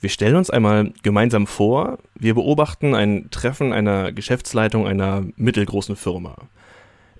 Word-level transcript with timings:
Wir 0.00 0.08
stellen 0.08 0.36
uns 0.36 0.48
einmal 0.48 0.92
gemeinsam 1.02 1.46
vor, 1.46 1.98
wir 2.14 2.34
beobachten 2.34 2.94
ein 2.94 3.28
Treffen 3.30 3.72
einer 3.72 4.12
Geschäftsleitung 4.12 4.86
einer 4.86 5.24
mittelgroßen 5.36 5.94
Firma. 5.94 6.36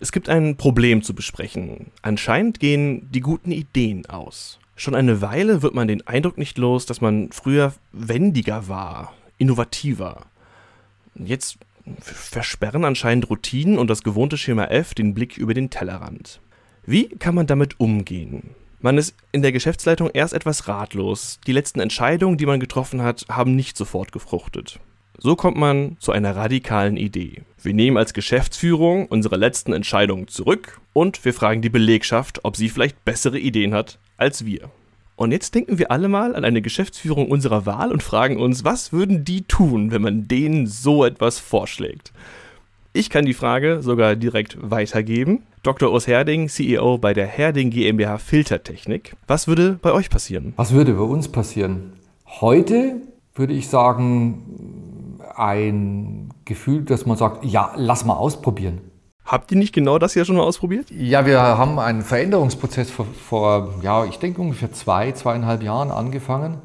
Es 0.01 0.13
gibt 0.13 0.31
ein 0.31 0.57
Problem 0.57 1.03
zu 1.03 1.15
besprechen. 1.15 1.91
Anscheinend 2.01 2.59
gehen 2.59 3.11
die 3.13 3.21
guten 3.21 3.53
Ideen 3.53 4.07
aus. 4.07 4.59
Schon 4.77 4.95
eine 4.95 5.21
Weile 5.21 5.61
wird 5.61 5.75
man 5.75 5.89
den 5.89 6.07
Eindruck 6.07 6.39
nicht 6.39 6.57
los, 6.57 6.87
dass 6.87 7.03
man 7.03 7.31
früher 7.33 7.75
wendiger 7.93 8.67
war, 8.67 9.13
innovativer. 9.37 10.23
Jetzt 11.15 11.59
versperren 12.01 12.87
anscheinend 12.87 13.29
Routinen 13.29 13.79
und 13.79 13.91
das 13.91 14.03
gewohnte 14.03 14.39
Schema 14.39 14.65
F 14.67 14.95
den 14.95 15.13
Blick 15.13 15.37
über 15.37 15.53
den 15.53 15.69
Tellerrand. 15.69 16.41
Wie 16.87 17.09
kann 17.09 17.35
man 17.35 17.47
damit 17.47 17.79
umgehen? 17.79 18.55
Man 18.83 18.97
ist 18.97 19.15
in 19.31 19.43
der 19.43 19.53
Geschäftsleitung 19.53 20.09
erst 20.15 20.33
etwas 20.33 20.67
ratlos. 20.67 21.39
Die 21.47 21.53
letzten 21.53 21.81
Entscheidungen, 21.81 22.39
die 22.39 22.47
man 22.47 22.61
getroffen 22.61 23.03
hat, 23.03 23.27
haben 23.29 23.55
nicht 23.55 23.77
sofort 23.77 24.11
gefruchtet. 24.11 24.81
So 25.19 25.37
kommt 25.37 25.59
man 25.59 25.99
zu 25.99 26.13
einer 26.13 26.35
radikalen 26.35 26.97
Idee. 26.97 27.43
Wir 27.63 27.75
nehmen 27.75 27.99
als 27.99 28.15
Geschäftsführung 28.15 29.07
unsere 29.07 29.37
letzten 29.37 29.75
Entscheidungen 29.75 30.29
zurück 30.29 30.81
und 30.95 31.27
wir 31.27 31.35
fragen 31.35 31.61
die 31.61 31.69
Belegschaft, 31.69 32.43
ob 32.43 32.57
sie 32.57 32.71
vielleicht 32.71 33.05
bessere 33.05 33.39
Ideen 33.39 33.75
hat 33.75 33.99
als 34.17 34.47
wir. 34.47 34.71
Und 35.15 35.33
jetzt 35.33 35.55
denken 35.55 35.79
wir 35.79 35.91
alle 35.91 36.09
mal 36.09 36.35
an 36.35 36.47
eine 36.47 36.63
Geschäftsführung 36.63 37.31
unserer 37.31 37.67
Wahl 37.67 37.93
und 37.93 38.03
fragen 38.03 38.39
uns, 38.39 38.65
was 38.65 38.95
würden 38.95 39.27
die 39.27 39.43
tun, 39.43 39.91
wenn 39.91 40.01
man 40.01 40.27
denen 40.27 40.67
so 40.67 41.05
etwas 41.05 41.39
vorschlägt? 41.39 42.13
Ich 42.93 43.09
kann 43.09 43.25
die 43.25 43.35
Frage 43.35 43.83
sogar 43.83 44.17
direkt 44.17 44.59
weitergeben. 44.61 45.45
Dr. 45.63 45.93
Urs 45.93 46.09
Herding, 46.09 46.49
CEO 46.49 46.99
bei 46.99 47.15
der 47.15 47.27
Herding 47.27 47.71
GmbH 47.71 48.19
Filtertechnik. 48.19 49.15
Was 49.29 49.47
würde 49.47 49.79
bei 49.81 49.93
euch 49.93 50.11
passieren? 50.11 50.55
Was 50.57 50.73
würde 50.73 50.95
bei 50.95 51.05
uns 51.05 51.29
passieren? 51.29 51.93
Heute 52.27 52.97
würde 53.37 53.53
ich 53.53 53.69
sagen, 53.69 55.21
ein 55.37 56.31
Gefühl, 56.45 56.83
dass 56.83 57.07
man 57.07 57.17
sagt, 57.17 57.45
ja, 57.45 57.73
lass 57.77 58.05
mal 58.05 58.15
ausprobieren. 58.15 58.81
Habt 59.25 59.53
ihr 59.53 59.59
nicht 59.59 59.73
genau 59.73 60.01
das 60.01 60.17
ja 60.17 60.25
schon 60.25 60.35
mal 60.35 60.43
ausprobiert? 60.43 60.91
Ja, 60.91 61.25
wir 61.25 61.41
haben 61.41 61.79
einen 61.79 62.03
Veränderungsprozess 62.03 62.91
vor, 62.91 63.07
vor, 63.07 63.75
ja, 63.83 64.05
ich 64.05 64.19
denke 64.19 64.41
ungefähr 64.41 64.73
zwei, 64.73 65.13
zweieinhalb 65.13 65.63
Jahren 65.63 65.93
angefangen. 65.93 66.59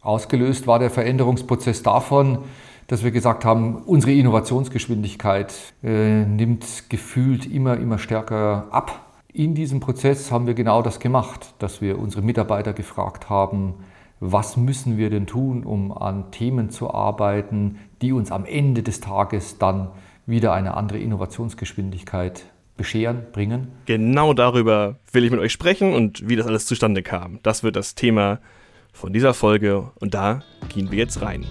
Ausgelöst 0.00 0.66
war 0.66 0.78
der 0.78 0.90
Veränderungsprozess 0.90 1.82
davon, 1.82 2.38
dass 2.86 3.02
wir 3.02 3.10
gesagt 3.10 3.44
haben, 3.44 3.76
unsere 3.84 4.12
Innovationsgeschwindigkeit 4.12 5.54
äh, 5.82 6.24
nimmt 6.24 6.88
gefühlt 6.88 7.46
immer, 7.46 7.76
immer 7.78 7.98
stärker 7.98 8.66
ab. 8.70 9.00
In 9.32 9.54
diesem 9.54 9.80
Prozess 9.80 10.30
haben 10.30 10.46
wir 10.46 10.54
genau 10.54 10.82
das 10.82 11.00
gemacht, 11.00 11.54
dass 11.58 11.80
wir 11.80 11.98
unsere 11.98 12.22
Mitarbeiter 12.22 12.72
gefragt 12.72 13.28
haben, 13.28 13.74
was 14.18 14.56
müssen 14.56 14.96
wir 14.96 15.10
denn 15.10 15.26
tun, 15.26 15.62
um 15.64 15.92
an 15.92 16.30
Themen 16.30 16.70
zu 16.70 16.92
arbeiten, 16.92 17.78
die 18.00 18.12
uns 18.12 18.32
am 18.32 18.46
Ende 18.46 18.82
des 18.82 19.00
Tages 19.00 19.58
dann 19.58 19.88
wieder 20.24 20.54
eine 20.54 20.74
andere 20.74 20.98
Innovationsgeschwindigkeit 20.98 22.44
bescheren, 22.76 23.26
bringen. 23.32 23.68
Genau 23.86 24.32
darüber 24.32 24.96
will 25.12 25.24
ich 25.24 25.30
mit 25.30 25.40
euch 25.40 25.52
sprechen 25.52 25.92
und 25.92 26.28
wie 26.28 26.36
das 26.36 26.46
alles 26.46 26.66
zustande 26.66 27.02
kam. 27.02 27.40
Das 27.42 27.62
wird 27.62 27.76
das 27.76 27.94
Thema 27.94 28.38
von 28.92 29.12
dieser 29.12 29.34
Folge 29.34 29.90
und 30.00 30.14
da 30.14 30.42
gehen 30.68 30.90
wir 30.90 30.98
jetzt 30.98 31.20
rein. 31.20 31.44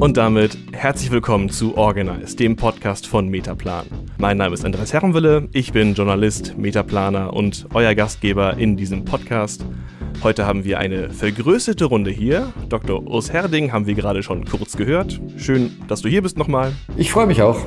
Und 0.00 0.16
damit 0.16 0.56
herzlich 0.72 1.10
willkommen 1.10 1.50
zu 1.50 1.76
Organize, 1.76 2.36
dem 2.36 2.54
Podcast 2.54 3.08
von 3.08 3.28
Metaplan. 3.28 3.84
Mein 4.16 4.36
Name 4.36 4.54
ist 4.54 4.64
Andreas 4.64 4.92
Herrenwille, 4.92 5.48
ich 5.52 5.72
bin 5.72 5.94
Journalist, 5.94 6.56
Metaplaner 6.56 7.32
und 7.34 7.66
euer 7.74 7.96
Gastgeber 7.96 8.56
in 8.56 8.76
diesem 8.76 9.04
Podcast. 9.04 9.66
Heute 10.22 10.46
haben 10.46 10.62
wir 10.62 10.78
eine 10.78 11.10
vergrößerte 11.10 11.84
Runde 11.84 12.12
hier. 12.12 12.52
Dr. 12.68 13.04
Urs 13.08 13.32
Herding 13.32 13.72
haben 13.72 13.88
wir 13.88 13.94
gerade 13.94 14.22
schon 14.22 14.44
kurz 14.44 14.76
gehört. 14.76 15.20
Schön, 15.36 15.72
dass 15.88 16.00
du 16.02 16.08
hier 16.08 16.22
bist 16.22 16.38
nochmal. 16.38 16.72
Ich 16.96 17.10
freue 17.10 17.26
mich 17.26 17.42
auch. 17.42 17.66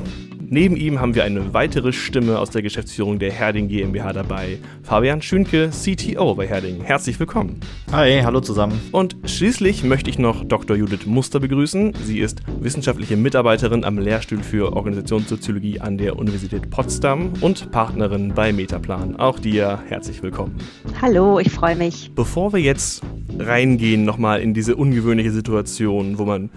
Neben 0.54 0.76
ihm 0.76 1.00
haben 1.00 1.14
wir 1.14 1.24
eine 1.24 1.54
weitere 1.54 1.94
Stimme 1.94 2.38
aus 2.38 2.50
der 2.50 2.60
Geschäftsführung 2.60 3.18
der 3.18 3.32
Herding 3.32 3.68
GmbH 3.68 4.12
dabei. 4.12 4.58
Fabian 4.82 5.22
Schünke, 5.22 5.70
CTO 5.70 6.34
bei 6.34 6.46
Herding. 6.46 6.82
Herzlich 6.82 7.18
willkommen. 7.18 7.60
Hi, 7.90 8.20
hallo 8.22 8.42
zusammen. 8.42 8.78
Und 8.92 9.16
schließlich 9.24 9.82
möchte 9.82 10.10
ich 10.10 10.18
noch 10.18 10.44
Dr. 10.44 10.76
Judith 10.76 11.06
Muster 11.06 11.40
begrüßen. 11.40 11.94
Sie 12.04 12.18
ist 12.18 12.42
wissenschaftliche 12.60 13.16
Mitarbeiterin 13.16 13.82
am 13.82 13.96
Lehrstuhl 13.96 14.42
für 14.42 14.76
Organisationssoziologie 14.76 15.80
an 15.80 15.96
der 15.96 16.18
Universität 16.18 16.68
Potsdam 16.68 17.32
und 17.40 17.70
Partnerin 17.70 18.34
bei 18.34 18.52
Metaplan. 18.52 19.16
Auch 19.16 19.38
dir 19.38 19.80
herzlich 19.88 20.22
willkommen. 20.22 20.58
Hallo, 21.00 21.38
ich 21.38 21.50
freue 21.50 21.76
mich. 21.76 22.10
Bevor 22.14 22.52
wir 22.52 22.60
jetzt 22.60 23.00
reingehen 23.38 24.04
nochmal 24.04 24.42
in 24.42 24.52
diese 24.52 24.76
ungewöhnliche 24.76 25.30
Situation, 25.30 26.18
wo 26.18 26.26
man 26.26 26.50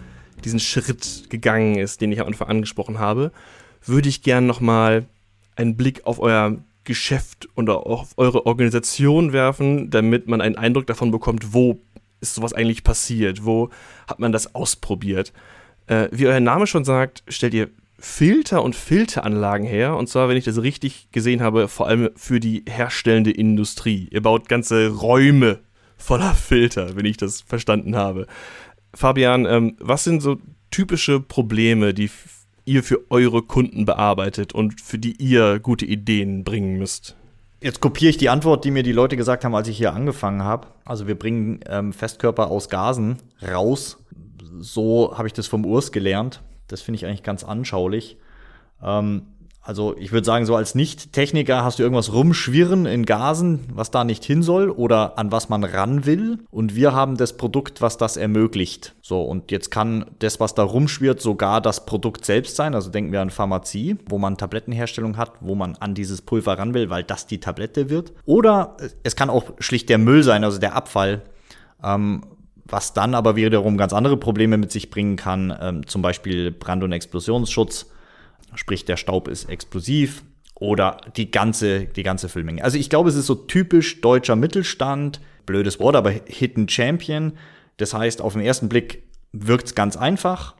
diesen 0.43 0.59
Schritt 0.59 1.29
gegangen 1.29 1.77
ist, 1.77 2.01
den 2.01 2.11
ich 2.11 2.19
am 2.19 2.27
Anfang 2.27 2.49
angesprochen 2.49 2.99
habe, 2.99 3.31
würde 3.85 4.09
ich 4.09 4.21
gerne 4.21 4.47
nochmal 4.47 5.05
einen 5.55 5.77
Blick 5.77 6.05
auf 6.05 6.19
euer 6.19 6.57
Geschäft 6.83 7.47
und 7.55 7.69
auf 7.69 8.13
eure 8.17 8.45
Organisation 8.45 9.33
werfen, 9.33 9.89
damit 9.89 10.27
man 10.27 10.41
einen 10.41 10.57
Eindruck 10.57 10.85
davon 10.87 11.11
bekommt, 11.11 11.53
wo 11.53 11.81
ist 12.21 12.35
sowas 12.35 12.53
eigentlich 12.53 12.83
passiert, 12.83 13.45
wo 13.45 13.69
hat 14.07 14.19
man 14.19 14.31
das 14.31 14.55
ausprobiert. 14.55 15.33
Äh, 15.87 16.07
wie 16.11 16.27
euer 16.27 16.39
Name 16.39 16.67
schon 16.67 16.85
sagt, 16.85 17.23
stellt 17.27 17.53
ihr 17.53 17.69
Filter 17.97 18.63
und 18.63 18.75
Filteranlagen 18.75 19.65
her. 19.65 19.95
Und 19.95 20.07
zwar, 20.07 20.29
wenn 20.29 20.37
ich 20.37 20.45
das 20.45 20.61
richtig 20.61 21.09
gesehen 21.11 21.41
habe, 21.41 21.67
vor 21.67 21.87
allem 21.87 22.09
für 22.15 22.39
die 22.39 22.63
herstellende 22.67 23.31
Industrie. 23.31 24.07
Ihr 24.11 24.21
baut 24.21 24.49
ganze 24.49 24.89
Räume 24.89 25.59
voller 25.97 26.33
Filter, 26.33 26.95
wenn 26.95 27.05
ich 27.05 27.17
das 27.17 27.41
verstanden 27.41 27.95
habe. 27.95 28.27
Fabian, 28.93 29.45
ähm, 29.45 29.75
was 29.79 30.03
sind 30.03 30.21
so 30.21 30.37
typische 30.71 31.19
Probleme, 31.19 31.93
die 31.93 32.09
ihr 32.65 32.83
für 32.83 33.09
eure 33.09 33.41
Kunden 33.41 33.85
bearbeitet 33.85 34.53
und 34.53 34.81
für 34.81 34.97
die 34.97 35.21
ihr 35.21 35.59
gute 35.59 35.85
Ideen 35.85 36.43
bringen 36.43 36.77
müsst? 36.77 37.15
Jetzt 37.61 37.79
kopiere 37.79 38.09
ich 38.09 38.17
die 38.17 38.29
Antwort, 38.29 38.65
die 38.65 38.71
mir 38.71 38.83
die 38.83 38.91
Leute 38.91 39.15
gesagt 39.17 39.45
haben, 39.45 39.55
als 39.55 39.67
ich 39.67 39.77
hier 39.77 39.93
angefangen 39.93 40.43
habe. 40.43 40.67
Also 40.83 41.07
wir 41.07 41.17
bringen 41.17 41.61
ähm, 41.67 41.93
Festkörper 41.93 42.51
aus 42.51 42.69
Gasen 42.69 43.17
raus. 43.41 43.97
So 44.59 45.17
habe 45.17 45.27
ich 45.27 45.33
das 45.33 45.47
vom 45.47 45.65
Urs 45.65 45.91
gelernt. 45.91 46.41
Das 46.67 46.81
finde 46.81 46.97
ich 46.97 47.05
eigentlich 47.05 47.23
ganz 47.23 47.43
anschaulich. 47.43 48.17
Ähm, 48.83 49.23
also 49.65 49.97
ich 49.97 50.11
würde 50.11 50.25
sagen, 50.25 50.45
so 50.45 50.55
als 50.55 50.75
Nicht-Techniker 50.75 51.63
hast 51.63 51.79
du 51.79 51.83
irgendwas 51.83 52.13
rumschwirren 52.13 52.85
in 52.85 53.03
Gasen, 53.03 53.61
was 53.73 53.89
da 53.89 54.03
nicht 54.03 54.23
hin 54.23 54.43
soll 54.43 54.69
oder 54.69 55.17
an 55.17 55.31
was 55.31 55.49
man 55.49 55.63
ran 55.63 56.05
will. 56.05 56.37
Und 56.51 56.75
wir 56.75 56.93
haben 56.93 57.17
das 57.17 57.35
Produkt, 57.35 57.81
was 57.81 57.97
das 57.97 58.15
ermöglicht. 58.15 58.93
So, 59.01 59.23
und 59.23 59.51
jetzt 59.51 59.71
kann 59.71 60.05
das, 60.19 60.39
was 60.39 60.53
da 60.53 60.61
rumschwirrt, 60.61 61.19
sogar 61.19 61.61
das 61.61 61.87
Produkt 61.87 62.25
selbst 62.25 62.55
sein. 62.55 62.75
Also 62.75 62.91
denken 62.91 63.11
wir 63.11 63.21
an 63.21 63.31
Pharmazie, 63.31 63.97
wo 64.07 64.19
man 64.19 64.37
Tablettenherstellung 64.37 65.17
hat, 65.17 65.31
wo 65.39 65.55
man 65.55 65.75
an 65.77 65.95
dieses 65.95 66.21
Pulver 66.21 66.59
ran 66.59 66.75
will, 66.75 66.91
weil 66.91 67.03
das 67.03 67.25
die 67.25 67.39
Tablette 67.39 67.89
wird. 67.89 68.13
Oder 68.25 68.77
es 69.01 69.15
kann 69.15 69.31
auch 69.31 69.45
schlicht 69.57 69.89
der 69.89 69.97
Müll 69.97 70.21
sein, 70.21 70.43
also 70.43 70.59
der 70.59 70.75
Abfall. 70.75 71.23
Ähm, 71.83 72.21
was 72.65 72.93
dann 72.93 73.15
aber 73.15 73.35
wiederum 73.35 73.77
ganz 73.77 73.93
andere 73.93 74.17
Probleme 74.17 74.57
mit 74.57 74.71
sich 74.71 74.91
bringen 74.91 75.15
kann, 75.15 75.55
ähm, 75.59 75.87
zum 75.87 76.03
Beispiel 76.03 76.51
Brand- 76.51 76.83
und 76.83 76.91
Explosionsschutz 76.91 77.87
Sprich, 78.55 78.85
der 78.85 78.97
Staub 78.97 79.27
ist 79.27 79.49
explosiv 79.49 80.23
oder 80.55 80.97
die 81.17 81.31
ganze, 81.31 81.85
die 81.85 82.03
ganze 82.03 82.29
Füllmenge. 82.29 82.63
Also 82.63 82.77
ich 82.77 82.89
glaube, 82.89 83.09
es 83.09 83.15
ist 83.15 83.25
so 83.25 83.35
typisch 83.35 84.01
deutscher 84.01 84.35
Mittelstand. 84.35 85.19
Blödes 85.45 85.79
Wort, 85.79 85.95
aber 85.95 86.11
Hidden 86.11 86.69
Champion. 86.69 87.33
Das 87.77 87.93
heißt, 87.93 88.21
auf 88.21 88.33
den 88.33 88.41
ersten 88.41 88.69
Blick 88.69 89.03
wirkt 89.31 89.67
es 89.67 89.75
ganz 89.75 89.97
einfach 89.97 90.55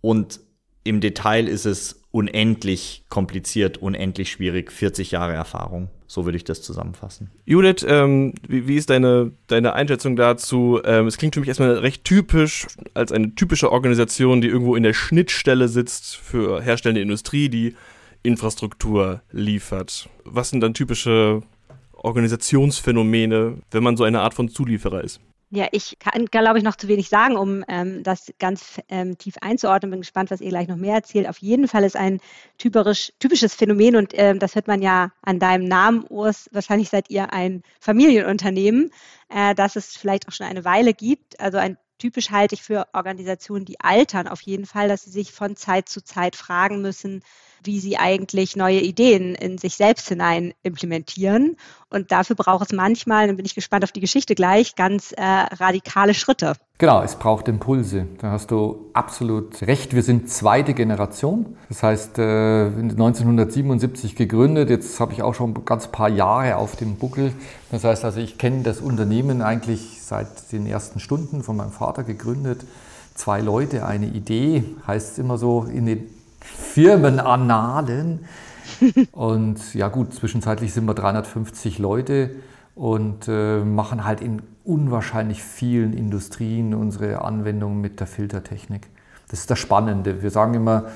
und 0.00 0.40
im 0.84 1.00
Detail 1.00 1.48
ist 1.48 1.64
es 1.64 2.02
unendlich 2.10 3.04
kompliziert, 3.08 3.78
unendlich 3.78 4.30
schwierig. 4.30 4.70
40 4.72 5.10
Jahre 5.10 5.32
Erfahrung. 5.32 5.90
So 6.12 6.26
würde 6.26 6.36
ich 6.36 6.44
das 6.44 6.60
zusammenfassen. 6.60 7.30
Judith, 7.46 7.86
ähm, 7.88 8.34
wie, 8.46 8.68
wie, 8.68 8.76
ist 8.76 8.90
deine, 8.90 9.32
deine 9.46 9.72
Einschätzung 9.72 10.14
dazu? 10.14 10.78
Ähm, 10.84 11.06
es 11.06 11.16
klingt 11.16 11.32
für 11.32 11.40
mich 11.40 11.48
erstmal 11.48 11.78
recht 11.78 12.04
typisch, 12.04 12.66
als 12.92 13.12
eine 13.12 13.34
typische 13.34 13.72
Organisation, 13.72 14.42
die 14.42 14.48
irgendwo 14.48 14.76
in 14.76 14.82
der 14.82 14.92
Schnittstelle 14.92 15.68
sitzt 15.68 16.16
für 16.16 16.60
herstellende 16.60 17.00
Industrie, 17.00 17.48
die 17.48 17.76
Infrastruktur 18.22 19.22
liefert. 19.30 20.10
Was 20.26 20.50
sind 20.50 20.60
dann 20.60 20.74
typische 20.74 21.40
Organisationsphänomene, 21.94 23.54
wenn 23.70 23.82
man 23.82 23.96
so 23.96 24.04
eine 24.04 24.20
Art 24.20 24.34
von 24.34 24.50
Zulieferer 24.50 25.02
ist? 25.02 25.18
Ja, 25.54 25.68
ich 25.70 25.98
kann, 25.98 26.24
glaube 26.24 26.56
ich, 26.56 26.64
noch 26.64 26.76
zu 26.76 26.88
wenig 26.88 27.10
sagen, 27.10 27.36
um 27.36 27.62
ähm, 27.68 28.02
das 28.02 28.32
ganz 28.38 28.80
ähm, 28.88 29.18
tief 29.18 29.34
einzuordnen. 29.42 29.90
Bin 29.90 30.00
gespannt, 30.00 30.30
was 30.30 30.40
ihr 30.40 30.48
gleich 30.48 30.66
noch 30.66 30.76
mehr 30.76 30.94
erzählt. 30.94 31.28
Auf 31.28 31.36
jeden 31.38 31.68
Fall 31.68 31.84
ist 31.84 31.94
ein 31.94 32.20
typisch, 32.56 33.12
typisches 33.18 33.54
Phänomen 33.54 33.96
und 33.96 34.12
ähm, 34.14 34.38
das 34.38 34.54
hört 34.54 34.66
man 34.66 34.80
ja 34.80 35.12
an 35.20 35.38
deinem 35.40 35.66
Namen, 35.66 36.06
Urs. 36.08 36.48
Wahrscheinlich 36.52 36.88
seid 36.88 37.10
ihr 37.10 37.34
ein 37.34 37.62
Familienunternehmen, 37.80 38.92
äh, 39.28 39.54
das 39.54 39.76
es 39.76 39.94
vielleicht 39.94 40.26
auch 40.26 40.32
schon 40.32 40.46
eine 40.46 40.64
Weile 40.64 40.94
gibt. 40.94 41.38
Also 41.38 41.58
ein 41.58 41.76
typisch 41.98 42.30
halte 42.30 42.54
ich 42.54 42.62
für 42.62 42.86
Organisationen, 42.94 43.66
die 43.66 43.78
altern 43.78 44.28
auf 44.28 44.40
jeden 44.40 44.64
Fall, 44.64 44.88
dass 44.88 45.04
sie 45.04 45.10
sich 45.10 45.32
von 45.32 45.54
Zeit 45.54 45.86
zu 45.86 46.02
Zeit 46.02 46.34
fragen 46.34 46.80
müssen, 46.80 47.22
wie 47.64 47.80
sie 47.80 47.96
eigentlich 47.96 48.56
neue 48.56 48.80
Ideen 48.80 49.34
in 49.34 49.58
sich 49.58 49.76
selbst 49.76 50.08
hinein 50.08 50.54
implementieren. 50.62 51.56
Und 51.90 52.10
dafür 52.10 52.36
braucht 52.36 52.70
es 52.70 52.76
manchmal, 52.76 53.26
dann 53.26 53.36
bin 53.36 53.44
ich 53.44 53.54
gespannt 53.54 53.84
auf 53.84 53.92
die 53.92 54.00
Geschichte 54.00 54.34
gleich, 54.34 54.76
ganz 54.76 55.12
äh, 55.12 55.22
radikale 55.22 56.14
Schritte. 56.14 56.54
Genau, 56.78 57.02
es 57.02 57.14
braucht 57.14 57.46
Impulse. 57.46 58.08
Da 58.18 58.32
hast 58.32 58.50
du 58.50 58.90
absolut 58.92 59.62
recht. 59.62 59.94
Wir 59.94 60.02
sind 60.02 60.28
zweite 60.30 60.74
Generation. 60.74 61.56
Das 61.68 61.82
heißt, 61.84 62.18
1977 62.18 64.12
äh, 64.12 64.16
gegründet. 64.16 64.68
Jetzt 64.68 64.98
habe 64.98 65.12
ich 65.12 65.22
auch 65.22 65.34
schon 65.34 65.64
ganz 65.64 65.88
paar 65.88 66.08
Jahre 66.08 66.56
auf 66.56 66.74
dem 66.74 66.96
Buckel. 66.96 67.32
Das 67.70 67.84
heißt 67.84 68.04
also, 68.04 68.18
ich 68.18 68.36
kenne 68.36 68.62
das 68.62 68.80
Unternehmen 68.80 69.42
eigentlich 69.42 70.02
seit 70.02 70.50
den 70.50 70.66
ersten 70.66 70.98
Stunden 70.98 71.44
von 71.44 71.56
meinem 71.56 71.70
Vater 71.70 72.02
gegründet. 72.02 72.64
Zwei 73.14 73.40
Leute, 73.40 73.86
eine 73.86 74.06
Idee, 74.06 74.64
heißt 74.86 75.12
es 75.12 75.18
immer 75.18 75.38
so 75.38 75.64
in 75.64 75.86
den 75.86 76.10
Firmenannalen. 76.44 78.20
Und 79.12 79.74
ja 79.74 79.88
gut, 79.88 80.14
zwischenzeitlich 80.14 80.72
sind 80.72 80.86
wir 80.86 80.94
350 80.94 81.78
Leute 81.78 82.30
und 82.74 83.28
äh, 83.28 83.60
machen 83.60 84.04
halt 84.04 84.20
in 84.20 84.42
unwahrscheinlich 84.64 85.42
vielen 85.42 85.92
Industrien 85.92 86.74
unsere 86.74 87.22
Anwendungen 87.22 87.80
mit 87.80 88.00
der 88.00 88.06
Filtertechnik. 88.06 88.88
Das 89.28 89.40
ist 89.40 89.50
das 89.50 89.58
Spannende. 89.58 90.22
Wir 90.22 90.30
sagen 90.30 90.54
immer, 90.54 90.86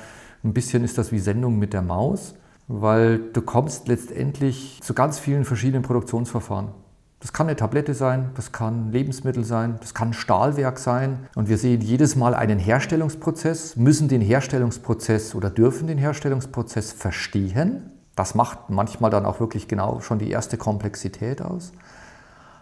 ein 0.43 0.53
bisschen 0.53 0.83
ist 0.83 0.97
das 0.97 1.11
wie 1.11 1.19
Sendung 1.19 1.59
mit 1.59 1.73
der 1.73 1.81
Maus, 1.81 2.35
weil 2.67 3.19
du 3.33 3.41
kommst 3.41 3.87
letztendlich 3.87 4.79
zu 4.81 4.93
ganz 4.93 5.19
vielen 5.19 5.45
verschiedenen 5.45 5.83
Produktionsverfahren. 5.83 6.69
Das 7.19 7.33
kann 7.33 7.47
eine 7.47 7.55
Tablette 7.55 7.95
sein, 7.95 8.29
das 8.35 8.51
kann 8.51 8.91
Lebensmittel 8.91 9.43
sein, 9.43 9.77
das 9.79 9.95
kann 9.95 10.09
ein 10.09 10.13
Stahlwerk 10.13 10.77
sein. 10.77 11.27
Und 11.33 11.49
wir 11.49 11.57
sehen 11.57 11.81
jedes 11.81 12.15
Mal 12.15 12.35
einen 12.35 12.59
Herstellungsprozess, 12.59 13.75
müssen 13.75 14.07
den 14.07 14.21
Herstellungsprozess 14.21 15.33
oder 15.33 15.49
dürfen 15.49 15.87
den 15.87 15.97
Herstellungsprozess 15.97 16.91
verstehen. 16.91 17.91
Das 18.15 18.35
macht 18.35 18.69
manchmal 18.69 19.09
dann 19.09 19.25
auch 19.25 19.39
wirklich 19.39 19.67
genau 19.67 19.99
schon 19.99 20.19
die 20.19 20.29
erste 20.29 20.57
Komplexität 20.57 21.41
aus. 21.41 21.71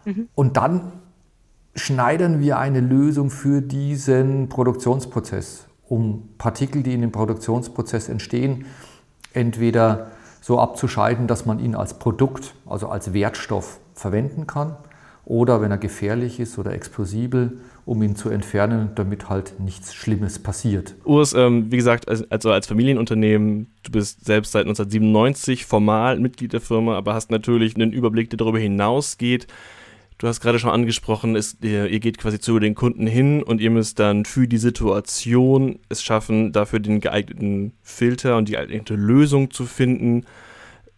Mhm. 0.06 0.30
Und 0.36 0.56
dann 0.56 0.94
schneidern 1.76 2.40
wir 2.40 2.58
eine 2.58 2.80
Lösung 2.80 3.30
für 3.30 3.62
diesen 3.62 4.48
Produktionsprozess, 4.48 5.66
um 5.88 6.30
Partikel, 6.38 6.82
die 6.82 6.94
in 6.94 7.02
dem 7.02 7.12
Produktionsprozess 7.12 8.08
entstehen, 8.08 8.66
entweder 9.34 10.12
so 10.46 10.60
abzuscheiden, 10.60 11.26
dass 11.26 11.48
man 11.48 11.58
ihn 11.58 11.74
als 11.74 11.98
Produkt, 11.98 12.54
also 12.68 12.88
als 12.90 13.16
Wertstoff 13.16 13.80
verwenden 13.96 14.46
kann 14.46 14.76
oder 15.26 15.60
wenn 15.60 15.72
er 15.72 15.80
gefährlich 15.80 16.40
ist 16.40 16.60
oder 16.60 16.72
explosibel, 16.72 17.62
um 17.84 18.04
ihn 18.04 18.16
zu 18.16 18.30
entfernen, 18.30 18.92
damit 18.94 19.28
halt 19.28 19.60
nichts 19.60 19.96
Schlimmes 19.96 20.38
passiert. 20.38 20.94
Urs, 21.04 21.34
ähm, 21.34 21.72
wie 21.72 21.78
gesagt, 21.78 22.08
also 22.08 22.52
als 22.52 22.68
Familienunternehmen, 22.68 23.72
du 23.82 23.92
bist 23.92 24.24
selbst 24.24 24.52
seit 24.52 24.68
1997 24.68 25.66
formal 25.66 26.20
Mitglied 26.20 26.54
der 26.54 26.62
Firma, 26.62 26.96
aber 26.96 27.16
hast 27.16 27.32
natürlich 27.32 27.76
einen 27.76 27.92
Überblick, 27.92 28.30
der 28.30 28.38
darüber 28.38 28.60
hinausgeht. 28.60 29.48
Du 30.18 30.28
hast 30.28 30.40
gerade 30.40 30.60
schon 30.60 30.70
angesprochen, 30.70 31.36
es, 31.36 31.58
ihr, 31.62 31.88
ihr, 31.88 32.00
geht 32.00 32.18
quasi 32.18 32.40
zu 32.40 32.58
den 32.60 32.74
Kunden 32.74 33.06
hin 33.06 33.44
und 33.44 33.60
ihr 33.60 33.70
müsst 33.70 34.00
dann 34.00 34.24
für 34.24 34.48
die 34.48 34.58
Situation 34.58 35.80
es 35.90 36.02
schaffen, 36.02 36.54
dafür 36.54 36.80
den 36.80 37.02
geeigneten 37.02 37.74
Filter 37.84 38.38
und 38.38 38.48
die 38.48 38.54
geeignete 38.54 38.96
Lösung 38.96 39.52
zu 39.52 39.66
finden. 39.66 40.26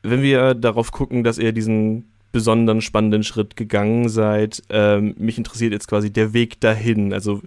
Wenn 0.03 0.21
wir 0.21 0.53
darauf 0.53 0.91
gucken, 0.91 1.23
dass 1.23 1.39
ihr 1.39 1.51
diesen 1.51 2.05
besonderen 2.31 2.81
spannenden 2.81 3.23
Schritt 3.23 3.55
gegangen 3.55 4.09
seid. 4.09 4.61
Ähm, 4.69 5.15
mich 5.17 5.37
interessiert 5.37 5.73
jetzt 5.73 5.87
quasi 5.87 6.11
der 6.11 6.33
Weg 6.33 6.59
dahin. 6.59 7.13
Also 7.13 7.41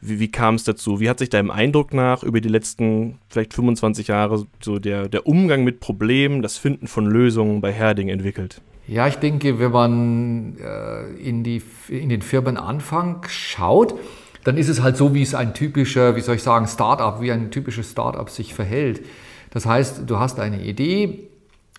wie, 0.00 0.20
wie 0.20 0.30
kam 0.30 0.56
es 0.56 0.64
dazu? 0.64 1.00
Wie 1.00 1.08
hat 1.08 1.18
sich 1.18 1.30
deinem 1.30 1.50
Eindruck 1.50 1.94
nach 1.94 2.22
über 2.22 2.40
die 2.40 2.48
letzten 2.48 3.18
vielleicht 3.28 3.54
25 3.54 4.08
Jahre 4.08 4.46
so 4.60 4.78
der, 4.78 5.08
der 5.08 5.26
Umgang 5.26 5.64
mit 5.64 5.80
Problemen, 5.80 6.42
das 6.42 6.58
Finden 6.58 6.86
von 6.86 7.06
Lösungen 7.06 7.60
bei 7.60 7.72
Herding 7.72 8.08
entwickelt? 8.08 8.60
Ja, 8.88 9.08
ich 9.08 9.16
denke, 9.16 9.58
wenn 9.58 9.72
man 9.72 10.56
äh, 10.58 11.06
in, 11.14 11.42
die, 11.42 11.62
in 11.88 12.08
den 12.08 12.22
Firmenanfang 12.22 13.24
schaut, 13.28 13.98
dann 14.44 14.56
ist 14.56 14.68
es 14.68 14.80
halt 14.80 14.96
so, 14.96 15.12
wie 15.12 15.22
es 15.22 15.34
ein 15.34 15.54
typischer, 15.54 16.14
wie 16.14 16.20
soll 16.20 16.36
ich 16.36 16.42
sagen, 16.42 16.68
Startup, 16.68 17.20
wie 17.20 17.32
ein 17.32 17.50
typisches 17.50 17.90
Startup 17.90 18.30
sich 18.30 18.54
verhält. 18.54 19.04
Das 19.50 19.66
heißt, 19.66 20.02
du 20.06 20.18
hast 20.18 20.38
eine 20.38 20.62
Idee, 20.62 21.28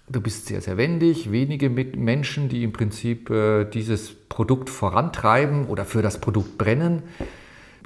Du 0.09 0.21
bist 0.21 0.45
sehr, 0.45 0.61
sehr 0.61 0.77
wendig, 0.77 1.33
wenige 1.33 1.69
Menschen, 1.69 2.47
die 2.47 2.63
im 2.63 2.71
Prinzip 2.71 3.29
äh, 3.29 3.65
dieses 3.65 4.13
Produkt 4.29 4.69
vorantreiben 4.69 5.65
oder 5.65 5.83
für 5.83 6.01
das 6.01 6.21
Produkt 6.21 6.57
brennen. 6.57 7.03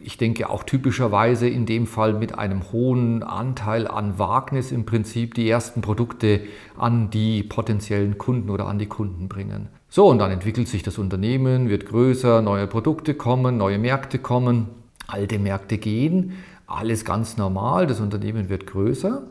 Ich 0.04 0.18
denke 0.18 0.50
auch 0.50 0.64
typischerweise 0.64 1.48
in 1.48 1.66
dem 1.66 1.88
Fall 1.88 2.14
mit 2.14 2.38
einem 2.38 2.72
hohen 2.72 3.24
Anteil 3.24 3.88
an 3.88 4.20
Wagnis 4.20 4.72
im 4.72 4.86
Prinzip 4.86 5.34
die 5.36 5.50
ersten 5.50 5.82
Produkte 5.82 6.42
an 6.78 7.10
die 7.10 7.44
potenziellen 7.44 8.18
Kunden 8.18 8.50
oder 8.50 8.68
an 8.68 8.80
die 8.80 8.88
Kunden 8.88 9.30
bringen. 9.30 9.70
So, 9.90 10.08
und 10.08 10.20
dann 10.20 10.32
entwickelt 10.32 10.68
sich 10.68 10.84
das 10.84 10.98
Unternehmen, 10.98 11.70
wird 11.70 11.86
größer, 11.86 12.42
neue 12.42 12.68
Produkte 12.68 13.14
kommen, 13.14 13.58
neue 13.58 13.78
Märkte 13.78 14.20
kommen, 14.20 14.68
alte 15.08 15.40
Märkte 15.40 15.78
gehen, 15.78 16.34
alles 16.68 17.06
ganz 17.06 17.38
normal, 17.38 17.88
das 17.88 18.00
Unternehmen 18.00 18.50
wird 18.50 18.68
größer 18.68 19.24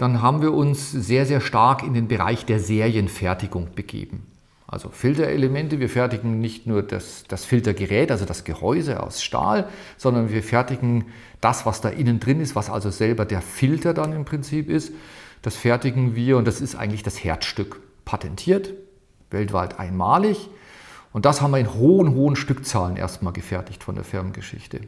dann 0.00 0.22
haben 0.22 0.40
wir 0.40 0.54
uns 0.54 0.90
sehr, 0.90 1.26
sehr 1.26 1.42
stark 1.42 1.82
in 1.82 1.92
den 1.92 2.08
Bereich 2.08 2.46
der 2.46 2.58
Serienfertigung 2.58 3.68
begeben. 3.74 4.22
Also 4.70 4.88
Filterelemente, 4.88 5.80
wir 5.80 5.88
fertigen 5.88 6.40
nicht 6.40 6.68
nur 6.68 6.84
das, 6.84 7.24
das, 7.26 7.44
Filtergerät, 7.44 8.12
also 8.12 8.24
das 8.24 8.44
Gehäuse 8.44 9.02
aus 9.02 9.20
Stahl, 9.20 9.68
sondern 9.96 10.30
wir 10.30 10.44
fertigen 10.44 11.06
das, 11.40 11.66
was 11.66 11.80
da 11.80 11.88
innen 11.88 12.20
drin 12.20 12.40
ist, 12.40 12.54
was 12.54 12.70
also 12.70 12.90
selber 12.90 13.24
der 13.24 13.42
Filter 13.42 13.94
dann 13.94 14.12
im 14.12 14.24
Prinzip 14.24 14.70
ist. 14.70 14.92
Das 15.42 15.56
fertigen 15.56 16.14
wir 16.14 16.36
und 16.36 16.46
das 16.46 16.60
ist 16.60 16.76
eigentlich 16.76 17.02
das 17.02 17.24
Herzstück. 17.24 17.80
Patentiert, 18.04 18.72
weltweit 19.30 19.80
einmalig. 19.80 20.48
Und 21.12 21.24
das 21.24 21.40
haben 21.40 21.50
wir 21.50 21.58
in 21.58 21.74
hohen, 21.74 22.14
hohen 22.14 22.36
Stückzahlen 22.36 22.96
erstmal 22.96 23.32
gefertigt 23.32 23.82
von 23.82 23.96
der 23.96 24.04
Firmengeschichte. 24.04 24.82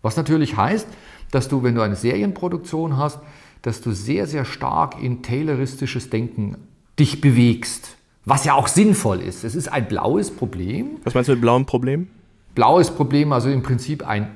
Was 0.00 0.16
natürlich 0.16 0.56
heißt, 0.56 0.88
dass 1.32 1.48
du, 1.48 1.62
wenn 1.62 1.74
du 1.74 1.82
eine 1.82 1.96
Serienproduktion 1.96 2.96
hast, 2.96 3.18
dass 3.60 3.82
du 3.82 3.92
sehr, 3.92 4.26
sehr 4.26 4.46
stark 4.46 5.02
in 5.02 5.22
tayloristisches 5.22 6.08
Denken 6.08 6.56
dich 6.98 7.20
bewegst. 7.20 7.95
Was 8.26 8.44
ja 8.44 8.54
auch 8.54 8.66
sinnvoll 8.66 9.20
ist. 9.20 9.44
Es 9.44 9.54
ist 9.54 9.68
ein 9.68 9.86
blaues 9.86 10.32
Problem. 10.32 10.98
Was 11.04 11.14
meinst 11.14 11.28
du 11.28 11.32
mit 11.32 11.40
blauem 11.40 11.64
Problem? 11.64 12.08
Blaues 12.56 12.90
Problem, 12.90 13.32
also 13.32 13.48
im 13.48 13.62
Prinzip 13.62 14.06
ein 14.06 14.28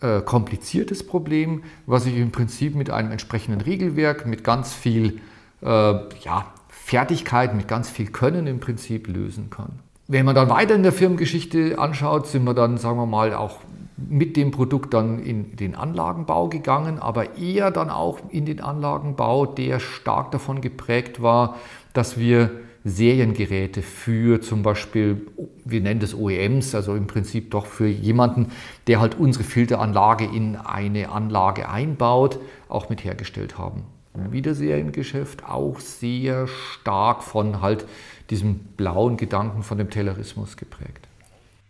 äh, 0.00 0.20
kompliziertes 0.20 1.04
Problem, 1.04 1.64
was 1.86 2.06
ich 2.06 2.16
im 2.16 2.30
Prinzip 2.30 2.76
mit 2.76 2.88
einem 2.88 3.10
entsprechenden 3.10 3.60
Regelwerk, 3.60 4.26
mit 4.26 4.44
ganz 4.44 4.72
viel 4.72 5.20
äh, 5.60 5.66
ja, 5.66 6.46
Fertigkeit, 6.68 7.52
mit 7.56 7.66
ganz 7.66 7.90
viel 7.90 8.06
Können 8.06 8.46
im 8.46 8.60
Prinzip 8.60 9.08
lösen 9.08 9.50
kann. 9.50 9.80
Wenn 10.06 10.24
man 10.24 10.36
dann 10.36 10.48
weiter 10.48 10.76
in 10.76 10.84
der 10.84 10.92
Firmengeschichte 10.92 11.80
anschaut, 11.80 12.28
sind 12.28 12.44
wir 12.44 12.54
dann, 12.54 12.78
sagen 12.78 12.96
wir 12.96 13.06
mal, 13.06 13.34
auch 13.34 13.58
mit 13.96 14.36
dem 14.36 14.52
Produkt 14.52 14.94
dann 14.94 15.18
in 15.18 15.56
den 15.56 15.74
Anlagenbau 15.74 16.48
gegangen, 16.48 17.00
aber 17.00 17.36
eher 17.38 17.72
dann 17.72 17.90
auch 17.90 18.20
in 18.30 18.46
den 18.46 18.60
Anlagenbau, 18.60 19.46
der 19.46 19.80
stark 19.80 20.30
davon 20.30 20.60
geprägt 20.60 21.20
war, 21.20 21.56
dass 21.92 22.18
wir 22.18 22.50
Seriengeräte 22.86 23.82
für 23.82 24.40
zum 24.40 24.62
Beispiel, 24.62 25.26
wir 25.64 25.80
nennen 25.80 25.98
das 25.98 26.14
OEMs, 26.14 26.72
also 26.74 26.94
im 26.94 27.08
Prinzip 27.08 27.50
doch 27.50 27.66
für 27.66 27.88
jemanden, 27.88 28.52
der 28.86 29.00
halt 29.00 29.18
unsere 29.18 29.42
Filteranlage 29.42 30.24
in 30.24 30.54
eine 30.54 31.10
Anlage 31.10 31.68
einbaut, 31.68 32.38
auch 32.68 32.88
mit 32.88 33.02
hergestellt 33.02 33.58
haben. 33.58 33.82
Wieder 34.30 34.54
Seriengeschäft, 34.54 35.44
auch 35.44 35.80
sehr 35.80 36.46
stark 36.46 37.24
von 37.24 37.60
halt 37.60 37.86
diesem 38.30 38.60
blauen 38.76 39.16
Gedanken 39.16 39.64
von 39.64 39.78
dem 39.78 39.90
Taylorismus 39.90 40.56
geprägt. 40.56 41.08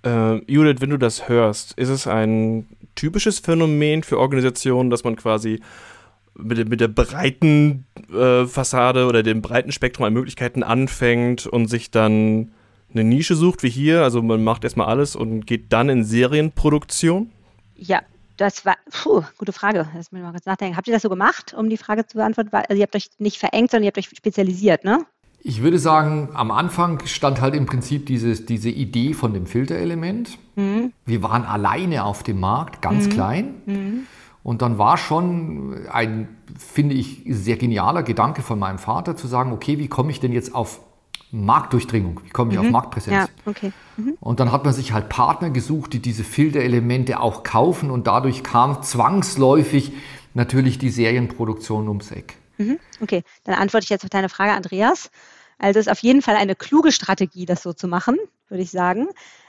Äh, 0.04 0.36
Judith, 0.52 0.80
wenn 0.80 0.90
du 0.90 0.98
das 0.98 1.30
hörst, 1.30 1.72
ist 1.78 1.88
es 1.88 2.06
ein 2.06 2.66
typisches 2.94 3.38
Phänomen 3.38 4.02
für 4.02 4.18
Organisationen, 4.18 4.90
dass 4.90 5.02
man 5.02 5.16
quasi 5.16 5.60
mit, 6.38 6.68
mit 6.68 6.80
der 6.80 6.88
breiten 6.88 7.86
äh, 8.12 8.46
Fassade 8.46 9.06
oder 9.06 9.22
dem 9.22 9.42
breiten 9.42 9.72
Spektrum 9.72 10.06
an 10.06 10.12
Möglichkeiten 10.12 10.62
anfängt 10.62 11.46
und 11.46 11.68
sich 11.68 11.90
dann 11.90 12.52
eine 12.92 13.04
Nische 13.04 13.34
sucht, 13.34 13.62
wie 13.62 13.70
hier? 13.70 14.02
Also 14.02 14.22
man 14.22 14.42
macht 14.44 14.64
erstmal 14.64 14.86
alles 14.86 15.16
und 15.16 15.46
geht 15.46 15.72
dann 15.72 15.88
in 15.88 16.04
Serienproduktion? 16.04 17.30
Ja, 17.76 18.00
das 18.36 18.64
war, 18.64 18.76
puh, 18.90 19.22
gute 19.38 19.52
Frage. 19.52 19.88
Lass 19.94 20.12
mich 20.12 20.22
mal 20.22 20.30
kurz 20.30 20.46
nachdenken. 20.46 20.76
Habt 20.76 20.88
ihr 20.88 20.94
das 20.94 21.02
so 21.02 21.08
gemacht, 21.08 21.54
um 21.56 21.68
die 21.68 21.76
Frage 21.76 22.06
zu 22.06 22.18
beantworten? 22.18 22.50
Also 22.52 22.74
ihr 22.74 22.82
habt 22.82 22.96
euch 22.96 23.08
nicht 23.18 23.38
verengt, 23.38 23.70
sondern 23.70 23.84
ihr 23.84 23.88
habt 23.88 23.98
euch 23.98 24.08
spezialisiert, 24.14 24.84
ne? 24.84 25.04
Ich 25.42 25.62
würde 25.62 25.78
sagen, 25.78 26.30
am 26.34 26.50
Anfang 26.50 27.06
stand 27.06 27.40
halt 27.40 27.54
im 27.54 27.66
Prinzip 27.66 28.06
dieses, 28.06 28.46
diese 28.46 28.68
Idee 28.68 29.14
von 29.14 29.32
dem 29.32 29.46
Filterelement. 29.46 30.38
Mhm. 30.56 30.92
Wir 31.04 31.22
waren 31.22 31.44
alleine 31.44 32.04
auf 32.04 32.24
dem 32.24 32.40
Markt, 32.40 32.82
ganz 32.82 33.06
mhm. 33.06 33.10
klein. 33.10 33.54
Mhm. 33.66 34.06
Und 34.46 34.62
dann 34.62 34.78
war 34.78 34.96
schon 34.96 35.88
ein, 35.90 36.28
finde 36.56 36.94
ich, 36.94 37.24
sehr 37.28 37.56
genialer 37.56 38.04
Gedanke 38.04 38.42
von 38.42 38.60
meinem 38.60 38.78
Vater 38.78 39.16
zu 39.16 39.26
sagen, 39.26 39.50
okay, 39.50 39.80
wie 39.80 39.88
komme 39.88 40.12
ich 40.12 40.20
denn 40.20 40.30
jetzt 40.30 40.54
auf 40.54 40.82
Marktdurchdringung? 41.32 42.20
Wie 42.22 42.30
komme 42.30 42.52
ich 42.52 42.58
auf 42.60 42.66
mhm. 42.66 42.70
Marktpräsenz? 42.70 43.28
Ja, 43.28 43.50
okay. 43.50 43.72
Mhm. 43.96 44.16
Und 44.20 44.38
dann 44.38 44.52
hat 44.52 44.64
man 44.64 44.72
sich 44.72 44.92
halt 44.92 45.08
Partner 45.08 45.50
gesucht, 45.50 45.94
die 45.94 45.98
diese 45.98 46.22
Filterelemente 46.22 47.18
auch 47.18 47.42
kaufen 47.42 47.90
und 47.90 48.06
dadurch 48.06 48.44
kam 48.44 48.84
zwangsläufig 48.84 49.90
natürlich 50.34 50.78
die 50.78 50.90
Serienproduktion 50.90 51.88
ums 51.88 52.12
Eck. 52.12 52.36
Mhm. 52.58 52.78
Okay, 53.00 53.24
dann 53.42 53.56
antworte 53.56 53.82
ich 53.82 53.90
jetzt 53.90 54.04
auf 54.04 54.10
deine 54.10 54.28
Frage, 54.28 54.52
Andreas. 54.52 55.10
Also 55.58 55.80
es 55.80 55.86
ist 55.88 55.92
auf 55.92 55.98
jeden 56.04 56.22
Fall 56.22 56.36
eine 56.36 56.54
kluge 56.54 56.92
Strategie, 56.92 57.46
das 57.46 57.64
so 57.64 57.72
zu 57.72 57.88
machen, 57.88 58.16
würde 58.48 58.62
ich 58.62 58.70
sagen. 58.70 59.08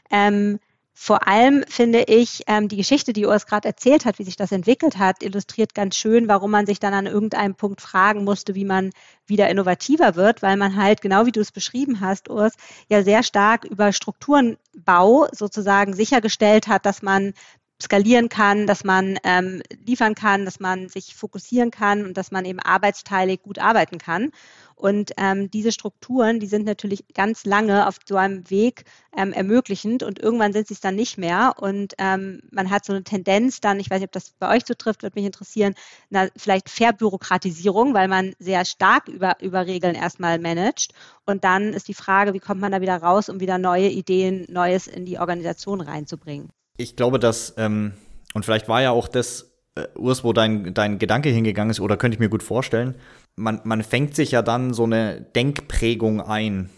Ähm, 0.10 0.58
vor 1.00 1.27
allem 1.27 1.63
finde 1.70 2.06
ich, 2.08 2.42
ähm, 2.48 2.68
die 2.70 2.75
Geschichte, 2.75 3.13
die 3.13 3.27
Urs 3.27 3.46
gerade 3.46 3.68
erzählt 3.68 4.04
hat, 4.04 4.18
wie 4.18 4.24
sich 4.24 4.36
das 4.36 4.51
entwickelt 4.51 4.98
hat, 4.98 5.22
illustriert 5.22 5.75
ganz 5.75 5.96
schön, 5.96 6.27
warum 6.27 6.50
man 6.50 6.66
sich 6.66 6.80
dann 6.80 6.96
an 6.96 7.06
irgendeinem 7.06 7.54
Punkt 7.54 7.82
fragen 7.82 8.24
musste, 8.24 8.56
wie 8.56 8.66
man 8.66 8.89
wieder 9.27 9.48
innovativer 9.48 10.16
wird, 10.16 10.42
weil 10.42 10.58
man 10.58 10.75
halt, 10.75 11.01
genau 11.01 11.27
wie 11.27 11.32
du 11.32 11.39
es 11.39 11.51
beschrieben 11.51 12.01
hast, 12.01 12.32
Urs, 12.32 12.54
ja 12.89 13.04
sehr 13.04 13.22
stark 13.22 13.63
über 13.63 13.94
Strukturenbau 13.94 15.27
sozusagen 15.32 15.94
sichergestellt 15.94 16.68
hat, 16.68 16.88
dass 16.88 17.04
man 17.04 17.34
skalieren 17.82 18.27
kann, 18.27 18.66
dass 18.66 18.84
man 18.84 19.20
ähm, 19.24 19.62
liefern 19.86 20.16
kann, 20.16 20.46
dass 20.46 20.60
man 20.60 20.89
sich 20.89 21.16
fokussieren 21.16 21.70
kann 21.70 22.06
und 22.06 22.18
dass 22.18 22.32
man 22.32 22.44
eben 22.46 22.60
arbeitsteilig 22.60 23.44
gut 23.44 23.60
arbeiten 23.60 24.00
kann. 24.00 24.32
Und 24.77 25.12
ähm, 25.17 25.50
diese 25.50 25.72
Strukturen, 25.72 26.39
die 26.39 26.46
sind 26.46 26.65
natürlich 26.65 27.03
ganz 27.15 27.46
lange 27.46 27.88
auf 27.88 27.98
so 28.07 28.15
einem 28.15 28.48
Weg 28.51 28.84
ähm, 29.17 29.34
ermöglichend 29.34 30.03
und 30.03 30.19
irgendwann 30.19 30.53
sind 30.53 30.67
sie 30.67 30.75
es 30.75 30.79
dann 30.81 30.93
nicht 30.93 31.17
mehr. 31.17 31.53
Und 31.57 31.96
ähm, 31.98 32.41
man 32.51 32.69
hat 32.69 32.86
so 32.86 32.93
eine 32.93 33.03
Tendenz 33.03 33.60
dann, 33.60 33.79
ich 33.79 33.89
weiß 33.89 34.00
nicht, 34.00 34.10
ob 34.10 34.12
das 34.12 34.34
bei 34.38 34.55
euch 34.55 34.63
so 34.67 34.75
trifft, 34.75 35.01
würde 35.01 35.17
mich 35.17 35.25
interessieren, 35.25 35.74
na, 36.12 36.27
vielleicht 36.38 36.69
Verbürokratisierung, 36.69 37.96
weil 37.96 38.07
man 38.07 38.34
sehr 38.38 38.65
stark 38.65 39.07
über, 39.07 39.38
über 39.41 39.65
Regeln 39.65 39.96
erstmal 39.96 40.38
managt. 40.38 40.93
Und 41.25 41.43
dann 41.43 41.74
ist 41.74 41.88
die 41.88 41.96
Frage, 41.96 42.36
wie 42.36 42.39
kommt 42.39 42.62
man 42.62 42.72
da 42.72 42.79
wieder 42.79 42.98
raus, 42.98 43.29
um 43.29 43.39
wieder 43.39 43.57
neue 43.57 43.89
Ideen, 43.89 44.46
Neues 44.48 44.86
in 44.86 45.05
die 45.05 45.17
Organisation 45.17 45.81
reinzubringen. 45.81 46.51
Ich 46.77 46.96
glaube, 46.96 47.17
dass, 47.17 47.55
ähm, 47.57 47.93
und 48.36 48.46
vielleicht 48.46 48.69
war 48.69 48.84
ja 48.84 48.91
auch 48.91 49.07
das, 49.07 49.57
äh, 49.74 49.88
Urs, 49.96 50.24
wo 50.24 50.34
dein, 50.34 50.75
dein 50.75 51.00
Gedanke 51.00 51.29
hingegangen 51.29 51.72
ist, 51.72 51.79
oder 51.79 51.98
könnte 51.98 52.15
ich 52.15 52.19
mir 52.19 52.29
gut 52.29 52.43
vorstellen, 52.43 52.96
man, 53.38 53.62
man 53.63 53.84
fängt 53.84 54.15
sich 54.15 54.32
ja 54.32 54.41
dann 54.41 54.74
so 54.74 54.84
eine 54.84 55.22
Denkprägung 55.22 56.20
ein. 56.22 56.70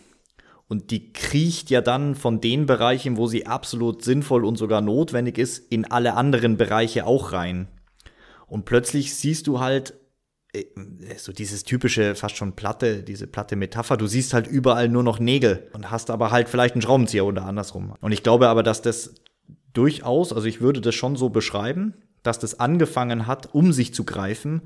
Und 0.68 0.92
die 0.92 1.12
kriecht 1.14 1.72
ja 1.72 1.82
dann 1.82 2.14
von 2.14 2.42
den 2.42 2.68
Bereichen, 2.68 3.18
wo 3.18 3.26
sie 3.26 3.48
absolut 3.48 4.04
sinnvoll 4.04 4.46
und 4.46 4.58
sogar 4.58 4.82
notwendig 4.82 5.40
ist, 5.40 5.58
in 5.72 5.90
alle 5.90 6.14
anderen 6.14 6.58
Bereiche 6.58 7.08
auch 7.08 7.32
rein. 7.32 7.68
Und 8.46 8.66
plötzlich 8.66 9.16
siehst 9.16 9.48
du 9.48 9.60
halt 9.60 9.96
äh, 10.54 10.66
so 11.18 11.32
dieses 11.32 11.64
typische, 11.64 12.14
fast 12.14 12.38
schon 12.38 12.54
platte, 12.54 13.02
diese 13.02 13.26
platte 13.26 13.56
Metapher, 13.56 13.98
du 13.98 14.06
siehst 14.06 14.34
halt 14.34 14.46
überall 14.46 14.90
nur 14.90 15.04
noch 15.04 15.18
Nägel 15.18 15.70
und 15.74 15.90
hast 15.90 16.12
aber 16.12 16.30
halt 16.30 16.50
vielleicht 16.50 16.76
einen 16.76 16.84
Schraubenzieher 16.84 17.26
oder 17.26 17.46
andersrum. 17.46 17.94
Und 18.02 18.12
ich 18.12 18.22
glaube 18.22 18.50
aber, 18.50 18.62
dass 18.62 18.84
das 18.84 19.16
durchaus, 19.74 20.34
also 20.34 20.46
ich 20.46 20.62
würde 20.62 20.82
das 20.82 20.94
schon 20.94 21.16
so 21.16 21.30
beschreiben, 21.30 21.96
dass 22.22 22.38
das 22.38 22.60
angefangen 22.60 23.26
hat, 23.26 23.56
um 23.56 23.72
sich 23.72 23.94
zu 23.94 24.04
greifen 24.04 24.64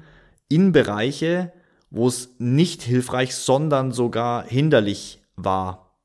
in 0.49 0.71
Bereiche, 0.71 1.53
wo 1.93 2.07
es 2.07 2.35
nicht 2.39 2.81
hilfreich, 2.81 3.35
sondern 3.35 3.91
sogar 3.91 4.45
hinderlich 4.45 5.21
war. 5.35 5.95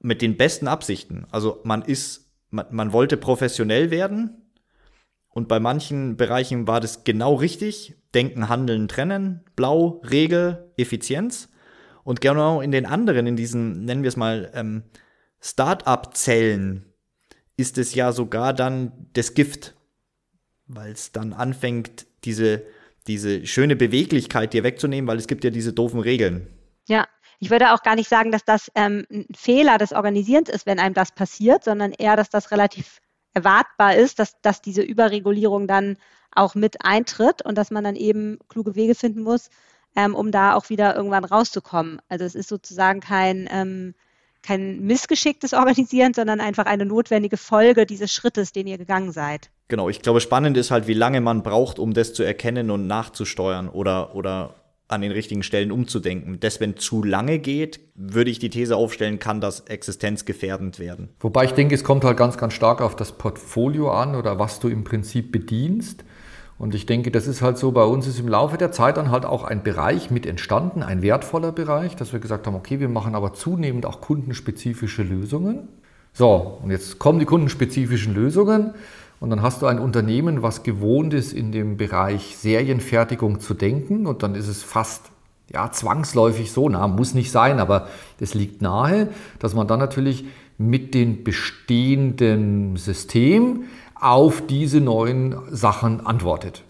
Mit 0.00 0.22
den 0.22 0.38
besten 0.38 0.66
Absichten. 0.66 1.26
Also 1.30 1.60
man 1.62 1.82
ist, 1.82 2.32
man, 2.50 2.66
man 2.70 2.92
wollte 2.94 3.18
professionell 3.18 3.90
werden 3.90 4.42
und 5.28 5.46
bei 5.46 5.60
manchen 5.60 6.16
Bereichen 6.16 6.66
war 6.66 6.80
das 6.80 7.04
genau 7.04 7.34
richtig. 7.34 7.96
Denken, 8.14 8.48
Handeln, 8.48 8.88
Trennen, 8.88 9.44
Blau, 9.56 10.00
Regel, 10.10 10.72
Effizienz. 10.78 11.50
Und 12.02 12.22
genau 12.22 12.62
in 12.62 12.70
den 12.70 12.86
anderen, 12.86 13.26
in 13.26 13.36
diesen, 13.36 13.84
nennen 13.84 14.04
wir 14.04 14.08
es 14.08 14.16
mal, 14.16 14.50
ähm, 14.54 14.84
Start-up-Zellen, 15.40 16.86
ist 17.58 17.76
es 17.76 17.94
ja 17.94 18.12
sogar 18.12 18.54
dann 18.54 19.08
das 19.12 19.34
Gift, 19.34 19.74
weil 20.66 20.92
es 20.92 21.12
dann 21.12 21.34
anfängt, 21.34 22.06
diese 22.24 22.64
diese 23.06 23.46
schöne 23.46 23.76
Beweglichkeit 23.76 24.52
dir 24.52 24.64
wegzunehmen, 24.64 25.08
weil 25.08 25.18
es 25.18 25.28
gibt 25.28 25.44
ja 25.44 25.50
diese 25.50 25.72
doofen 25.72 26.00
Regeln. 26.00 26.48
Ja, 26.86 27.06
ich 27.38 27.50
würde 27.50 27.72
auch 27.72 27.82
gar 27.82 27.94
nicht 27.94 28.08
sagen, 28.08 28.30
dass 28.32 28.44
das 28.44 28.70
ähm, 28.74 29.06
ein 29.10 29.26
Fehler 29.34 29.78
des 29.78 29.92
Organisierens 29.92 30.48
ist, 30.48 30.66
wenn 30.66 30.78
einem 30.78 30.94
das 30.94 31.12
passiert, 31.12 31.64
sondern 31.64 31.92
eher, 31.92 32.16
dass 32.16 32.30
das 32.30 32.50
relativ 32.50 33.00
erwartbar 33.34 33.96
ist, 33.96 34.18
dass, 34.18 34.40
dass 34.40 34.62
diese 34.62 34.82
Überregulierung 34.82 35.66
dann 35.66 35.96
auch 36.34 36.54
mit 36.54 36.84
eintritt 36.84 37.44
und 37.44 37.58
dass 37.58 37.70
man 37.70 37.84
dann 37.84 37.96
eben 37.96 38.38
kluge 38.48 38.74
Wege 38.74 38.94
finden 38.94 39.22
muss, 39.22 39.50
ähm, 39.96 40.14
um 40.14 40.30
da 40.30 40.54
auch 40.54 40.68
wieder 40.68 40.96
irgendwann 40.96 41.24
rauszukommen. 41.24 42.00
Also 42.08 42.24
es 42.24 42.34
ist 42.34 42.48
sozusagen 42.48 43.00
kein, 43.00 43.48
ähm, 43.50 43.94
kein 44.44 44.80
missgeschicktes 44.82 45.52
Organisieren, 45.54 46.14
sondern 46.14 46.40
einfach 46.40 46.66
eine 46.66 46.86
notwendige 46.86 47.36
Folge 47.36 47.86
dieses 47.86 48.12
Schrittes, 48.12 48.52
den 48.52 48.66
ihr 48.66 48.78
gegangen 48.78 49.10
seid. 49.12 49.50
Genau, 49.68 49.88
ich 49.88 50.02
glaube, 50.02 50.20
spannend 50.20 50.56
ist 50.56 50.70
halt, 50.70 50.86
wie 50.86 50.94
lange 50.94 51.20
man 51.20 51.42
braucht, 51.42 51.78
um 51.78 51.94
das 51.94 52.12
zu 52.12 52.22
erkennen 52.22 52.70
und 52.70 52.86
nachzusteuern 52.86 53.68
oder, 53.68 54.14
oder 54.14 54.54
an 54.88 55.00
den 55.00 55.12
richtigen 55.12 55.42
Stellen 55.42 55.72
umzudenken. 55.72 56.38
Das, 56.40 56.60
wenn 56.60 56.76
zu 56.76 57.02
lange 57.02 57.38
geht, 57.38 57.80
würde 57.94 58.30
ich 58.30 58.38
die 58.38 58.50
These 58.50 58.76
aufstellen, 58.76 59.18
kann 59.18 59.40
das 59.40 59.60
existenzgefährdend 59.60 60.78
werden. 60.78 61.08
Wobei 61.20 61.44
ich 61.44 61.52
denke, 61.52 61.74
es 61.74 61.84
kommt 61.84 62.04
halt 62.04 62.18
ganz, 62.18 62.36
ganz 62.36 62.52
stark 62.52 62.82
auf 62.82 62.94
das 62.94 63.12
Portfolio 63.12 63.90
an 63.90 64.14
oder 64.14 64.38
was 64.38 64.60
du 64.60 64.68
im 64.68 64.84
Prinzip 64.84 65.32
bedienst. 65.32 66.04
Und 66.58 66.74
ich 66.74 66.86
denke, 66.86 67.10
das 67.10 67.26
ist 67.26 67.42
halt 67.42 67.58
so, 67.58 67.72
bei 67.72 67.82
uns 67.82 68.06
ist 68.06 68.20
im 68.20 68.28
Laufe 68.28 68.56
der 68.56 68.70
Zeit 68.70 68.96
dann 68.96 69.10
halt 69.10 69.26
auch 69.26 69.42
ein 69.42 69.62
Bereich 69.62 70.10
mit 70.10 70.24
entstanden, 70.24 70.82
ein 70.82 71.02
wertvoller 71.02 71.50
Bereich, 71.50 71.96
dass 71.96 72.12
wir 72.12 72.20
gesagt 72.20 72.46
haben, 72.46 72.54
okay, 72.54 72.78
wir 72.78 72.88
machen 72.88 73.14
aber 73.14 73.34
zunehmend 73.34 73.86
auch 73.86 74.00
kundenspezifische 74.00 75.02
Lösungen. 75.02 75.68
So, 76.12 76.58
und 76.62 76.70
jetzt 76.70 77.00
kommen 77.00 77.18
die 77.18 77.24
kundenspezifischen 77.24 78.14
Lösungen. 78.14 78.74
Und 79.18 79.30
dann 79.30 79.42
hast 79.42 79.62
du 79.62 79.66
ein 79.66 79.78
Unternehmen, 79.78 80.42
was 80.42 80.62
gewohnt 80.62 81.12
ist, 81.12 81.32
in 81.32 81.50
dem 81.50 81.76
Bereich 81.76 82.36
Serienfertigung 82.36 83.40
zu 83.40 83.54
denken. 83.54 84.06
Und 84.06 84.22
dann 84.22 84.34
ist 84.34 84.48
es 84.48 84.62
fast 84.62 85.10
ja, 85.52 85.70
zwangsläufig 85.72 86.52
so, 86.52 86.68
na, 86.68 86.86
muss 86.86 87.14
nicht 87.14 87.30
sein, 87.30 87.58
aber 87.58 87.88
es 88.20 88.34
liegt 88.34 88.62
nahe, 88.62 89.08
dass 89.38 89.54
man 89.54 89.66
dann 89.66 89.78
natürlich 89.78 90.24
mit 90.56 90.94
dem 90.94 91.24
bestehenden 91.24 92.76
System 92.76 93.64
auf 94.04 94.46
diese 94.46 94.80
neuen 94.80 95.34
Sachen 95.50 96.04
antwortet. 96.04 96.62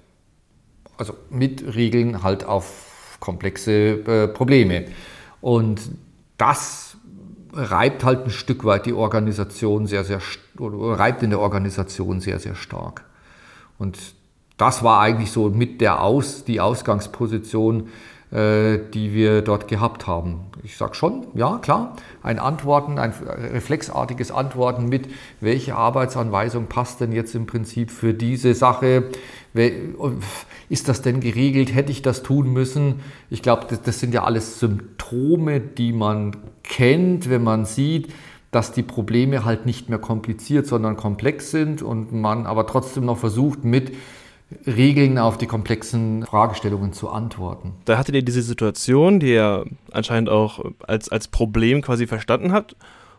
Also 0.96 1.14
mit 1.30 1.74
Regeln 1.74 2.22
halt 2.22 2.44
auf 2.44 3.16
komplexe 3.18 3.72
äh, 3.72 4.28
Probleme. 4.28 4.84
Und 5.40 5.80
das 6.38 6.96
reibt 7.52 8.04
halt 8.04 8.24
ein 8.24 8.30
Stück 8.30 8.64
weit 8.64 8.86
die 8.86 8.92
Organisation 8.92 9.86
sehr, 9.86 10.04
sehr, 10.04 10.20
oder 10.58 10.98
reibt 10.98 11.22
in 11.22 11.30
der 11.30 11.40
Organisation 11.40 12.20
sehr, 12.20 12.38
sehr 12.38 12.54
stark. 12.54 13.04
Und 13.78 13.98
das 14.56 14.84
war 14.84 15.00
eigentlich 15.00 15.32
so 15.32 15.50
mit 15.50 15.80
der 15.80 16.02
Aus, 16.02 16.44
die 16.44 16.60
Ausgangsposition, 16.60 17.88
äh, 18.30 18.78
die 18.92 19.12
wir 19.12 19.42
dort 19.42 19.66
gehabt 19.66 20.06
haben. 20.06 20.40
Ich 20.64 20.78
sage 20.78 20.94
schon, 20.94 21.26
ja, 21.34 21.58
klar, 21.58 21.94
ein 22.22 22.38
Antworten, 22.38 22.98
ein 22.98 23.12
reflexartiges 23.52 24.30
Antworten 24.30 24.88
mit, 24.88 25.08
welche 25.42 25.76
Arbeitsanweisung 25.76 26.68
passt 26.68 27.02
denn 27.02 27.12
jetzt 27.12 27.34
im 27.34 27.44
Prinzip 27.44 27.90
für 27.90 28.14
diese 28.14 28.54
Sache? 28.54 29.10
Ist 30.70 30.88
das 30.88 31.02
denn 31.02 31.20
geregelt? 31.20 31.74
Hätte 31.74 31.92
ich 31.92 32.00
das 32.00 32.22
tun 32.22 32.50
müssen? 32.50 33.00
Ich 33.28 33.42
glaube, 33.42 33.66
das, 33.68 33.82
das 33.82 34.00
sind 34.00 34.14
ja 34.14 34.24
alles 34.24 34.58
Symptome, 34.58 35.60
die 35.60 35.92
man 35.92 36.34
kennt, 36.62 37.28
wenn 37.28 37.44
man 37.44 37.66
sieht, 37.66 38.10
dass 38.50 38.72
die 38.72 38.82
Probleme 38.82 39.44
halt 39.44 39.66
nicht 39.66 39.90
mehr 39.90 39.98
kompliziert, 39.98 40.66
sondern 40.66 40.96
komplex 40.96 41.50
sind 41.50 41.82
und 41.82 42.14
man 42.14 42.46
aber 42.46 42.66
trotzdem 42.66 43.04
noch 43.04 43.18
versucht, 43.18 43.64
mit 43.64 43.92
Regeln 44.66 45.18
auf 45.18 45.38
die 45.38 45.46
komplexen 45.46 46.24
Fragestellungen 46.24 46.92
zu 46.92 47.08
antworten. 47.08 47.72
Da 47.84 47.98
hattet 47.98 48.14
ihr 48.14 48.22
diese 48.22 48.42
Situation, 48.42 49.20
die 49.20 49.32
ihr 49.32 49.64
anscheinend 49.90 50.28
auch 50.28 50.64
als, 50.86 51.08
als 51.08 51.28
Problem 51.28 51.82
quasi 51.82 52.06
verstanden 52.06 52.52
habt 52.52 52.76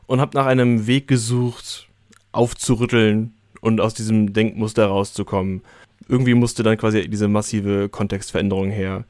und 0.08 0.22
habt 0.22 0.34
nach 0.34 0.46
einem 0.46 0.88
Weg 0.88 1.08
gesucht, 1.08 1.90
aufzurütteln 2.32 3.34
und 3.62 3.82
aus 3.82 3.94
diesem 3.94 4.34
Denkmuster 4.34 4.88
rauszukommen. 4.88 5.62
Irgendwie 6.08 6.36
musste 6.36 6.64
dann 6.64 6.78
quasi 6.78 7.10
diese 7.10 7.28
massive 7.28 7.90
Kontextveränderung 7.90 8.70
her. 8.70 9.06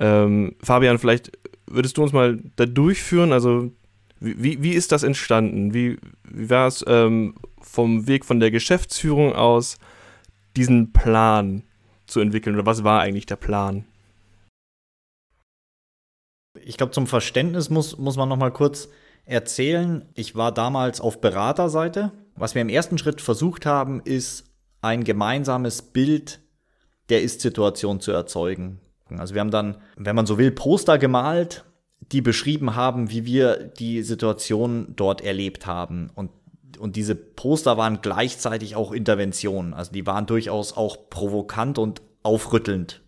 Ähm, 0.00 0.54
Fabian, 0.62 0.98
vielleicht 0.98 1.32
würdest 1.66 1.96
du 1.96 2.02
uns 2.02 2.12
mal 2.12 2.38
da 2.56 2.66
durchführen? 2.66 3.32
Also 3.32 3.70
wie, 4.20 4.62
wie 4.62 4.72
ist 4.72 4.92
das 4.92 5.02
entstanden? 5.02 5.74
Wie, 5.74 5.98
wie 6.24 6.50
war 6.50 6.66
es 6.66 6.84
ähm, 6.88 7.34
vom 7.60 8.06
Weg 8.06 8.24
von 8.24 8.40
der 8.40 8.50
Geschäftsführung 8.50 9.34
aus, 9.34 9.78
diesen 10.58 10.92
Plan 10.92 11.62
zu 12.06 12.20
entwickeln? 12.20 12.56
Oder 12.56 12.66
was 12.66 12.84
war 12.84 13.00
eigentlich 13.00 13.26
der 13.26 13.36
Plan? 13.36 13.84
Ich 16.64 16.76
glaube, 16.76 16.92
zum 16.92 17.06
Verständnis 17.06 17.70
muss, 17.70 17.96
muss 17.96 18.16
man 18.16 18.28
noch 18.28 18.36
mal 18.36 18.52
kurz 18.52 18.88
erzählen. 19.24 20.04
Ich 20.14 20.34
war 20.34 20.52
damals 20.52 21.00
auf 21.00 21.20
Beraterseite. 21.20 22.12
Was 22.34 22.54
wir 22.54 22.62
im 22.62 22.68
ersten 22.68 22.98
Schritt 22.98 23.20
versucht 23.20 23.66
haben, 23.66 24.00
ist 24.00 24.44
ein 24.80 25.04
gemeinsames 25.04 25.82
Bild 25.82 26.40
der 27.08 27.22
Ist-Situation 27.22 28.00
zu 28.00 28.12
erzeugen. 28.12 28.80
Also 29.16 29.34
wir 29.34 29.40
haben 29.40 29.50
dann, 29.50 29.78
wenn 29.96 30.16
man 30.16 30.26
so 30.26 30.38
will, 30.38 30.50
Poster 30.50 30.98
gemalt 30.98 31.64
die 32.12 32.22
beschrieben 32.22 32.74
haben, 32.74 33.10
wie 33.10 33.24
wir 33.24 33.56
die 33.56 34.02
Situation 34.02 34.94
dort 34.96 35.20
erlebt 35.20 35.66
haben. 35.66 36.10
Und, 36.14 36.30
und 36.78 36.96
diese 36.96 37.14
Poster 37.14 37.76
waren 37.76 38.00
gleichzeitig 38.00 38.76
auch 38.76 38.92
Interventionen. 38.92 39.74
Also 39.74 39.92
die 39.92 40.06
waren 40.06 40.26
durchaus 40.26 40.76
auch 40.76 41.10
provokant 41.10 41.78
und 41.78 42.02
aufrüttelnd. 42.22 43.02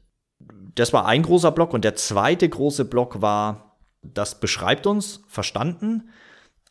das 0.74 0.92
war 0.92 1.06
ein 1.06 1.22
großer 1.22 1.50
Block. 1.50 1.74
Und 1.74 1.84
der 1.84 1.96
zweite 1.96 2.48
große 2.48 2.84
Block 2.84 3.20
war, 3.22 3.76
das 4.02 4.40
beschreibt 4.40 4.86
uns, 4.86 5.22
verstanden. 5.26 6.10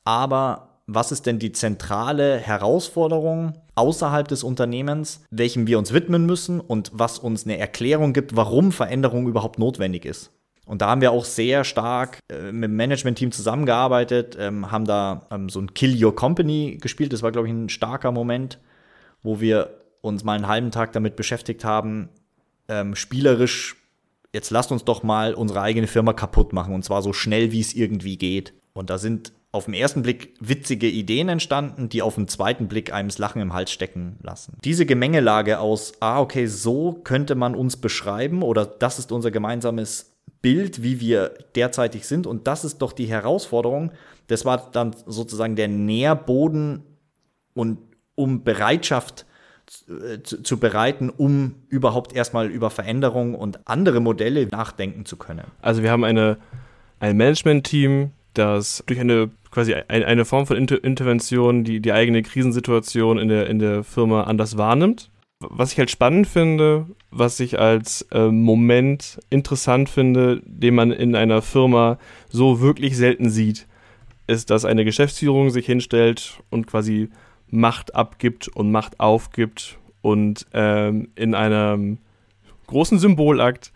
Aber 0.04 0.82
was 0.88 1.12
ist 1.12 1.26
denn 1.26 1.38
die 1.38 1.52
zentrale 1.52 2.38
Herausforderung 2.38 3.54
außerhalb 3.76 4.28
des 4.28 4.44
Unternehmens, 4.44 5.24
welchem 5.30 5.68
wir 5.68 5.78
uns 5.78 5.94
widmen 5.94 6.26
müssen 6.26 6.60
und 6.60 6.92
was 6.94 7.20
uns 7.20 7.46
eine 7.46 7.60
Erklärung 7.60 8.14
gibt, 8.14 8.36
warum 8.36 8.72
Veränderung 8.72 9.28
überhaupt 9.28 9.60
notwendig 9.60 10.06
ist? 10.06 10.32
Und 10.70 10.84
da 10.84 10.90
haben 10.92 11.02
wir 11.02 11.12
auch 11.12 11.26
sehr 11.26 11.64
stark 11.64 12.20
äh, 12.30 12.52
mit 12.52 12.70
dem 12.70 12.76
Management-Team 12.76 13.32
zusammengearbeitet, 13.32 14.38
ähm, 14.40 14.72
haben 14.72 14.86
da 14.86 15.26
ähm, 15.32 15.50
so 15.50 15.60
ein 15.60 15.74
Kill 15.74 16.02
Your 16.02 16.16
Company 16.16 16.78
gespielt. 16.80 17.12
Das 17.12 17.24
war, 17.24 17.32
glaube 17.32 17.48
ich, 17.48 17.54
ein 17.56 17.70
starker 17.70 18.12
Moment, 18.12 18.60
wo 19.24 19.40
wir 19.42 19.82
uns 20.02 20.24
mal 20.24 20.34
einen 20.34 20.48
halben 20.48 20.70
Tag 20.70 20.94
damit 20.94 21.16
beschäftigt 21.16 21.66
haben, 21.66 22.10
ähm, 22.68 22.94
spielerisch, 22.94 23.78
jetzt 24.32 24.52
lasst 24.52 24.72
uns 24.72 24.86
doch 24.86 25.02
mal 25.02 25.34
unsere 25.34 25.62
eigene 25.62 25.88
Firma 25.88 26.14
kaputt 26.14 26.54
machen 26.54 26.76
und 26.76 26.86
zwar 26.86 27.02
so 27.02 27.14
schnell, 27.14 27.52
wie 27.52 27.62
es 27.62 27.74
irgendwie 27.74 28.18
geht. 28.18 28.54
Und 28.74 28.92
da 28.92 29.00
sind 29.00 29.34
auf 29.52 29.66
den 29.66 29.74
ersten 29.74 30.04
Blick 30.04 30.36
witzige 30.40 30.88
Ideen 30.88 31.30
entstanden, 31.30 31.90
die 31.90 32.04
auf 32.04 32.14
den 32.14 32.28
zweiten 32.28 32.68
Blick 32.68 32.94
einem 32.94 33.10
das 33.10 33.18
Lachen 33.18 33.42
im 33.42 33.54
Hals 33.54 33.72
stecken 33.72 34.20
lassen. 34.22 34.56
Diese 34.64 34.86
Gemengelage 34.86 35.58
aus, 35.58 35.94
ah, 36.00 36.22
okay, 36.22 36.46
so 36.46 36.94
könnte 37.04 37.34
man 37.34 37.56
uns 37.56 37.78
beschreiben 37.78 38.44
oder 38.44 38.68
das 38.68 39.00
ist 39.00 39.12
unser 39.12 39.32
gemeinsames 39.32 40.19
Bild, 40.42 40.84
wie 40.84 41.00
wir 41.00 41.34
derzeitig 41.56 42.08
sind. 42.08 42.28
Und 42.28 42.48
das 42.48 42.64
ist 42.64 42.80
doch 42.80 42.94
die 42.94 43.08
Herausforderung. 43.08 43.92
Das 44.28 44.46
war 44.46 44.70
dann 44.72 44.96
sozusagen 45.06 45.56
der 45.56 45.68
Nährboden 45.68 46.84
und 47.54 47.80
um 48.16 48.44
Bereitschaft 48.44 49.26
äh, 49.88 50.22
zu, 50.24 50.60
bereiten, 50.60 51.10
um 51.10 51.56
überhaupt 51.68 52.14
erstmal 52.14 52.48
über 52.48 52.70
Veränderungen 52.70 53.36
und 53.36 53.68
andere 53.68 54.00
Modelle 54.00 54.48
nachdenken 54.48 55.06
zu 55.06 55.18
können. 55.18 55.46
Also 55.62 55.84
wir 55.84 55.92
haben 55.92 56.04
eine, 56.04 56.38
ein 57.00 57.18
Management-Team, 57.18 58.12
das 58.34 58.84
durch 58.86 59.00
eine 59.00 59.30
quasi 59.52 59.74
eine, 59.74 60.06
eine 60.06 60.26
Form 60.26 60.46
von 60.46 60.58
Inter 60.58 60.84
Intervention 60.84 61.64
die, 61.64 61.80
die 61.80 61.92
eigene 61.92 62.22
Krisensituation 62.22 63.18
in 63.18 63.28
der, 63.28 63.48
in 63.48 63.60
der 63.60 63.84
Firma 63.84 64.24
anders 64.24 64.58
wahrnimmt 64.58 65.10
was 65.40 65.72
ich 65.72 65.80
halt 65.80 65.90
spannend 65.90 66.28
finde, 66.28 66.86
was 67.12 67.40
ich 67.40 67.60
als 67.60 68.04
äh, 68.12 68.28
Moment 68.28 69.20
interessant 69.30 69.90
finde, 69.90 70.42
den 70.46 70.76
man 70.76 70.92
in 70.92 71.16
einer 71.16 71.42
Firma 71.42 71.98
so 72.30 72.60
wirklich 72.60 72.98
selten 72.98 73.30
sieht, 73.30 73.66
ist, 74.28 74.50
dass 74.50 74.66
eine 74.66 74.84
Geschäftsführung 74.84 75.50
sich 75.50 75.66
hinstellt 75.66 76.42
und 76.50 76.68
quasi 76.68 77.10
Macht 77.48 77.96
abgibt 77.96 78.48
und 78.50 78.72
Macht 78.72 79.00
aufgibt 79.00 79.80
und 80.02 80.46
ähm, 80.54 81.10
in 81.16 81.34
einem 81.34 82.00
großen 82.68 83.00
Symbolakt 83.00 83.72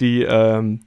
die, 0.00 0.22
ähm, 0.22 0.80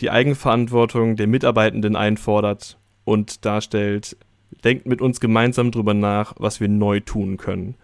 die 0.00 0.10
Eigenverantwortung 0.10 1.16
der 1.16 1.26
Mitarbeitenden 1.26 1.96
einfordert 1.96 2.76
und 3.04 3.44
darstellt, 3.44 4.16
denkt 4.64 4.86
mit 4.86 5.00
uns 5.00 5.20
gemeinsam 5.20 5.70
drüber 5.70 5.94
nach, 5.94 6.34
was 6.38 6.60
wir 6.60 6.68
neu 6.68 7.00
tun 7.00 7.36
können 7.36 7.76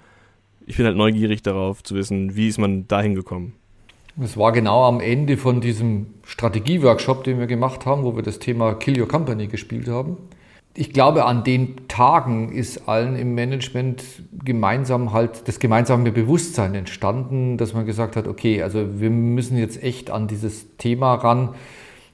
ich 0.67 0.77
bin 0.77 0.87
halt 0.87 0.97
neugierig 0.97 1.43
darauf 1.43 1.83
zu 1.83 1.95
wissen, 1.95 2.37
wie 2.37 2.49
ist 2.49 2.59
man 2.59 2.89
dahin 2.89 3.15
gekommen. 3.15 3.55
Es 4.21 4.37
war 4.37 4.53
genau 4.53 4.85
am 4.85 5.01
Ende 5.01 5.37
von 5.37 5.61
diesem 5.61 6.07
Strategieworkshop, 6.25 7.25
den 7.25 7.39
wir 7.39 7.47
gemacht 7.47 7.87
haben, 7.87 8.03
wo 8.03 8.17
wir 8.17 8.23
das 8.23 8.39
Thema 8.39 8.75
Kill 8.75 9.01
Your 9.01 9.09
Company 9.09 9.47
gespielt 9.47 9.89
haben. 9.89 10.17
Ich 10.75 10.93
glaube, 10.93 11.25
an 11.25 11.45
den 11.45 11.89
Tagen 11.89 12.53
ist 12.53 12.89
allen 12.89 13.17
im 13.17 13.35
Management 13.35 14.05
gemeinsam 14.45 15.13
halt 15.13 15.49
das 15.49 15.59
gemeinsame 15.59 16.13
Bewusstsein 16.13 16.75
entstanden, 16.75 17.57
dass 17.57 17.73
man 17.73 17.87
gesagt 17.87 18.17
hat, 18.17 18.27
okay, 18.27 18.63
also 18.63 19.01
wir 19.01 19.11
müssen 19.11 19.57
jetzt 19.57 19.83
echt 19.83 20.11
an 20.11 20.29
dieses 20.29 20.77
Thema 20.77 21.15
ran 21.15 21.55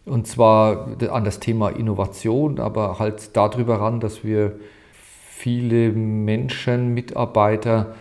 und 0.05 0.27
zwar 0.27 0.97
an 1.11 1.25
das 1.25 1.41
Thema 1.41 1.71
Innovation, 1.71 2.61
aber 2.61 2.99
halt 2.99 3.37
darüber 3.37 3.81
ran, 3.81 4.01
dass 4.01 4.25
wir 4.25 4.57
viele 4.93 5.91
Menschen, 5.91 6.95
Mitarbeiter 6.95 7.95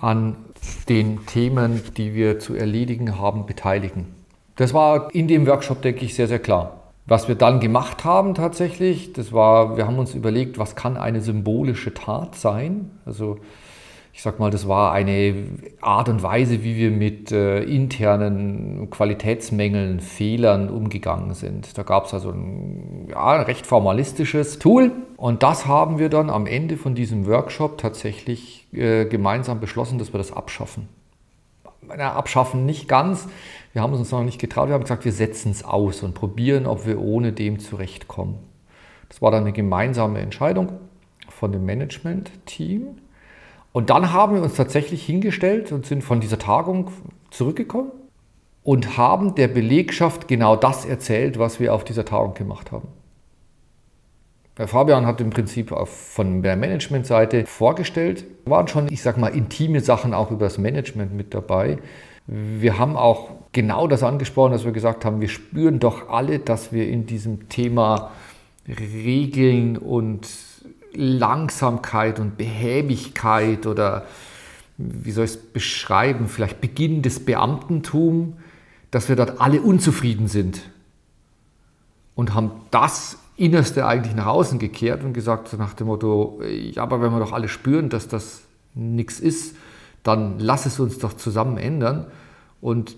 an 0.00 0.36
den 0.88 1.26
Themen, 1.26 1.82
die 1.96 2.14
wir 2.14 2.38
zu 2.38 2.54
erledigen 2.54 3.18
haben, 3.18 3.46
beteiligen. 3.46 4.06
Das 4.56 4.74
war 4.74 5.14
in 5.14 5.28
dem 5.28 5.46
Workshop, 5.46 5.82
denke 5.82 6.04
ich, 6.04 6.14
sehr, 6.14 6.28
sehr 6.28 6.38
klar. 6.38 6.92
Was 7.06 7.26
wir 7.26 7.36
dann 7.36 7.60
gemacht 7.60 8.04
haben 8.04 8.34
tatsächlich, 8.34 9.12
das 9.12 9.32
war, 9.32 9.76
wir 9.76 9.86
haben 9.86 9.98
uns 9.98 10.14
überlegt, 10.14 10.58
was 10.58 10.76
kann 10.76 10.96
eine 10.96 11.20
symbolische 11.20 11.94
Tat 11.94 12.34
sein? 12.34 12.90
Also 13.06 13.38
ich 14.18 14.24
sag 14.24 14.40
mal, 14.40 14.50
das 14.50 14.66
war 14.66 14.90
eine 14.90 15.46
Art 15.80 16.08
und 16.08 16.24
Weise, 16.24 16.64
wie 16.64 16.74
wir 16.74 16.90
mit 16.90 17.30
äh, 17.30 17.62
internen 17.62 18.90
Qualitätsmängeln, 18.90 20.00
Fehlern 20.00 20.70
umgegangen 20.70 21.34
sind. 21.34 21.78
Da 21.78 21.84
gab 21.84 22.06
es 22.06 22.14
also 22.14 22.30
ein, 22.30 23.06
ja, 23.10 23.42
recht 23.42 23.64
formalistisches 23.64 24.58
Tool 24.58 24.90
und 25.16 25.44
das 25.44 25.68
haben 25.68 26.00
wir 26.00 26.08
dann 26.08 26.30
am 26.30 26.46
Ende 26.48 26.76
von 26.76 26.96
diesem 26.96 27.28
Workshop 27.28 27.78
tatsächlich 27.78 28.66
äh, 28.72 29.04
gemeinsam 29.04 29.60
beschlossen, 29.60 30.00
dass 30.00 30.12
wir 30.12 30.18
das 30.18 30.32
abschaffen. 30.32 30.88
Na, 31.86 32.14
abschaffen 32.14 32.66
nicht 32.66 32.88
ganz. 32.88 33.28
Wir 33.72 33.82
haben 33.82 33.92
uns 33.92 34.10
noch 34.10 34.24
nicht 34.24 34.40
getraut. 34.40 34.66
Wir 34.66 34.74
haben 34.74 34.82
gesagt, 34.82 35.04
wir 35.04 35.12
setzen 35.12 35.52
es 35.52 35.62
aus 35.62 36.02
und 36.02 36.14
probieren, 36.14 36.66
ob 36.66 36.86
wir 36.86 37.00
ohne 37.00 37.32
dem 37.32 37.60
zurechtkommen. 37.60 38.40
Das 39.10 39.22
war 39.22 39.30
dann 39.30 39.42
eine 39.42 39.52
gemeinsame 39.52 40.18
Entscheidung 40.18 40.72
von 41.28 41.52
dem 41.52 41.64
Management-Team. 41.64 42.96
Und 43.72 43.90
dann 43.90 44.12
haben 44.12 44.34
wir 44.34 44.42
uns 44.42 44.54
tatsächlich 44.54 45.04
hingestellt 45.04 45.72
und 45.72 45.86
sind 45.86 46.02
von 46.02 46.20
dieser 46.20 46.38
Tagung 46.38 46.90
zurückgekommen 47.30 47.90
und 48.62 48.96
haben 48.96 49.34
der 49.34 49.48
Belegschaft 49.48 50.28
genau 50.28 50.56
das 50.56 50.84
erzählt, 50.84 51.38
was 51.38 51.60
wir 51.60 51.74
auf 51.74 51.84
dieser 51.84 52.04
Tagung 52.04 52.34
gemacht 52.34 52.72
haben. 52.72 52.88
Der 54.58 54.66
Fabian 54.66 55.06
hat 55.06 55.20
im 55.20 55.30
Prinzip 55.30 55.72
von 55.86 56.42
der 56.42 56.56
Managementseite 56.56 57.46
vorgestellt, 57.46 58.24
waren 58.44 58.66
schon, 58.66 58.90
ich 58.90 59.02
sag 59.02 59.16
mal, 59.16 59.28
intime 59.28 59.80
Sachen 59.80 60.12
auch 60.12 60.32
über 60.32 60.46
das 60.46 60.58
Management 60.58 61.14
mit 61.14 61.32
dabei. 61.32 61.78
Wir 62.26 62.76
haben 62.76 62.96
auch 62.96 63.30
genau 63.52 63.86
das 63.86 64.02
angesprochen, 64.02 64.50
dass 64.52 64.64
wir 64.64 64.72
gesagt 64.72 65.04
haben, 65.04 65.20
wir 65.20 65.28
spüren 65.28 65.78
doch 65.78 66.08
alle, 66.08 66.40
dass 66.40 66.72
wir 66.72 66.88
in 66.88 67.06
diesem 67.06 67.48
Thema 67.48 68.10
Regeln 68.68 69.78
und 69.78 70.26
Langsamkeit 70.94 72.18
und 72.20 72.36
Behäbigkeit 72.36 73.66
oder 73.66 74.06
wie 74.76 75.10
soll 75.10 75.24
ich 75.24 75.32
es 75.32 75.36
beschreiben, 75.36 76.28
vielleicht 76.28 76.60
Beginn 76.60 77.02
des 77.02 77.24
Beamtentums, 77.24 78.34
dass 78.90 79.08
wir 79.08 79.16
dort 79.16 79.40
alle 79.40 79.60
unzufrieden 79.60 80.28
sind 80.28 80.62
und 82.14 82.34
haben 82.34 82.52
das 82.70 83.18
Innerste 83.36 83.86
eigentlich 83.86 84.14
nach 84.16 84.26
außen 84.26 84.58
gekehrt 84.58 85.04
und 85.04 85.12
gesagt 85.12 85.56
nach 85.58 85.74
dem 85.74 85.86
Motto, 85.86 86.40
ja, 86.44 86.82
aber 86.82 87.00
wenn 87.00 87.12
wir 87.12 87.20
doch 87.20 87.32
alle 87.32 87.48
spüren, 87.48 87.88
dass 87.88 88.08
das 88.08 88.42
nichts 88.74 89.20
ist, 89.20 89.54
dann 90.02 90.38
lass 90.38 90.66
es 90.66 90.80
uns 90.80 90.98
doch 90.98 91.12
zusammen 91.12 91.58
ändern. 91.58 92.06
Und 92.60 92.96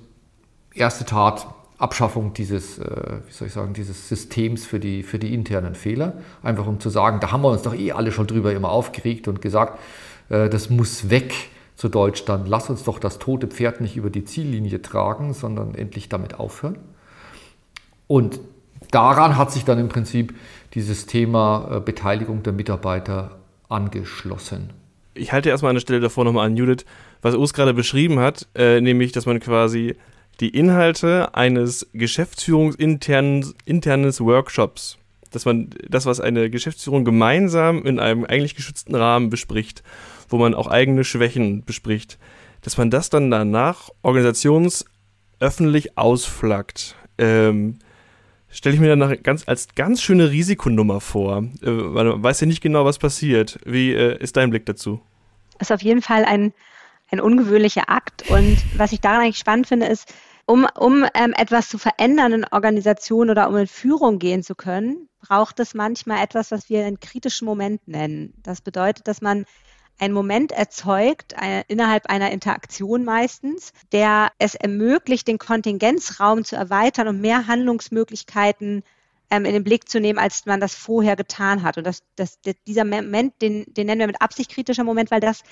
erste 0.72 1.04
Tat, 1.04 1.46
Abschaffung 1.80 2.34
dieses, 2.34 2.78
äh, 2.78 3.20
wie 3.26 3.32
soll 3.32 3.48
ich 3.48 3.54
sagen, 3.54 3.72
dieses 3.72 4.08
Systems 4.08 4.66
für 4.66 4.78
die, 4.78 5.02
für 5.02 5.18
die 5.18 5.32
internen 5.32 5.74
Fehler. 5.74 6.12
Einfach 6.42 6.66
um 6.66 6.78
zu 6.78 6.90
sagen, 6.90 7.20
da 7.20 7.32
haben 7.32 7.42
wir 7.42 7.50
uns 7.50 7.62
doch 7.62 7.74
eh 7.74 7.92
alle 7.92 8.12
schon 8.12 8.26
drüber 8.26 8.52
immer 8.52 8.70
aufgeregt 8.70 9.28
und 9.28 9.40
gesagt, 9.40 9.78
äh, 10.28 10.50
das 10.50 10.68
muss 10.68 11.08
weg 11.08 11.32
zu 11.76 11.88
Deutsch 11.88 12.26
dann. 12.26 12.44
Lass 12.46 12.68
uns 12.68 12.84
doch 12.84 12.98
das 12.98 13.18
tote 13.18 13.46
Pferd 13.46 13.80
nicht 13.80 13.96
über 13.96 14.10
die 14.10 14.24
Ziellinie 14.24 14.82
tragen, 14.82 15.32
sondern 15.32 15.74
endlich 15.74 16.10
damit 16.10 16.34
aufhören. 16.34 16.76
Und 18.06 18.40
daran 18.90 19.38
hat 19.38 19.50
sich 19.50 19.64
dann 19.64 19.78
im 19.78 19.88
Prinzip 19.88 20.34
dieses 20.74 21.06
Thema 21.06 21.76
äh, 21.76 21.80
Beteiligung 21.80 22.42
der 22.42 22.52
Mitarbeiter 22.52 23.38
angeschlossen. 23.70 24.70
Ich 25.14 25.32
halte 25.32 25.48
erstmal 25.48 25.70
an 25.70 25.76
der 25.76 25.80
Stelle 25.80 26.00
davor 26.00 26.24
nochmal 26.24 26.46
an 26.46 26.56
Judith, 26.56 26.84
was 27.22 27.34
Urs 27.34 27.54
gerade 27.54 27.72
beschrieben 27.72 28.20
hat, 28.20 28.46
äh, 28.54 28.80
nämlich, 28.80 29.12
dass 29.12 29.24
man 29.24 29.40
quasi 29.40 29.96
die 30.40 30.48
Inhalte 30.48 31.34
eines 31.34 31.88
geschäftsführungsinternes 31.92 34.20
Workshops, 34.20 34.98
dass 35.30 35.44
man 35.44 35.70
das, 35.88 36.06
was 36.06 36.20
eine 36.20 36.50
Geschäftsführung 36.50 37.04
gemeinsam 37.04 37.84
in 37.84 38.00
einem 38.00 38.24
eigentlich 38.24 38.56
geschützten 38.56 38.94
Rahmen 38.94 39.28
bespricht, 39.30 39.82
wo 40.28 40.38
man 40.38 40.54
auch 40.54 40.66
eigene 40.66 41.04
Schwächen 41.04 41.64
bespricht, 41.64 42.18
dass 42.62 42.78
man 42.78 42.90
das 42.90 43.10
dann 43.10 43.30
danach 43.30 43.90
organisationsöffentlich 44.02 45.96
ausflaggt. 45.96 46.96
Ähm, 47.18 47.78
stelle 48.50 48.74
ich 48.74 48.80
mir 48.80 48.96
dann 48.96 49.22
ganz, 49.22 49.46
als 49.46 49.68
ganz 49.74 50.02
schöne 50.02 50.30
Risikonummer 50.30 51.00
vor. 51.00 51.44
Äh, 51.62 51.70
man 51.70 52.22
weiß 52.22 52.40
ja 52.40 52.46
nicht 52.46 52.62
genau, 52.62 52.84
was 52.84 52.98
passiert. 52.98 53.58
Wie 53.64 53.92
äh, 53.92 54.18
ist 54.18 54.36
dein 54.36 54.50
Blick 54.50 54.66
dazu? 54.66 55.00
Das 55.58 55.68
ist 55.68 55.74
auf 55.74 55.82
jeden 55.82 56.02
Fall 56.02 56.24
ein, 56.24 56.52
ein 57.10 57.20
ungewöhnlicher 57.20 57.88
Akt. 57.88 58.28
Und 58.30 58.58
was 58.76 58.92
ich 58.92 59.00
daran 59.00 59.22
eigentlich 59.22 59.38
spannend 59.38 59.66
finde, 59.66 59.86
ist, 59.86 60.12
um, 60.50 60.66
um 60.76 61.06
ähm, 61.14 61.32
etwas 61.36 61.68
zu 61.68 61.78
verändern 61.78 62.32
in 62.32 62.44
Organisationen 62.50 63.30
oder 63.30 63.48
um 63.48 63.56
in 63.56 63.68
Führung 63.68 64.18
gehen 64.18 64.42
zu 64.42 64.56
können, 64.56 65.08
braucht 65.20 65.60
es 65.60 65.74
manchmal 65.74 66.24
etwas, 66.24 66.50
was 66.50 66.68
wir 66.68 66.84
einen 66.84 66.98
kritischen 66.98 67.46
Moment 67.46 67.86
nennen. 67.86 68.34
Das 68.42 68.60
bedeutet, 68.60 69.06
dass 69.06 69.20
man 69.20 69.44
ein 70.00 70.12
Moment 70.12 70.50
erzeugt, 70.50 71.36
eine, 71.36 71.62
innerhalb 71.68 72.06
einer 72.06 72.32
Interaktion 72.32 73.04
meistens, 73.04 73.72
der 73.92 74.32
es 74.38 74.56
ermöglicht, 74.56 75.28
den 75.28 75.38
Kontingenzraum 75.38 76.44
zu 76.44 76.56
erweitern 76.56 77.06
und 77.06 77.20
mehr 77.20 77.46
Handlungsmöglichkeiten 77.46 78.82
ähm, 79.30 79.44
in 79.44 79.52
den 79.52 79.64
Blick 79.64 79.88
zu 79.88 80.00
nehmen, 80.00 80.18
als 80.18 80.46
man 80.46 80.60
das 80.60 80.74
vorher 80.74 81.16
getan 81.16 81.62
hat. 81.62 81.78
Und 81.78 81.84
das, 81.84 82.02
das, 82.16 82.38
dieser 82.66 82.84
Moment, 82.84 83.40
den, 83.40 83.64
den 83.74 83.86
nennen 83.86 84.00
wir 84.00 84.06
mit 84.06 84.20
Absicht 84.20 84.50
kritischer 84.50 84.84
Moment, 84.84 85.10
weil 85.10 85.20
das 85.20 85.42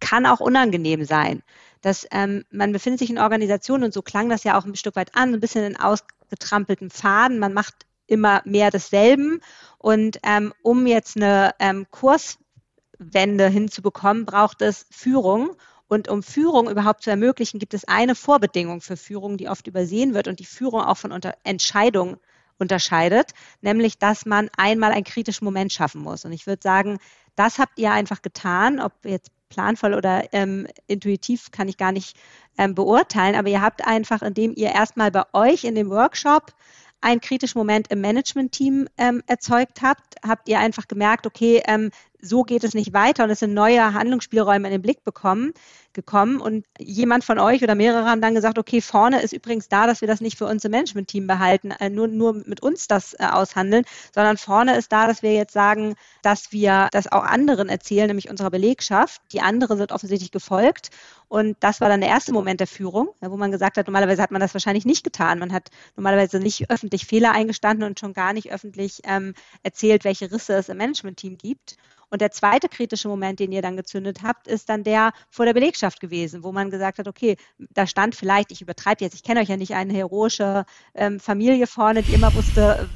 kann 0.00 0.26
auch 0.26 0.40
unangenehm 0.40 1.04
sein. 1.04 1.42
Dass 1.80 2.06
ähm, 2.10 2.44
man 2.50 2.72
befindet 2.72 2.98
sich 2.98 3.10
in 3.10 3.18
Organisationen 3.18 3.84
und 3.84 3.94
so 3.94 4.02
klang 4.02 4.28
das 4.28 4.44
ja 4.44 4.58
auch 4.58 4.64
ein 4.64 4.76
Stück 4.76 4.96
weit 4.96 5.14
an, 5.14 5.34
ein 5.34 5.40
bisschen 5.40 5.64
in 5.64 5.76
ausgetrampelten 5.76 6.90
Faden. 6.90 7.38
Man 7.38 7.52
macht 7.52 7.86
immer 8.06 8.42
mehr 8.44 8.70
desselben. 8.70 9.40
Und 9.78 10.18
ähm, 10.24 10.52
um 10.62 10.86
jetzt 10.86 11.16
eine 11.16 11.54
ähm, 11.60 11.86
Kurswende 11.90 13.48
hinzubekommen, 13.48 14.26
braucht 14.26 14.62
es 14.62 14.86
Führung. 14.90 15.54
Und 15.86 16.08
um 16.08 16.22
Führung 16.22 16.68
überhaupt 16.68 17.02
zu 17.02 17.10
ermöglichen, 17.10 17.58
gibt 17.58 17.72
es 17.72 17.86
eine 17.86 18.14
Vorbedingung 18.14 18.82
für 18.82 18.96
Führung, 18.96 19.38
die 19.38 19.48
oft 19.48 19.66
übersehen 19.66 20.12
wird 20.12 20.28
und 20.28 20.38
die 20.38 20.44
Führung 20.44 20.82
auch 20.82 20.98
von 20.98 21.18
Entscheidungen 21.44 22.18
unterscheidet, 22.58 23.32
nämlich 23.60 23.98
dass 23.98 24.26
man 24.26 24.50
einmal 24.56 24.92
einen 24.92 25.04
kritischen 25.04 25.44
Moment 25.44 25.72
schaffen 25.72 26.02
muss. 26.02 26.24
Und 26.24 26.32
ich 26.32 26.46
würde 26.46 26.62
sagen, 26.62 26.98
das 27.36 27.58
habt 27.58 27.78
ihr 27.78 27.92
einfach 27.92 28.22
getan, 28.22 28.80
ob 28.80 28.92
jetzt 29.04 29.30
planvoll 29.48 29.94
oder 29.94 30.32
ähm, 30.32 30.66
intuitiv 30.86 31.50
kann 31.50 31.68
ich 31.68 31.76
gar 31.76 31.92
nicht 31.92 32.16
ähm, 32.58 32.74
beurteilen, 32.74 33.36
aber 33.36 33.48
ihr 33.48 33.62
habt 33.62 33.86
einfach, 33.86 34.22
indem 34.22 34.52
ihr 34.54 34.72
erstmal 34.72 35.10
bei 35.10 35.22
euch 35.32 35.64
in 35.64 35.74
dem 35.74 35.90
Workshop 35.90 36.52
einen 37.00 37.20
kritischen 37.20 37.58
Moment 37.58 37.88
im 37.90 38.00
Management-Team 38.00 38.88
ähm, 38.98 39.22
erzeugt 39.26 39.82
habt, 39.82 40.16
habt 40.26 40.48
ihr 40.48 40.58
einfach 40.58 40.88
gemerkt, 40.88 41.26
okay, 41.26 41.62
ähm, 41.66 41.90
so 42.20 42.42
geht 42.42 42.64
es 42.64 42.74
nicht 42.74 42.92
weiter 42.92 43.24
und 43.24 43.30
es 43.30 43.40
sind 43.40 43.54
neue 43.54 43.94
Handlungsspielräume 43.94 44.68
in 44.68 44.72
den 44.72 44.82
Blick 44.82 45.04
bekommen, 45.04 45.52
gekommen 45.92 46.40
und 46.40 46.64
jemand 46.78 47.24
von 47.24 47.38
euch 47.38 47.62
oder 47.62 47.74
mehrere 47.74 48.04
haben 48.04 48.20
dann 48.20 48.34
gesagt, 48.34 48.58
okay, 48.58 48.80
vorne 48.80 49.20
ist 49.20 49.32
übrigens 49.32 49.68
da, 49.68 49.86
dass 49.86 50.00
wir 50.00 50.08
das 50.08 50.20
nicht 50.20 50.38
für 50.38 50.46
uns 50.46 50.64
im 50.64 50.70
Management-Team 50.70 51.26
behalten, 51.26 51.70
äh, 51.72 51.90
nur, 51.90 52.08
nur 52.08 52.34
mit 52.34 52.60
uns 52.60 52.86
das 52.86 53.14
äh, 53.14 53.24
aushandeln, 53.24 53.84
sondern 54.14 54.36
vorne 54.36 54.76
ist 54.76 54.92
da, 54.92 55.06
dass 55.06 55.22
wir 55.22 55.34
jetzt 55.34 55.52
sagen, 55.52 55.94
dass 56.22 56.52
wir 56.52 56.88
das 56.92 57.10
auch 57.10 57.24
anderen 57.24 57.68
erzählen, 57.68 58.06
nämlich 58.06 58.30
unserer 58.30 58.50
Belegschaft. 58.50 59.20
Die 59.32 59.40
anderen 59.40 59.78
sind 59.78 59.92
offensichtlich 59.92 60.30
gefolgt 60.30 60.90
und 61.28 61.56
das 61.60 61.80
war 61.80 61.88
dann 61.88 62.00
der 62.00 62.10
erste 62.10 62.32
Moment 62.32 62.60
der 62.60 62.66
Führung, 62.66 63.10
wo 63.20 63.36
man 63.36 63.50
gesagt 63.50 63.76
hat, 63.76 63.86
normalerweise 63.86 64.22
hat 64.22 64.30
man 64.30 64.40
das 64.40 64.54
wahrscheinlich 64.54 64.86
nicht 64.86 65.04
getan. 65.04 65.38
Man 65.38 65.52
hat 65.52 65.70
normalerweise 65.96 66.38
nicht 66.38 66.70
öffentlich 66.70 67.06
Fehler 67.06 67.32
eingestanden 67.32 67.86
und 67.86 68.00
schon 68.00 68.14
gar 68.14 68.32
nicht 68.32 68.50
öffentlich 68.50 69.02
ähm, 69.04 69.34
erzählt, 69.62 70.04
welche 70.04 70.30
Risse 70.32 70.54
es 70.54 70.68
im 70.68 70.78
Management-Team 70.78 71.38
gibt. 71.38 71.76
Und 72.10 72.20
der 72.20 72.30
zweite 72.30 72.68
kritische 72.68 73.08
Moment, 73.08 73.40
den 73.40 73.52
ihr 73.52 73.62
dann 73.62 73.76
gezündet 73.76 74.22
habt, 74.22 74.46
ist 74.46 74.68
dann 74.68 74.84
der 74.84 75.12
vor 75.30 75.44
der 75.44 75.54
Belegschaft 75.54 76.00
gewesen, 76.00 76.42
wo 76.42 76.52
man 76.52 76.70
gesagt 76.70 76.98
hat, 76.98 77.08
okay, 77.08 77.36
da 77.58 77.86
stand 77.86 78.14
vielleicht, 78.14 78.52
ich 78.52 78.62
übertreibe 78.62 79.04
jetzt, 79.04 79.14
ich 79.14 79.22
kenne 79.22 79.40
euch 79.40 79.48
ja 79.48 79.56
nicht, 79.56 79.74
eine 79.74 79.92
heroische 79.92 80.64
ähm, 80.94 81.20
Familie 81.20 81.66
vorne, 81.66 82.02
die 82.02 82.14
immer 82.14 82.34
wusste, 82.34 82.88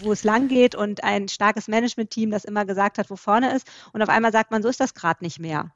wo 0.00 0.12
es 0.12 0.24
lang 0.24 0.48
geht 0.48 0.74
und 0.74 1.02
ein 1.02 1.28
starkes 1.28 1.68
Management-Team, 1.68 2.30
das 2.30 2.44
immer 2.44 2.64
gesagt 2.64 2.98
hat, 2.98 3.10
wo 3.10 3.16
vorne 3.16 3.54
ist. 3.54 3.66
Und 3.92 4.02
auf 4.02 4.08
einmal 4.08 4.32
sagt 4.32 4.50
man, 4.50 4.62
so 4.62 4.68
ist 4.68 4.80
das 4.80 4.94
gerade 4.94 5.24
nicht 5.24 5.40
mehr. 5.40 5.72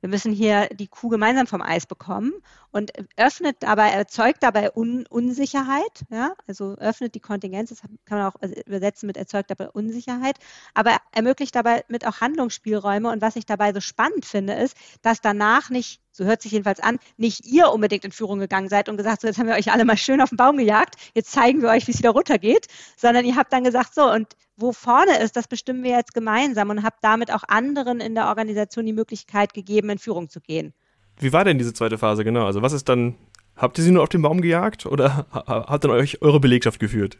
Wir 0.00 0.08
müssen 0.08 0.32
hier 0.32 0.68
die 0.68 0.86
Kuh 0.86 1.08
gemeinsam 1.08 1.46
vom 1.46 1.60
Eis 1.60 1.86
bekommen 1.86 2.32
und 2.70 2.92
öffnet 3.16 3.56
dabei, 3.60 3.90
erzeugt 3.90 4.42
dabei 4.42 4.74
Un 4.76 5.06
Unsicherheit, 5.08 6.04
ja, 6.10 6.34
also 6.46 6.76
öffnet 6.78 7.14
die 7.14 7.20
Kontingenz, 7.20 7.70
das 7.70 7.80
kann 8.04 8.18
man 8.18 8.26
auch 8.28 8.36
übersetzen 8.66 9.08
mit 9.08 9.16
erzeugt 9.16 9.50
dabei 9.50 9.68
Unsicherheit, 9.70 10.38
aber 10.74 10.98
ermöglicht 11.12 11.54
dabei 11.54 11.84
mit 11.88 12.06
auch 12.06 12.20
Handlungsspielräume. 12.20 13.10
Und 13.10 13.22
was 13.22 13.36
ich 13.36 13.46
dabei 13.46 13.72
so 13.72 13.80
spannend 13.80 14.24
finde, 14.24 14.54
ist, 14.54 14.76
dass 15.02 15.20
danach 15.20 15.70
nicht 15.70 16.00
so 16.18 16.24
hört 16.24 16.42
sich 16.42 16.52
jedenfalls 16.52 16.80
an, 16.80 16.98
nicht 17.16 17.46
ihr 17.46 17.70
unbedingt 17.70 18.04
in 18.04 18.12
Führung 18.12 18.40
gegangen 18.40 18.68
seid 18.68 18.88
und 18.88 18.96
gesagt, 18.96 19.22
so 19.22 19.28
jetzt 19.28 19.38
haben 19.38 19.46
wir 19.46 19.54
euch 19.54 19.72
alle 19.72 19.84
mal 19.84 19.96
schön 19.96 20.20
auf 20.20 20.30
den 20.30 20.36
Baum 20.36 20.56
gejagt, 20.56 20.96
jetzt 21.14 21.30
zeigen 21.30 21.62
wir 21.62 21.70
euch, 21.70 21.86
wie 21.86 21.92
es 21.92 21.98
wieder 21.98 22.10
runtergeht, 22.10 22.66
sondern 22.96 23.24
ihr 23.24 23.36
habt 23.36 23.52
dann 23.52 23.64
gesagt, 23.64 23.94
so 23.94 24.10
und 24.10 24.26
wo 24.56 24.72
vorne 24.72 25.18
ist, 25.22 25.36
das 25.36 25.46
bestimmen 25.46 25.84
wir 25.84 25.92
jetzt 25.92 26.12
gemeinsam 26.14 26.70
und 26.70 26.82
habt 26.82 27.02
damit 27.02 27.32
auch 27.32 27.44
anderen 27.46 28.00
in 28.00 28.16
der 28.16 28.26
Organisation 28.26 28.84
die 28.84 28.92
Möglichkeit 28.92 29.54
gegeben, 29.54 29.90
in 29.90 29.98
Führung 29.98 30.28
zu 30.28 30.40
gehen. 30.40 30.74
Wie 31.20 31.32
war 31.32 31.44
denn 31.44 31.58
diese 31.58 31.72
zweite 31.72 31.96
Phase 31.96 32.24
genau? 32.24 32.44
Also 32.46 32.60
was 32.60 32.72
ist 32.72 32.88
dann, 32.88 33.14
habt 33.56 33.78
ihr 33.78 33.84
sie 33.84 33.92
nur 33.92 34.02
auf 34.02 34.08
den 34.08 34.22
Baum 34.22 34.40
gejagt 34.40 34.86
oder 34.86 35.26
hat 35.30 35.84
dann 35.84 35.92
euch 35.92 36.20
eure 36.20 36.40
Belegschaft 36.40 36.80
geführt? 36.80 37.18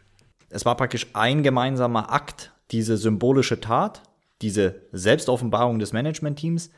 Es 0.49 0.65
war 0.65 0.75
praktisch 0.75 1.07
ein 1.13 1.41
gemeinsamer 1.41 2.11
Akt, 2.11 2.51
diese 2.71 2.97
symbolische 2.97 3.61
Tat, 3.61 4.03
diese 4.41 4.81
Selbstoffenbarung 4.91 5.79
des 5.79 5.93
Managementteams, 5.93 6.71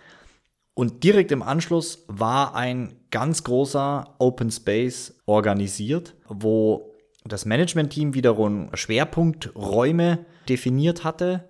und 0.73 1.03
direkt 1.03 1.31
im 1.31 1.43
Anschluss 1.43 2.05
war 2.07 2.55
ein 2.55 2.93
ganz 3.11 3.43
großer 3.43 4.15
Open 4.19 4.51
Space 4.51 5.15
organisiert, 5.25 6.15
wo 6.27 6.91
das 7.25 7.45
Management-Team 7.45 8.13
wiederum 8.13 8.69
Schwerpunkträume 8.73 10.25
definiert 10.49 11.03
hatte, 11.03 11.47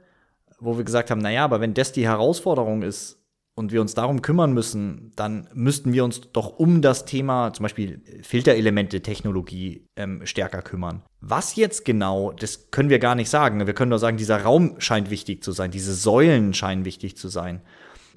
wo 0.59 0.77
wir 0.77 0.83
gesagt 0.83 1.11
haben, 1.11 1.21
naja, 1.21 1.43
aber 1.45 1.61
wenn 1.61 1.73
das 1.73 1.91
die 1.91 2.07
Herausforderung 2.07 2.81
ist 2.81 3.19
und 3.55 3.71
wir 3.71 3.81
uns 3.81 3.93
darum 3.93 4.21
kümmern 4.21 4.53
müssen, 4.53 5.11
dann 5.15 5.47
müssten 5.53 5.93
wir 5.93 6.03
uns 6.03 6.21
doch 6.33 6.57
um 6.57 6.81
das 6.81 7.05
Thema 7.05 7.53
zum 7.53 7.63
Beispiel 7.63 8.01
Filterelemente-Technologie 8.21 9.87
ähm, 9.95 10.25
stärker 10.25 10.61
kümmern. 10.61 11.03
Was 11.19 11.55
jetzt 11.55 11.85
genau, 11.85 12.31
das 12.31 12.71
können 12.71 12.89
wir 12.89 12.99
gar 12.99 13.15
nicht 13.15 13.29
sagen. 13.29 13.65
Wir 13.65 13.73
können 13.73 13.89
nur 13.89 13.99
sagen, 13.99 14.17
dieser 14.17 14.41
Raum 14.41 14.75
scheint 14.79 15.09
wichtig 15.09 15.43
zu 15.43 15.51
sein, 15.51 15.71
diese 15.71 15.93
Säulen 15.93 16.53
scheinen 16.53 16.85
wichtig 16.85 17.17
zu 17.17 17.27
sein. 17.27 17.61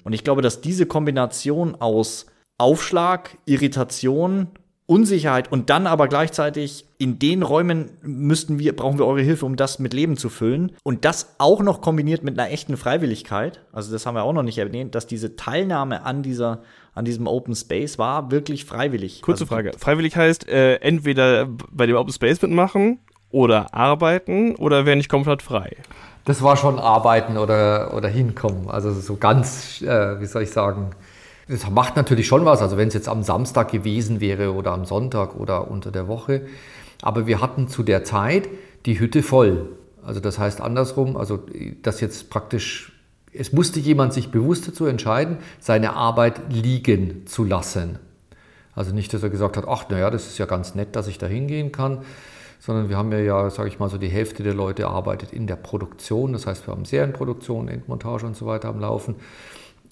Und 0.05 0.13
ich 0.13 0.23
glaube, 0.23 0.41
dass 0.41 0.61
diese 0.61 0.85
Kombination 0.85 1.75
aus 1.75 2.27
Aufschlag, 2.57 3.37
Irritation, 3.45 4.47
Unsicherheit 4.87 5.51
und 5.51 5.71
dann 5.71 5.87
aber 5.87 6.07
gleichzeitig 6.07 6.85
in 6.99 7.17
den 7.17 7.41
Räumen 7.41 7.89
müssten 8.03 8.59
wir, 8.59 8.75
brauchen 8.75 8.99
wir 8.99 9.07
eure 9.07 9.23
Hilfe, 9.23 9.47
um 9.47 9.55
das 9.55 9.79
mit 9.79 9.95
Leben 9.95 10.15
zu 10.15 10.29
füllen. 10.29 10.73
Und 10.83 11.05
das 11.05 11.35
auch 11.39 11.63
noch 11.63 11.81
kombiniert 11.81 12.23
mit 12.23 12.39
einer 12.39 12.51
echten 12.51 12.77
Freiwilligkeit. 12.77 13.61
Also 13.71 13.91
das 13.91 14.05
haben 14.05 14.13
wir 14.13 14.23
auch 14.23 14.33
noch 14.33 14.43
nicht 14.43 14.59
erwähnt, 14.59 14.93
dass 14.93 15.07
diese 15.07 15.35
Teilnahme 15.35 16.03
an 16.05 16.21
dieser, 16.21 16.61
an 16.93 17.03
diesem 17.03 17.25
Open 17.25 17.55
Space 17.55 17.97
war 17.97 18.29
wirklich 18.29 18.65
freiwillig. 18.65 19.23
Kurze 19.23 19.45
also, 19.45 19.55
Frage. 19.55 19.71
Freiwillig 19.75 20.15
heißt 20.15 20.47
äh, 20.47 20.75
entweder 20.75 21.47
bei 21.71 21.87
dem 21.87 21.95
Open 21.95 22.13
Space 22.13 22.39
mitmachen 22.43 22.99
oder 23.35 23.73
arbeiten 23.73 24.55
oder 24.55 24.85
wäre 24.85 24.95
nicht 24.95 25.09
komplett 25.09 25.41
frei? 25.41 25.77
das 26.25 26.41
war 26.41 26.57
schon 26.57 26.79
Arbeiten 26.79 27.37
oder, 27.37 27.93
oder 27.93 28.09
Hinkommen. 28.09 28.67
Also 28.69 28.91
so 28.91 29.15
ganz, 29.15 29.81
äh, 29.81 30.19
wie 30.19 30.25
soll 30.25 30.41
ich 30.41 30.51
sagen, 30.51 30.89
das 31.47 31.69
macht 31.69 31.95
natürlich 31.95 32.25
schon 32.25 32.45
was. 32.45 32.61
Also 32.61 32.77
wenn 32.77 32.87
es 32.87 32.95
jetzt 32.95 33.07
am 33.07 33.21
Samstag 33.21 33.71
gewesen 33.71 34.19
wäre 34.19 34.53
oder 34.53 34.71
am 34.71 34.85
Sonntag 34.85 35.35
oder 35.35 35.69
unter 35.69 35.91
der 35.91 36.07
Woche. 36.07 36.47
Aber 37.03 37.27
wir 37.27 37.41
hatten 37.41 37.67
zu 37.67 37.83
der 37.83 38.03
Zeit 38.03 38.49
die 38.87 38.99
Hütte 38.99 39.21
voll. 39.21 39.69
Also 40.03 40.19
das 40.19 40.39
heißt 40.39 40.61
andersrum, 40.61 41.15
also 41.15 41.39
das 41.83 42.01
jetzt 42.01 42.31
praktisch, 42.31 42.91
es 43.31 43.53
musste 43.53 43.79
jemand 43.79 44.13
sich 44.13 44.31
bewusst 44.31 44.67
dazu 44.67 44.87
entscheiden, 44.87 45.37
seine 45.59 45.93
Arbeit 45.93 46.41
liegen 46.49 47.27
zu 47.27 47.43
lassen. 47.43 47.99
Also 48.73 48.93
nicht, 48.93 49.13
dass 49.13 49.21
er 49.21 49.29
gesagt 49.29 49.57
hat, 49.57 49.65
ach 49.67 49.89
naja, 49.89 50.09
das 50.09 50.25
ist 50.25 50.39
ja 50.39 50.47
ganz 50.47 50.73
nett, 50.73 50.95
dass 50.95 51.07
ich 51.07 51.19
da 51.19 51.27
hingehen 51.27 51.71
kann, 51.71 51.99
sondern 52.59 52.89
wir 52.89 52.97
haben 52.97 53.11
ja, 53.11 53.19
ja 53.19 53.49
sage 53.49 53.69
ich 53.69 53.79
mal, 53.79 53.89
so 53.89 53.97
die 53.97 54.07
Hälfte 54.07 54.43
der 54.43 54.53
Leute 54.53 54.87
arbeitet 54.87 55.33
in 55.33 55.47
der 55.47 55.55
Produktion. 55.55 56.33
Das 56.33 56.47
heißt, 56.47 56.67
wir 56.67 56.73
haben 56.73 56.85
Serienproduktion, 56.85 57.67
Endmontage 57.67 58.25
und 58.25 58.35
so 58.35 58.45
weiter 58.45 58.69
am 58.69 58.79
Laufen. 58.79 59.15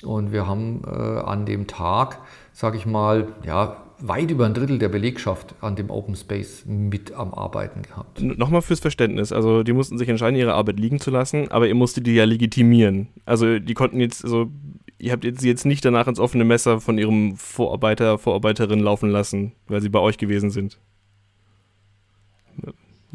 Und 0.03 0.31
wir 0.31 0.47
haben 0.47 0.81
äh, 0.85 0.89
an 0.89 1.45
dem 1.45 1.67
Tag, 1.67 2.19
sage 2.51 2.77
ich 2.77 2.85
mal, 2.85 3.27
ja, 3.45 3.77
weit 3.99 4.31
über 4.31 4.45
ein 4.45 4.53
Drittel 4.53 4.79
der 4.79 4.89
Belegschaft 4.89 5.55
an 5.61 5.75
dem 5.75 5.89
Open 5.89 6.15
Space 6.15 6.65
mit 6.65 7.13
am 7.13 7.33
Arbeiten 7.33 7.83
gehabt. 7.83 8.21
Nochmal 8.21 8.61
fürs 8.61 8.81
Verständnis, 8.81 9.31
also 9.31 9.63
die 9.63 9.71
mussten 9.71 9.97
sich 9.97 10.09
entscheiden, 10.09 10.37
ihre 10.37 10.53
Arbeit 10.53 10.77
liegen 10.77 10.99
zu 10.99 11.09
lassen, 11.09 11.49
aber 11.51 11.67
ihr 11.67 11.75
musstet 11.75 12.05
die 12.05 12.13
ja 12.13 12.25
legitimieren. 12.25 13.07
Also 13.25 13.59
die 13.59 13.73
konnten 13.73 14.01
jetzt, 14.01 14.25
also 14.25 14.47
ihr 14.97 15.11
habt 15.13 15.23
sie 15.23 15.47
jetzt 15.47 15.65
nicht 15.65 15.85
danach 15.85 16.07
ins 16.07 16.19
offene 16.19 16.43
Messer 16.43 16.81
von 16.81 16.97
ihrem 16.97 17.37
Vorarbeiter, 17.37 18.17
Vorarbeiterin 18.17 18.79
laufen 18.79 19.09
lassen, 19.09 19.53
weil 19.67 19.81
sie 19.81 19.89
bei 19.89 19.99
euch 19.99 20.17
gewesen 20.17 20.49
sind. 20.49 20.79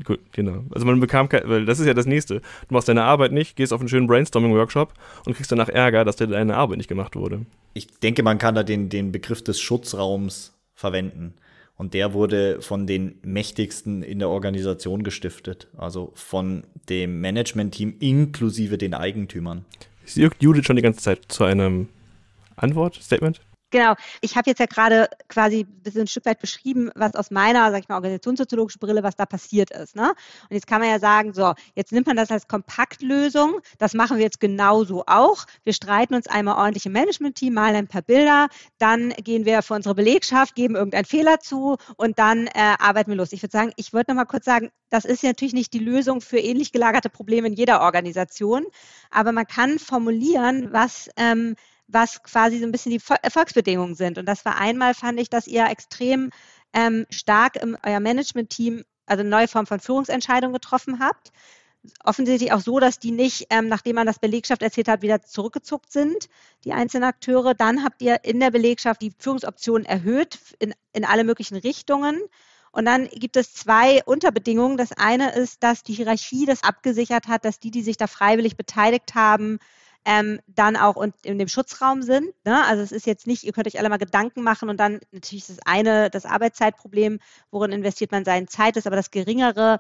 Gut, 0.05 0.21
genau. 0.33 0.65
Also 0.71 0.87
man 0.87 1.01
bekam 1.01 1.29
kein, 1.29 1.49
weil 1.49 1.65
das 1.65 1.81
ist 1.81 1.87
ja 1.87 1.95
das 1.95 2.07
nächste. 2.07 2.41
Du 2.41 2.75
machst 2.75 2.89
deine 2.89 3.03
Arbeit 3.05 3.33
nicht, 3.33 3.57
gehst 3.57 3.73
auf 3.73 3.81
einen 3.81 3.89
schönen 3.89 4.07
Brainstorming-Workshop 4.07 4.93
und 5.27 5.35
kriegst 5.35 5.51
danach 5.51 5.69
Ärger, 5.69 6.05
dass 6.05 6.17
dir 6.17 6.27
deine 6.27 6.57
Arbeit 6.57 6.79
nicht 6.79 6.89
gemacht 6.89 7.17
wurde. 7.17 7.47
Ich 7.75 7.89
denke, 7.99 8.23
man 8.23 8.39
kann 8.39 8.55
da 8.55 8.63
den, 8.63 8.89
den 8.89 9.13
Begriff 9.13 9.43
des 9.43 9.61
Schutzraums 9.61 10.57
verwenden. 10.75 11.35
Und 11.77 11.95
der 11.95 12.13
wurde 12.13 12.61
von 12.61 12.87
den 12.87 13.19
mächtigsten 13.23 14.03
in 14.03 14.19
der 14.19 14.29
Organisation 14.29 15.05
gestiftet. 15.05 15.69
Also 15.77 16.13
von 16.15 16.65
dem 16.89 17.21
Management-Team 17.21 17.95
inklusive 18.01 18.79
den 18.79 18.95
Eigentümern. 18.95 19.65
Sie 20.05 20.23
juckt 20.23 20.43
Judith 20.43 20.65
schon 20.67 20.77
die 20.77 20.83
ganze 20.83 21.01
Zeit 21.01 21.21
zu 21.29 21.45
einem 21.45 21.89
Antwort, 22.57 22.97
Statement? 22.97 23.41
Genau. 23.71 23.95
Ich 24.23 24.37
habe 24.37 24.49
jetzt 24.49 24.61
ja 24.61 24.67
gerade 24.67 25.09
quasi 25.29 25.61
ein 25.61 25.83
bisschen 25.83 26.03
ein 26.03 26.07
Stück 26.07 26.25
weit 26.25 26.41
beschrieben, 26.41 26.91
was 26.95 27.15
aus 27.15 27.31
meiner, 27.31 27.71
sag 27.71 27.81
ich 27.81 27.89
mal, 27.89 27.97
organisationssoziologischen 27.97 28.79
Brille, 28.79 29.03
was 29.03 29.15
da 29.17 29.27
passiert 29.27 29.71
ist. 29.71 29.95
Ne? 29.95 30.09
Und 30.09 30.55
jetzt 30.55 30.67
kann 30.67 30.81
man 30.81 30.89
ja 30.89 30.99
sagen, 30.99 31.35
so, 31.35 31.53
jetzt 31.75 31.93
nimmt 31.93 32.07
man 32.07 32.17
das 32.17 32.31
als 32.31 32.49
Kompaktlösung. 32.49 33.61
Das 33.77 33.93
machen 33.93 34.17
wir 34.17 34.25
jetzt 34.25 34.41
genauso 34.41 35.05
auch. 35.07 35.45
Wir 35.65 35.75
streiten 35.75 36.15
uns 36.15 36.29
einmal 36.29 36.57
ordentlich 36.57 36.87
im 36.87 36.93
Management-Team, 36.93 37.53
malen 37.53 37.77
ein 37.77 37.89
paar 37.89 38.03
Bilder, 38.03 38.49
dann 38.79 39.11
gehen 39.11 39.45
wir 39.45 39.61
für 39.63 39.75
unsere 39.75 39.95
Belegschaft, 39.95 40.55
geben 40.55 40.75
irgendeinen 40.75 41.05
Fehler 41.05 41.41
zu 41.41 41.77
und 41.97 42.19
dann 42.19 42.47
äh, 42.47 42.75
arbeiten 42.79 43.11
wir 43.11 43.17
los. 43.17 43.33
Ich 43.33 43.43
würde 43.43 43.53
sagen, 43.53 43.73
ich 43.77 43.93
würde 43.93 44.13
noch 44.13 44.17
mal 44.17 44.25
kurz 44.25 44.47
sagen, 44.47 44.71
das 44.89 45.05
ist 45.05 45.23
ja 45.23 45.29
natürlich 45.29 45.53
nicht 45.53 45.75
die 45.75 45.79
Lösung 45.79 46.23
für 46.23 46.39
ähnlich 46.39 46.73
gelagerte 46.73 47.11
Probleme 47.11 47.49
in 47.49 47.53
jeder 47.53 47.83
Organisation, 47.83 48.65
aber 49.11 49.33
man 49.33 49.47
kann 49.47 49.79
formulieren, 49.79 50.73
was 50.73 51.11
ähm, 51.17 51.55
was 51.89 52.23
quasi 52.23 52.59
so 52.59 52.67
ein 52.67 52.73
bisschen 52.73 52.93
die 52.93 53.01
Erfolgsbedingungen 53.23 53.95
sind. 53.95 54.19
Und 54.19 54.27
das 54.27 54.45
war 54.45 54.59
einmal, 54.59 54.95
fand 54.95 55.19
ich, 55.19 55.31
dass 55.31 55.47
ihr 55.47 55.67
extrem 55.67 56.31
ähm, 56.73 57.07
stark 57.11 57.57
im 57.57 57.77
euer 57.83 58.01
Management-Team, 58.01 58.85
also 59.07 59.21
eine 59.21 59.31
neue 59.31 59.49
Form 59.49 59.67
von 59.67 59.81
Führungsentscheidungen 59.81 60.53
getroffen 60.53 61.01
habt. 61.01 61.33
Offensichtlich 62.05 62.53
auch 62.53 62.61
so, 62.61 62.79
dass 62.81 62.99
die 62.99 63.11
nicht, 63.11 63.47
ähm, 63.51 63.69
nachdem 63.69 63.97
man 63.97 64.07
das 64.07 64.19
Belegschaft 64.19 64.63
erzählt 64.63 64.89
hat, 64.89 65.01
wieder 65.01 65.23
zurückgezuckt 65.23 65.91
sind, 65.91 66.29
die 66.65 66.73
einzelnen 66.73 67.09
Akteure. 67.09 67.55
Dann 67.55 67.83
habt 67.83 68.03
ihr 68.03 68.25
in 68.25 68.41
der 68.41 68.51
Belegschaft 68.51 69.01
die 69.01 69.13
Führungsoptionen 69.19 69.87
erhöht 69.87 70.39
in, 70.59 70.75
in 70.93 71.05
alle 71.07 71.25
möglichen 71.25 71.57
Richtungen. 71.57 72.21
Und 72.71 72.85
dann 72.85 73.09
gibt 73.09 73.37
es 73.37 73.55
zwei 73.55 74.05
Unterbedingungen. 74.05 74.77
Das 74.77 74.93
eine 74.93 75.33
ist, 75.33 75.63
dass 75.63 75.83
die 75.83 75.95
Hierarchie 75.95 76.45
das 76.45 76.63
abgesichert 76.65 77.29
hat, 77.29 77.47
dass 77.47 77.61
die, 77.61 77.71
die 77.71 77.83
sich 77.83 77.97
da 77.97 78.07
freiwillig 78.07 78.57
beteiligt 78.57 79.15
haben, 79.15 79.59
ähm, 80.05 80.41
dann 80.47 80.77
auch 80.77 80.97
in 81.23 81.39
dem 81.39 81.49
Schutzraum 81.49 82.03
sind. 82.03 82.33
Ne? 82.45 82.65
Also 82.67 82.83
es 82.83 82.93
ist 82.93 83.07
jetzt 83.07 83.27
nicht, 83.27 83.45
ihr 83.45 83.53
könnt 83.53 83.67
euch 83.67 83.79
alle 83.79 83.89
mal 83.89 83.99
Gedanken 83.99 84.43
machen 84.43 84.69
und 84.69 84.79
dann 84.79 85.01
natürlich 85.13 85.49
ist 85.49 85.59
das 85.59 85.67
eine 85.67 86.11
das 86.11 86.25
Arbeitszeitproblem, 86.25 87.21
worin 87.51 87.73
investiert 87.73 88.13
man 88.13 88.25
seine 88.25 88.47
Zeit, 88.47 88.77
ist 88.77 88.87
aber 88.87 88.97
das 88.97 89.11
geringere 89.11 89.79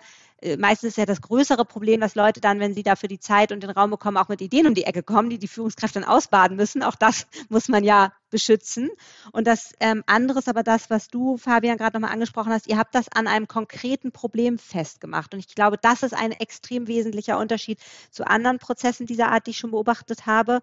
meistens 0.56 0.90
ist 0.90 0.98
ja 0.98 1.06
das 1.06 1.20
größere 1.20 1.64
Problem, 1.64 2.00
dass 2.00 2.14
Leute 2.14 2.40
dann, 2.40 2.60
wenn 2.60 2.74
sie 2.74 2.82
dafür 2.82 3.08
die 3.08 3.18
Zeit 3.18 3.50
und 3.50 3.62
den 3.62 3.70
Raum 3.70 3.90
bekommen, 3.90 4.16
auch 4.16 4.28
mit 4.28 4.40
Ideen 4.40 4.66
um 4.66 4.74
die 4.74 4.84
Ecke 4.84 5.02
kommen, 5.02 5.30
die 5.30 5.38
die 5.38 5.48
Führungskräfte 5.48 6.00
dann 6.00 6.08
ausbaden 6.08 6.56
müssen. 6.56 6.82
Auch 6.82 6.94
das 6.94 7.26
muss 7.48 7.68
man 7.68 7.82
ja 7.82 8.12
beschützen. 8.30 8.90
Und 9.32 9.46
das 9.46 9.72
ähm, 9.80 10.04
andere 10.06 10.38
ist 10.38 10.48
aber 10.48 10.62
das, 10.62 10.90
was 10.90 11.08
du, 11.08 11.38
Fabian, 11.38 11.78
gerade 11.78 11.96
nochmal 11.96 12.12
angesprochen 12.12 12.52
hast. 12.52 12.68
Ihr 12.68 12.78
habt 12.78 12.94
das 12.94 13.08
an 13.08 13.26
einem 13.26 13.48
konkreten 13.48 14.12
Problem 14.12 14.58
festgemacht. 14.58 15.34
Und 15.34 15.40
ich 15.40 15.54
glaube, 15.54 15.76
das 15.80 16.02
ist 16.02 16.14
ein 16.14 16.32
extrem 16.32 16.86
wesentlicher 16.86 17.38
Unterschied 17.38 17.80
zu 18.10 18.26
anderen 18.26 18.58
Prozessen 18.58 19.06
dieser 19.06 19.32
Art, 19.32 19.46
die 19.46 19.50
ich 19.50 19.58
schon 19.58 19.72
beobachtet 19.72 20.26
habe 20.26 20.60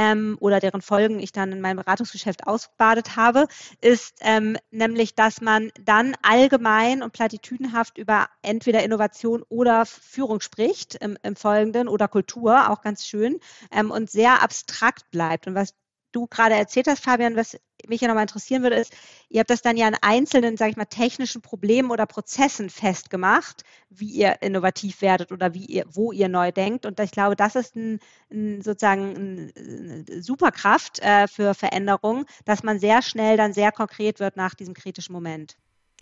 ähm, 0.00 0.38
oder 0.40 0.60
deren 0.60 0.80
Folgen 0.80 1.20
ich 1.20 1.30
dann 1.30 1.52
in 1.52 1.60
meinem 1.60 1.76
Beratungsgeschäft 1.76 2.46
ausbadet 2.46 3.16
habe, 3.16 3.46
ist 3.82 4.16
ähm, 4.22 4.56
nämlich, 4.70 5.14
dass 5.14 5.42
man 5.42 5.70
dann 5.84 6.14
allgemein 6.22 7.02
und 7.02 7.12
platitüdenhaft 7.12 7.98
über 7.98 8.28
entweder 8.40 8.82
Innovation 8.82 9.44
oder 9.50 9.84
Führung 9.84 10.40
spricht 10.40 10.94
im, 10.94 11.18
im 11.22 11.36
Folgenden 11.36 11.86
oder 11.86 12.08
Kultur, 12.08 12.70
auch 12.70 12.80
ganz 12.80 13.04
schön, 13.06 13.40
ähm, 13.70 13.90
und 13.90 14.10
sehr 14.10 14.42
abstrakt 14.42 15.10
bleibt. 15.10 15.46
Und 15.46 15.54
was 15.54 15.74
du 16.12 16.26
gerade 16.26 16.54
erzählt 16.54 16.86
hast, 16.86 17.04
Fabian, 17.04 17.36
was 17.36 17.58
mich 17.88 18.00
ja 18.00 18.08
nochmal 18.08 18.24
interessieren 18.24 18.62
würde, 18.62 18.76
ist, 18.76 18.92
ihr 19.28 19.40
habt 19.40 19.50
das 19.50 19.62
dann 19.62 19.76
ja 19.76 19.86
an 19.86 19.96
einzelnen, 20.00 20.56
sage 20.56 20.72
ich 20.72 20.76
mal, 20.76 20.84
technischen 20.84 21.42
Problemen 21.42 21.90
oder 21.90 22.06
Prozessen 22.06 22.70
festgemacht, 22.70 23.62
wie 23.88 24.10
ihr 24.10 24.42
innovativ 24.42 25.02
werdet 25.02 25.32
oder 25.32 25.54
wie 25.54 25.64
ihr, 25.64 25.84
wo 25.90 26.12
ihr 26.12 26.28
neu 26.28 26.52
denkt. 26.52 26.86
Und 26.86 27.00
ich 27.00 27.10
glaube, 27.10 27.36
das 27.36 27.56
ist 27.56 27.76
ein, 27.76 28.00
ein 28.30 28.62
sozusagen 28.62 29.52
eine 29.56 30.22
Superkraft 30.22 31.00
äh, 31.00 31.26
für 31.26 31.54
Veränderung, 31.54 32.26
dass 32.44 32.62
man 32.62 32.78
sehr 32.78 33.02
schnell 33.02 33.36
dann 33.36 33.52
sehr 33.52 33.72
konkret 33.72 34.20
wird 34.20 34.36
nach 34.36 34.54
diesem 34.54 34.74
kritischen 34.74 35.12
Moment. 35.12 35.56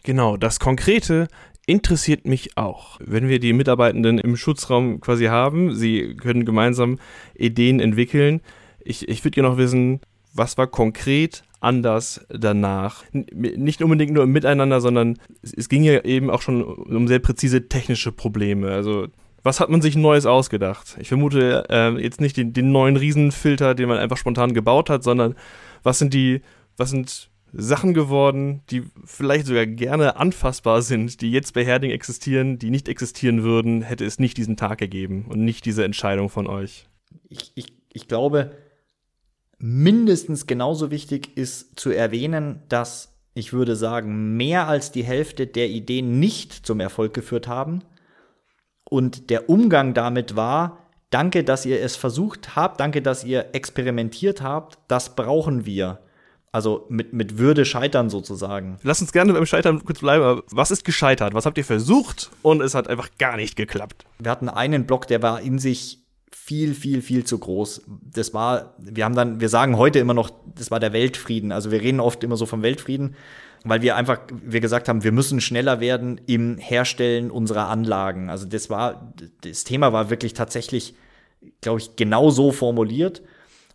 Genau, 0.04 0.36
das 0.36 0.60
Konkrete 0.60 1.28
interessiert 1.66 2.24
mich 2.24 2.56
auch. 2.56 2.98
Wenn 3.00 3.28
wir 3.28 3.40
die 3.40 3.52
Mitarbeitenden 3.52 4.18
im 4.18 4.36
Schutzraum 4.36 5.00
quasi 5.00 5.26
haben, 5.26 5.74
sie 5.74 6.16
können 6.16 6.44
gemeinsam 6.44 6.98
Ideen 7.34 7.78
entwickeln, 7.80 8.40
ich, 8.88 9.08
ich 9.08 9.24
würde 9.24 9.34
gerne 9.34 9.50
noch 9.50 9.58
wissen, 9.58 10.00
was 10.34 10.56
war 10.58 10.66
konkret 10.66 11.42
anders 11.60 12.26
danach? 12.28 13.04
Nicht 13.12 13.82
unbedingt 13.82 14.12
nur 14.12 14.24
im 14.24 14.32
Miteinander, 14.32 14.80
sondern 14.80 15.18
es, 15.42 15.68
ging 15.68 15.82
ja 15.82 16.04
eben 16.04 16.30
auch 16.30 16.42
schon 16.42 16.62
um 16.62 17.08
sehr 17.08 17.18
präzise 17.18 17.68
technische 17.68 18.12
Probleme. 18.12 18.70
Also 18.70 19.08
was 19.42 19.60
hat 19.60 19.70
man 19.70 19.82
sich 19.82 19.96
Neues 19.96 20.26
ausgedacht? 20.26 20.96
Ich 21.00 21.08
vermute 21.08 21.64
äh, 21.68 22.00
jetzt 22.00 22.20
nicht 22.20 22.36
den, 22.36 22.52
den, 22.52 22.72
neuen 22.72 22.96
Riesenfilter, 22.96 23.74
den 23.74 23.88
man 23.88 23.98
einfach 23.98 24.16
spontan 24.16 24.54
gebaut 24.54 24.90
hat, 24.90 25.02
sondern 25.02 25.34
was 25.82 25.98
sind 25.98 26.14
die, 26.14 26.42
was 26.76 26.90
sind 26.90 27.30
Sachen 27.52 27.94
geworden, 27.94 28.62
die 28.70 28.82
vielleicht 29.04 29.46
sogar 29.46 29.66
gerne 29.66 30.16
anfassbar 30.16 30.82
sind, 30.82 31.20
die 31.22 31.32
jetzt 31.32 31.54
bei 31.54 31.64
Herding 31.64 31.90
existieren, 31.90 32.58
die 32.58 32.70
nicht 32.70 32.88
existieren 32.88 33.42
würden, 33.42 33.82
hätte 33.82 34.04
es 34.04 34.18
nicht 34.18 34.36
diesen 34.36 34.56
Tag 34.56 34.78
gegeben 34.78 35.24
und 35.28 35.44
nicht 35.44 35.64
diese 35.64 35.84
Entscheidung 35.84 36.28
von 36.28 36.46
euch. 36.46 36.86
Ich, 37.30 37.52
ich, 37.54 37.72
ich 37.92 38.06
glaube, 38.06 38.52
mindestens 39.58 40.46
genauso 40.46 40.90
wichtig 40.90 41.36
ist 41.36 41.78
zu 41.78 41.90
erwähnen, 41.90 42.62
dass 42.68 43.14
ich 43.34 43.52
würde 43.52 43.76
sagen, 43.76 44.36
mehr 44.36 44.66
als 44.66 44.90
die 44.90 45.04
Hälfte 45.04 45.46
der 45.46 45.68
Ideen 45.68 46.18
nicht 46.18 46.52
zum 46.52 46.80
Erfolg 46.80 47.14
geführt 47.14 47.46
haben. 47.46 47.82
Und 48.84 49.30
der 49.30 49.48
Umgang 49.48 49.94
damit 49.94 50.34
war, 50.34 50.88
danke, 51.10 51.44
dass 51.44 51.66
ihr 51.66 51.80
es 51.80 51.94
versucht 51.96 52.56
habt, 52.56 52.80
danke, 52.80 53.02
dass 53.02 53.24
ihr 53.24 53.50
experimentiert 53.52 54.42
habt, 54.42 54.78
das 54.88 55.14
brauchen 55.14 55.66
wir. 55.66 56.00
Also 56.50 56.86
mit, 56.88 57.12
mit 57.12 57.38
Würde 57.38 57.64
scheitern 57.64 58.08
sozusagen. 58.08 58.78
Lass 58.82 59.02
uns 59.02 59.12
gerne 59.12 59.34
beim 59.34 59.44
Scheitern 59.44 59.84
kurz 59.84 60.00
bleiben. 60.00 60.42
Was 60.50 60.70
ist 60.70 60.84
gescheitert? 60.84 61.34
Was 61.34 61.44
habt 61.44 61.58
ihr 61.58 61.64
versucht 61.64 62.30
und 62.42 62.62
es 62.62 62.74
hat 62.74 62.88
einfach 62.88 63.10
gar 63.18 63.36
nicht 63.36 63.54
geklappt? 63.54 64.06
Wir 64.18 64.30
hatten 64.30 64.48
einen 64.48 64.86
Block, 64.86 65.06
der 65.06 65.22
war 65.22 65.42
in 65.42 65.58
sich 65.58 66.07
viel, 66.30 66.74
viel, 66.74 67.02
viel 67.02 67.24
zu 67.24 67.38
groß. 67.38 67.82
Das 67.86 68.34
war, 68.34 68.74
wir 68.78 69.04
haben 69.04 69.14
dann, 69.14 69.40
wir 69.40 69.48
sagen 69.48 69.76
heute 69.76 69.98
immer 69.98 70.14
noch, 70.14 70.30
das 70.54 70.70
war 70.70 70.80
der 70.80 70.92
Weltfrieden. 70.92 71.52
Also 71.52 71.70
wir 71.70 71.80
reden 71.80 72.00
oft 72.00 72.22
immer 72.24 72.36
so 72.36 72.46
vom 72.46 72.62
Weltfrieden, 72.62 73.14
weil 73.64 73.82
wir 73.82 73.96
einfach, 73.96 74.20
wir 74.30 74.60
gesagt 74.60 74.88
haben, 74.88 75.04
wir 75.04 75.12
müssen 75.12 75.40
schneller 75.40 75.80
werden 75.80 76.20
im 76.26 76.58
Herstellen 76.58 77.30
unserer 77.30 77.68
Anlagen. 77.68 78.30
Also 78.30 78.46
das 78.46 78.70
war, 78.70 79.12
das 79.42 79.64
Thema 79.64 79.92
war 79.92 80.10
wirklich 80.10 80.34
tatsächlich, 80.34 80.94
glaube 81.60 81.80
ich, 81.80 81.96
genau 81.96 82.30
so 82.30 82.52
formuliert. 82.52 83.22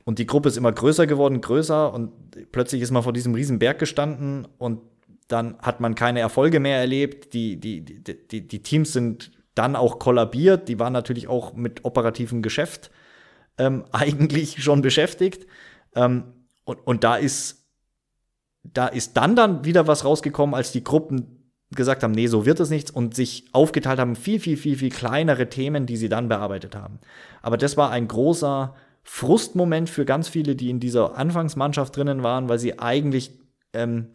Und 0.05 0.19
die 0.19 0.25
Gruppe 0.25 0.49
ist 0.49 0.57
immer 0.57 0.71
größer 0.71 1.07
geworden, 1.07 1.41
größer 1.41 1.93
und 1.93 2.11
plötzlich 2.51 2.81
ist 2.81 2.91
man 2.91 3.03
vor 3.03 3.13
diesem 3.13 3.33
riesen 3.33 3.59
Berg 3.59 3.79
gestanden 3.79 4.47
und 4.57 4.81
dann 5.27 5.57
hat 5.59 5.79
man 5.79 5.95
keine 5.95 6.19
Erfolge 6.19 6.59
mehr 6.59 6.77
erlebt. 6.77 7.33
Die, 7.33 7.55
die, 7.55 7.81
die, 7.81 8.03
die, 8.03 8.47
die 8.47 8.63
Teams 8.63 8.91
sind 8.91 9.31
dann 9.55 9.75
auch 9.75 9.99
kollabiert. 9.99 10.67
Die 10.67 10.79
waren 10.79 10.93
natürlich 10.93 11.27
auch 11.27 11.53
mit 11.53 11.85
operativem 11.85 12.41
Geschäft 12.41 12.91
ähm, 13.57 13.85
eigentlich 13.91 14.63
schon 14.63 14.81
beschäftigt. 14.81 15.47
Ähm, 15.95 16.23
und, 16.65 16.79
und 16.85 17.03
da 17.03 17.15
ist, 17.15 17.65
da 18.63 18.87
ist 18.87 19.17
dann 19.17 19.35
dann 19.35 19.65
wieder 19.65 19.87
was 19.87 20.05
rausgekommen, 20.05 20.55
als 20.55 20.71
die 20.71 20.83
Gruppen 20.83 21.39
gesagt 21.71 22.03
haben, 22.03 22.11
nee, 22.11 22.27
so 22.27 22.45
wird 22.45 22.59
es 22.59 22.69
nichts 22.69 22.91
und 22.91 23.15
sich 23.15 23.45
aufgeteilt 23.51 23.99
haben, 23.99 24.15
viel, 24.15 24.39
viel, 24.39 24.57
viel, 24.57 24.77
viel 24.77 24.91
kleinere 24.91 25.49
Themen, 25.49 25.85
die 25.85 25.97
sie 25.97 26.07
dann 26.07 26.29
bearbeitet 26.29 26.75
haben. 26.75 26.99
Aber 27.41 27.57
das 27.57 27.77
war 27.77 27.89
ein 27.89 28.07
großer 28.07 28.75
Frustmoment 29.03 29.89
für 29.89 30.05
ganz 30.05 30.29
viele, 30.29 30.55
die 30.55 30.69
in 30.69 30.79
dieser 30.79 31.17
Anfangsmannschaft 31.17 31.97
drinnen 31.97 32.23
waren, 32.23 32.47
weil 32.47 32.59
sie 32.59 32.79
eigentlich 32.79 33.31
ähm, 33.73 34.07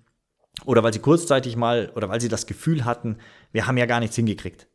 oder 0.64 0.83
weil 0.83 0.92
sie 0.92 0.98
kurzzeitig 0.98 1.57
mal 1.57 1.92
oder 1.94 2.09
weil 2.09 2.20
sie 2.20 2.29
das 2.29 2.46
Gefühl 2.46 2.85
hatten, 2.85 3.18
wir 3.53 3.66
haben 3.66 3.77
ja 3.77 3.87
gar 3.87 4.01
nichts 4.01 4.16
hingekriegt. 4.16 4.66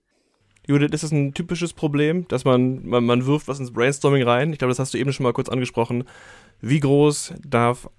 Judith, 0.67 0.91
ist 0.91 1.03
das 1.03 1.11
ein 1.11 1.33
typisches 1.33 1.73
Problem, 1.73 2.27
dass 2.29 2.45
man, 2.45 2.87
man, 2.87 3.05
man 3.05 3.25
wirft 3.25 3.47
was 3.47 3.59
ins 3.59 3.73
Brainstorming 3.73 4.23
rein? 4.23 4.53
Ich 4.53 4.59
glaube, 4.59 4.71
das 4.71 4.79
hast 4.79 4.93
du 4.93 4.97
eben 4.97 5.11
schon 5.11 5.25
mal 5.25 5.33
kurz 5.33 5.49
angesprochen. 5.49 6.05
Wie 6.61 6.79
groß 6.79 7.33
darf 7.45 7.89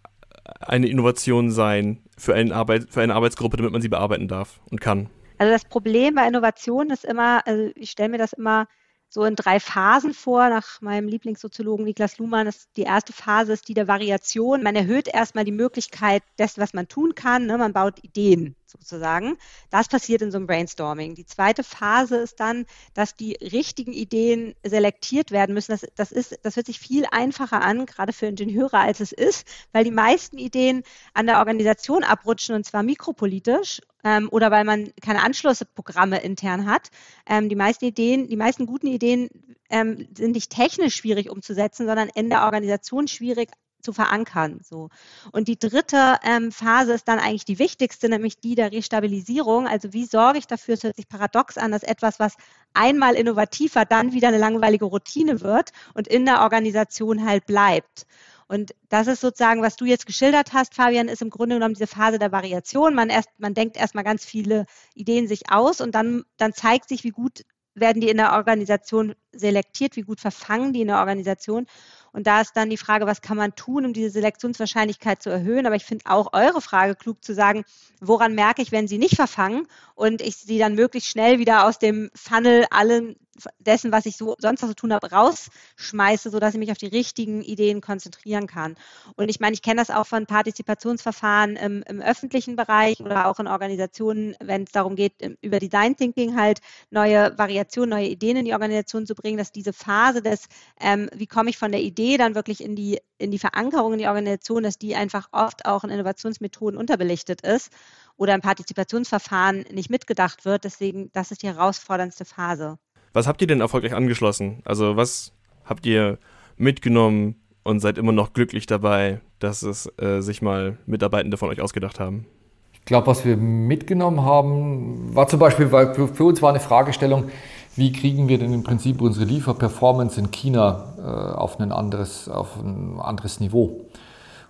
eine 0.60 0.88
Innovation 0.88 1.50
sein 1.50 2.00
für, 2.16 2.34
eine 2.34 2.54
Arbeit, 2.54 2.86
für 2.90 3.02
eine 3.02 3.14
Arbeitsgruppe, 3.14 3.56
damit 3.58 3.72
man 3.72 3.82
sie 3.82 3.88
bearbeiten 3.88 4.28
darf 4.28 4.60
und 4.70 4.80
kann? 4.80 5.10
Also 5.38 5.52
das 5.52 5.64
Problem 5.64 6.14
bei 6.14 6.26
Innovation 6.26 6.90
ist 6.90 7.04
immer, 7.04 7.46
also 7.46 7.70
ich 7.74 7.90
stelle 7.90 8.10
mir 8.10 8.18
das 8.18 8.32
immer 8.32 8.66
so 9.14 9.24
in 9.24 9.36
drei 9.36 9.60
Phasen 9.60 10.12
vor, 10.12 10.48
nach 10.48 10.80
meinem 10.80 11.06
Lieblingssoziologen 11.06 11.84
Niklas 11.84 12.18
Luhmann. 12.18 12.46
Das, 12.46 12.68
die 12.72 12.82
erste 12.82 13.12
Phase 13.12 13.52
ist 13.52 13.68
die 13.68 13.74
der 13.74 13.86
Variation. 13.86 14.64
Man 14.64 14.74
erhöht 14.74 15.06
erstmal 15.06 15.44
die 15.44 15.52
Möglichkeit 15.52 16.24
dessen, 16.36 16.60
was 16.60 16.74
man 16.74 16.88
tun 16.88 17.14
kann. 17.14 17.46
Ne? 17.46 17.56
Man 17.56 17.72
baut 17.72 18.02
Ideen 18.02 18.56
sozusagen. 18.66 19.38
Das 19.70 19.86
passiert 19.86 20.20
in 20.20 20.32
so 20.32 20.38
einem 20.38 20.48
Brainstorming. 20.48 21.14
Die 21.14 21.26
zweite 21.26 21.62
Phase 21.62 22.16
ist 22.16 22.40
dann, 22.40 22.66
dass 22.94 23.14
die 23.14 23.34
richtigen 23.34 23.92
Ideen 23.92 24.56
selektiert 24.64 25.30
werden 25.30 25.54
müssen. 25.54 25.70
Das, 25.70 25.86
das, 25.94 26.10
ist, 26.10 26.40
das 26.42 26.56
hört 26.56 26.66
sich 26.66 26.80
viel 26.80 27.06
einfacher 27.12 27.62
an, 27.62 27.86
gerade 27.86 28.12
für 28.12 28.26
Ingenieure, 28.26 28.78
als 28.78 28.98
es 28.98 29.12
ist, 29.12 29.46
weil 29.70 29.84
die 29.84 29.92
meisten 29.92 30.38
Ideen 30.38 30.82
an 31.12 31.26
der 31.26 31.38
Organisation 31.38 32.02
abrutschen 32.02 32.56
und 32.56 32.66
zwar 32.66 32.82
mikropolitisch 32.82 33.80
ähm, 34.04 34.28
oder 34.30 34.50
weil 34.50 34.64
man 34.64 34.92
keine 35.02 35.22
Anschlussprogramme 35.22 36.20
intern 36.20 36.66
hat. 36.66 36.90
Ähm, 37.26 37.48
die 37.48 37.56
meisten 37.56 37.86
Ideen, 37.86 38.28
die 38.28 38.36
meisten 38.36 38.66
guten 38.66 38.86
Ideen 38.86 39.28
ähm, 39.70 40.06
sind 40.16 40.32
nicht 40.32 40.50
technisch 40.50 40.96
schwierig 40.96 41.30
umzusetzen, 41.30 41.86
sondern 41.86 42.08
in 42.14 42.28
der 42.28 42.44
Organisation 42.44 43.08
schwierig 43.08 43.50
zu 43.84 43.92
verankern. 43.92 44.60
So. 44.64 44.88
Und 45.30 45.46
die 45.46 45.58
dritte 45.58 46.16
ähm, 46.24 46.50
Phase 46.50 46.94
ist 46.94 47.06
dann 47.06 47.18
eigentlich 47.18 47.44
die 47.44 47.58
wichtigste, 47.58 48.08
nämlich 48.08 48.40
die 48.40 48.54
der 48.54 48.72
Restabilisierung. 48.72 49.68
Also 49.68 49.92
wie 49.92 50.06
sorge 50.06 50.38
ich 50.38 50.46
dafür, 50.46 50.74
es 50.74 50.82
hört 50.82 50.96
sich 50.96 51.08
paradox 51.08 51.58
an, 51.58 51.70
dass 51.70 51.82
etwas, 51.82 52.18
was 52.18 52.34
einmal 52.72 53.14
innovativ 53.14 53.74
war, 53.76 53.84
dann 53.84 54.12
wieder 54.12 54.28
eine 54.28 54.38
langweilige 54.38 54.86
Routine 54.86 55.42
wird 55.42 55.70
und 55.92 56.08
in 56.08 56.24
der 56.24 56.40
Organisation 56.40 57.26
halt 57.26 57.46
bleibt. 57.46 58.06
Und 58.48 58.74
das 58.88 59.06
ist 59.06 59.20
sozusagen, 59.20 59.62
was 59.62 59.76
du 59.76 59.84
jetzt 59.84 60.06
geschildert 60.06 60.52
hast, 60.52 60.74
Fabian, 60.74 61.08
ist 61.08 61.22
im 61.22 61.30
Grunde 61.30 61.56
genommen 61.56 61.74
diese 61.74 61.86
Phase 61.86 62.18
der 62.18 62.32
Variation. 62.32 62.94
Man, 62.94 63.10
erst, 63.10 63.28
man 63.38 63.54
denkt 63.54 63.76
erstmal 63.76 64.04
ganz 64.04 64.24
viele 64.24 64.66
Ideen 64.94 65.28
sich 65.28 65.50
aus 65.50 65.80
und 65.80 65.94
dann, 65.94 66.24
dann 66.36 66.52
zeigt 66.52 66.88
sich, 66.88 67.04
wie 67.04 67.10
gut 67.10 67.44
werden 67.74 68.00
die 68.00 68.08
in 68.08 68.16
der 68.16 68.32
Organisation 68.34 69.14
selektiert, 69.32 69.96
wie 69.96 70.02
gut 70.02 70.20
verfangen 70.20 70.72
die 70.72 70.82
in 70.82 70.88
der 70.88 70.98
Organisation. 70.98 71.66
Und 72.12 72.28
da 72.28 72.40
ist 72.40 72.52
dann 72.56 72.70
die 72.70 72.76
Frage, 72.76 73.06
was 73.06 73.20
kann 73.20 73.36
man 73.36 73.56
tun, 73.56 73.84
um 73.84 73.92
diese 73.92 74.10
Selektionswahrscheinlichkeit 74.10 75.20
zu 75.20 75.30
erhöhen? 75.30 75.66
Aber 75.66 75.74
ich 75.74 75.84
finde 75.84 76.04
auch 76.06 76.32
eure 76.32 76.60
Frage 76.60 76.94
klug 76.94 77.24
zu 77.24 77.34
sagen, 77.34 77.64
woran 78.00 78.36
merke 78.36 78.62
ich, 78.62 78.70
wenn 78.70 78.86
sie 78.86 78.98
nicht 78.98 79.16
verfangen 79.16 79.66
und 79.96 80.22
ich 80.22 80.36
sie 80.36 80.58
dann 80.58 80.76
möglichst 80.76 81.10
schnell 81.10 81.40
wieder 81.40 81.66
aus 81.66 81.80
dem 81.80 82.10
Funnel 82.14 82.66
allen 82.70 83.16
dessen, 83.58 83.92
was 83.92 84.06
ich 84.06 84.16
so 84.16 84.36
sonst 84.38 84.62
noch 84.62 84.68
zu 84.68 84.76
tun 84.76 84.92
habe, 84.92 85.10
rausschmeiße, 85.10 86.30
sodass 86.30 86.54
ich 86.54 86.60
mich 86.60 86.70
auf 86.70 86.78
die 86.78 86.86
richtigen 86.86 87.42
Ideen 87.42 87.80
konzentrieren 87.80 88.46
kann. 88.46 88.76
Und 89.16 89.28
ich 89.28 89.40
meine, 89.40 89.54
ich 89.54 89.62
kenne 89.62 89.80
das 89.80 89.90
auch 89.90 90.06
von 90.06 90.26
Partizipationsverfahren 90.26 91.56
im, 91.56 91.82
im 91.86 92.00
öffentlichen 92.00 92.56
Bereich 92.56 93.00
oder 93.00 93.28
auch 93.28 93.38
in 93.40 93.46
Organisationen, 93.46 94.36
wenn 94.40 94.64
es 94.64 94.72
darum 94.72 94.96
geht, 94.96 95.14
über 95.40 95.58
Design 95.58 95.96
Thinking 95.96 96.36
halt 96.36 96.60
neue 96.90 97.36
Variationen, 97.38 97.90
neue 97.90 98.08
Ideen 98.08 98.36
in 98.36 98.44
die 98.44 98.52
Organisation 98.52 99.06
zu 99.06 99.14
bringen, 99.14 99.38
dass 99.38 99.52
diese 99.52 99.72
Phase 99.72 100.22
des, 100.22 100.46
ähm, 100.80 101.08
wie 101.14 101.26
komme 101.26 101.50
ich 101.50 101.58
von 101.58 101.72
der 101.72 101.82
Idee 101.82 102.16
dann 102.16 102.34
wirklich 102.34 102.62
in 102.62 102.76
die, 102.76 103.00
in 103.18 103.30
die 103.30 103.38
Verankerung 103.38 103.92
in 103.92 103.98
die 103.98 104.06
Organisation, 104.06 104.62
dass 104.62 104.78
die 104.78 104.94
einfach 104.94 105.28
oft 105.32 105.66
auch 105.66 105.84
in 105.84 105.90
Innovationsmethoden 105.90 106.78
unterbelichtet 106.78 107.40
ist 107.42 107.70
oder 108.16 108.34
im 108.34 108.40
Partizipationsverfahren 108.40 109.64
nicht 109.70 109.90
mitgedacht 109.90 110.44
wird. 110.44 110.64
Deswegen, 110.64 111.10
das 111.12 111.30
ist 111.30 111.42
die 111.42 111.48
herausforderndste 111.48 112.24
Phase. 112.24 112.78
Was 113.14 113.28
habt 113.28 113.40
ihr 113.40 113.46
denn 113.46 113.60
erfolgreich 113.60 113.94
angeschlossen? 113.94 114.60
Also 114.64 114.96
was 114.96 115.32
habt 115.64 115.86
ihr 115.86 116.18
mitgenommen 116.56 117.36
und 117.62 117.78
seid 117.80 117.96
immer 117.96 118.12
noch 118.12 118.32
glücklich 118.32 118.66
dabei, 118.66 119.20
dass 119.38 119.62
es 119.62 119.90
äh, 119.98 120.20
sich 120.20 120.42
mal 120.42 120.78
Mitarbeitende 120.84 121.36
von 121.36 121.48
euch 121.48 121.60
ausgedacht 121.60 122.00
haben? 122.00 122.26
Ich 122.72 122.84
glaube, 122.84 123.06
was 123.06 123.24
wir 123.24 123.36
mitgenommen 123.36 124.22
haben, 124.22 125.14
war 125.14 125.28
zum 125.28 125.38
Beispiel, 125.38 125.70
weil 125.72 125.94
für 125.94 126.24
uns 126.24 126.42
war 126.42 126.50
eine 126.50 126.60
Fragestellung, 126.60 127.30
wie 127.76 127.92
kriegen 127.92 128.28
wir 128.28 128.38
denn 128.38 128.52
im 128.52 128.64
Prinzip 128.64 129.00
unsere 129.00 129.24
Lieferperformance 129.24 130.18
in 130.18 130.30
China 130.32 130.94
äh, 130.98 131.00
auf, 131.36 131.58
ein 131.60 131.72
anderes, 131.72 132.28
auf 132.28 132.56
ein 132.56 132.98
anderes 133.00 133.38
Niveau? 133.38 133.80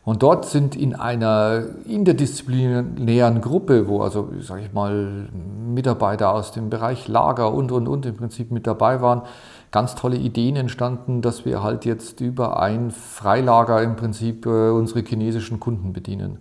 Und 0.04 0.22
dort 0.22 0.44
sind 0.44 0.76
in 0.76 0.94
einer 0.94 1.62
interdisziplinären 1.86 3.40
Gruppe, 3.40 3.88
wo 3.88 4.02
also, 4.02 4.28
sage 4.40 4.62
ich 4.62 4.72
mal, 4.72 5.28
Mitarbeiter 5.66 6.32
aus 6.32 6.52
dem 6.52 6.68
Bereich 6.68 7.08
Lager 7.08 7.52
und, 7.52 7.72
und, 7.72 7.88
und 7.88 8.04
im 8.04 8.14
Prinzip 8.14 8.50
mit 8.50 8.66
dabei 8.66 9.00
waren, 9.00 9.22
ganz 9.70 9.94
tolle 9.94 10.16
Ideen 10.16 10.56
entstanden, 10.56 11.22
dass 11.22 11.46
wir 11.46 11.62
halt 11.62 11.86
jetzt 11.86 12.20
über 12.20 12.60
ein 12.60 12.90
Freilager 12.90 13.82
im 13.82 13.96
Prinzip 13.96 14.44
äh, 14.44 14.70
unsere 14.70 15.00
chinesischen 15.00 15.58
Kunden 15.58 15.94
bedienen. 15.94 16.38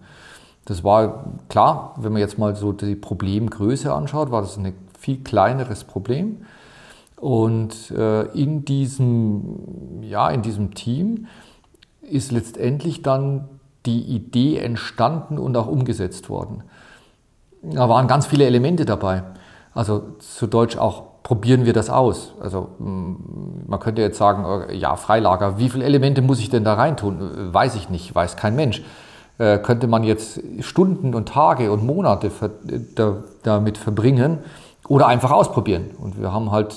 Das 0.65 0.83
war 0.83 1.33
klar, 1.47 1.95
wenn 1.97 2.11
man 2.11 2.21
jetzt 2.21 2.37
mal 2.37 2.55
so 2.55 2.73
die 2.73 2.95
Problemgröße 2.95 3.93
anschaut, 3.93 4.29
war 4.29 4.41
das 4.41 4.57
ein 4.57 4.73
viel 4.99 5.23
kleineres 5.23 5.85
Problem. 5.85 6.45
Und 7.15 7.91
äh, 7.91 8.23
in, 8.33 8.65
diesem, 8.65 10.01
ja, 10.01 10.29
in 10.29 10.41
diesem 10.41 10.73
Team 10.73 11.27
ist 12.09 12.31
letztendlich 12.31 13.01
dann 13.01 13.49
die 13.85 14.01
Idee 14.01 14.57
entstanden 14.57 15.37
und 15.37 15.55
auch 15.57 15.67
umgesetzt 15.67 16.29
worden. 16.29 16.63
Da 17.61 17.87
waren 17.89 18.07
ganz 18.07 18.25
viele 18.25 18.45
Elemente 18.45 18.85
dabei. 18.85 19.23
Also 19.73 20.03
zu 20.19 20.47
Deutsch 20.47 20.77
auch 20.77 21.03
probieren 21.23 21.65
wir 21.65 21.73
das 21.73 21.89
aus. 21.89 22.33
Also 22.39 22.69
mm, 22.79 23.65
man 23.67 23.79
könnte 23.79 24.01
jetzt 24.01 24.17
sagen, 24.17 24.69
äh, 24.69 24.75
ja, 24.75 24.95
Freilager, 24.95 25.57
wie 25.57 25.69
viele 25.69 25.85
Elemente 25.85 26.21
muss 26.21 26.39
ich 26.39 26.49
denn 26.49 26.63
da 26.63 26.75
reintun? 26.75 27.19
Äh, 27.19 27.53
weiß 27.53 27.75
ich 27.75 27.89
nicht, 27.89 28.13
weiß 28.13 28.35
kein 28.35 28.55
Mensch. 28.55 28.83
Äh, 29.37 29.57
könnte 29.59 29.87
man 29.87 30.03
jetzt 30.03 30.41
Stunden 30.59 31.15
und 31.15 31.29
Tage 31.29 31.71
und 31.71 31.83
Monate 31.83 32.29
damit 33.43 33.77
verbringen 33.77 34.39
oder 34.87 35.07
einfach 35.07 35.31
ausprobieren. 35.31 35.91
Und 35.97 36.19
wir 36.19 36.31
haben 36.33 36.51
halt 36.51 36.75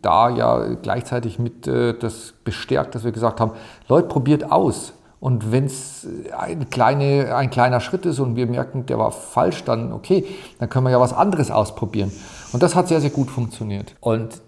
da 0.00 0.30
ja 0.30 0.74
gleichzeitig 0.74 1.38
mit 1.38 1.66
das 1.66 2.34
bestärkt, 2.44 2.94
dass 2.94 3.04
wir 3.04 3.12
gesagt 3.12 3.40
haben, 3.40 3.52
Leute, 3.88 4.08
probiert 4.08 4.50
aus. 4.50 4.94
Und 5.22 5.52
wenn 5.52 5.66
es 5.66 6.04
ein, 6.36 6.68
kleine, 6.68 7.36
ein 7.36 7.50
kleiner 7.50 7.78
Schritt 7.78 8.06
ist 8.06 8.18
und 8.18 8.34
wir 8.34 8.48
merken, 8.48 8.86
der 8.86 8.98
war 8.98 9.12
falsch, 9.12 9.62
dann 9.62 9.92
okay, 9.92 10.26
dann 10.58 10.68
können 10.68 10.86
wir 10.86 10.90
ja 10.90 10.98
was 10.98 11.12
anderes 11.12 11.52
ausprobieren. 11.52 12.10
Und 12.52 12.60
das 12.62 12.74
hat 12.74 12.88
sehr, 12.88 13.00
sehr 13.00 13.10
gut 13.10 13.30
funktioniert. 13.30 13.94
Und 14.00 14.40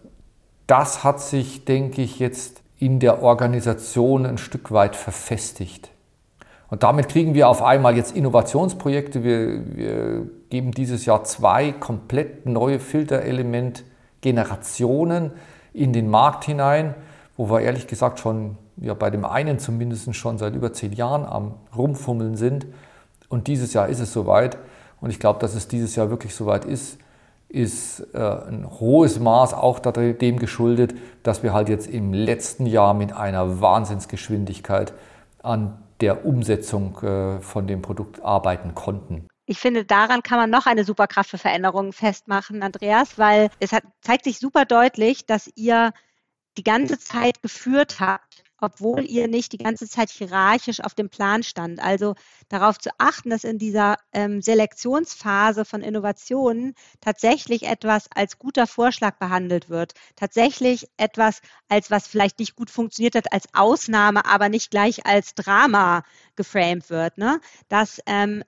das 0.67 1.05
hat 1.05 1.21
sich, 1.21 1.65
denke 1.65 2.03
ich, 2.03 2.19
jetzt 2.19 2.63
in 2.79 2.99
der 2.99 3.23
Organisation 3.23 4.27
ein 4.27 4.37
Stück 4.37 4.73
weit 4.73 4.97
verfestigt. 4.97 5.91
Und 6.71 6.83
damit 6.83 7.09
kriegen 7.09 7.35
wir 7.35 7.49
auf 7.49 7.63
einmal 7.63 7.97
jetzt 7.97 8.17
Innovationsprojekte. 8.17 9.23
Wir, 9.23 9.77
wir 9.77 10.27
geben 10.55 10.71
dieses 10.71 11.05
Jahr 11.05 11.25
zwei 11.25 11.73
komplett 11.73 12.47
neue 12.47 12.79
Filterelement-Generationen 12.79 15.33
in 15.73 15.93
den 15.93 16.09
Markt 16.09 16.45
hinein, 16.45 16.95
wo 17.37 17.51
wir 17.51 17.63
ehrlich 17.63 17.89
gesagt 17.89 18.21
schon 18.21 18.57
ja 18.77 18.95
bei 18.95 19.11
dem 19.11 19.25
einen 19.25 19.59
zumindest 19.59 20.15
schon 20.15 20.39
seit 20.39 20.55
über 20.55 20.73
zehn 20.73 20.93
Jahren 20.93 21.25
am 21.25 21.55
Rumfummeln 21.77 22.37
sind. 22.37 22.67
Und 23.29 23.49
dieses 23.49 23.73
Jahr 23.73 23.89
ist 23.89 23.99
es 23.99 24.13
soweit. 24.13 24.57
Und 25.01 25.11
ich 25.11 25.19
glaube, 25.19 25.41
dass 25.41 25.57
es 25.57 25.67
dieses 25.67 25.97
Jahr 25.97 26.09
wirklich 26.09 26.37
soweit 26.37 26.65
ist, 26.65 26.99
ist 27.49 28.07
äh, 28.15 28.19
ein 28.19 28.65
hohes 28.79 29.19
Maß 29.19 29.55
auch 29.55 29.81
dem 29.81 30.39
geschuldet, 30.39 30.95
dass 31.25 31.43
wir 31.43 31.53
halt 31.53 31.69
jetzt 31.69 31.89
im 31.89 32.13
letzten 32.13 32.67
Jahr 32.67 32.95
mit 32.95 33.13
einer 33.13 33.61
Wahnsinnsgeschwindigkeit 33.61 34.93
an 35.43 35.83
der 36.01 36.25
Umsetzung 36.25 36.97
äh, 37.03 37.41
von 37.41 37.67
dem 37.67 37.83
Produkt 37.83 38.23
arbeiten 38.23 38.77
konnten. 38.77 39.27
Ich 39.47 39.59
finde, 39.59 39.85
daran 39.85 40.23
kann 40.23 40.39
man 40.39 40.51
noch 40.51 40.67
eine 40.67 40.85
Superkraft 40.85 41.31
für 41.31 41.39
Veränderungen 41.39 41.93
festmachen, 41.93 42.63
Andreas, 42.63 43.19
weil 43.19 43.51
es 43.61 43.73
hat, 43.73 43.85
zeigt 44.01 44.25
sich 44.25 44.39
super 44.39 44.65
deutlich, 44.65 45.27
dass 45.27 45.51
ihr 45.55 45.93
die 46.57 46.63
ganze 46.63 46.99
Zeit 46.99 47.43
geführt 47.43 48.01
habt 48.01 48.45
obwohl 48.65 49.05
ihr 49.05 49.29
nicht 49.29 49.53
die 49.53 49.59
ganze 49.59 49.89
Zeit 49.89 50.11
hierarchisch 50.11 50.81
auf 50.81 50.95
dem 50.95 51.11
Plan 51.11 51.43
stand. 51.43 51.81
Also 51.81 52.15
darauf 52.49 52.79
zu 52.79 52.91
achten, 52.99 53.29
dass 53.29 53.45
in 53.45 53.59
dieser 53.59 53.97
ähm, 54.13 54.41
Selektionsphase 54.41 55.65
von 55.67 55.83
Innovationen 55.83 56.75
tatsächlich 57.01 57.65
etwas 57.65 58.09
als 58.15 58.39
guter 58.39 58.67
Vorschlag 58.67 59.19
behandelt 59.19 59.69
wird, 59.69 59.93
tatsächlich 60.17 60.87
etwas 60.97 61.41
als 61.69 61.91
was 61.91 62.07
vielleicht 62.07 62.39
nicht 62.39 62.57
gut 62.57 62.71
funktioniert 62.71 63.17
hat, 63.17 63.33
als 63.33 63.49
Ausnahme, 63.53 64.25
aber 64.25 64.49
nicht 64.49 64.71
gleich 64.71 65.05
als 65.05 65.35
Drama 65.35 66.03
geframed 66.35 66.89
wird. 66.89 67.19
Ne? 67.19 67.41
Dass 67.69 68.01
ähm, 68.07 68.45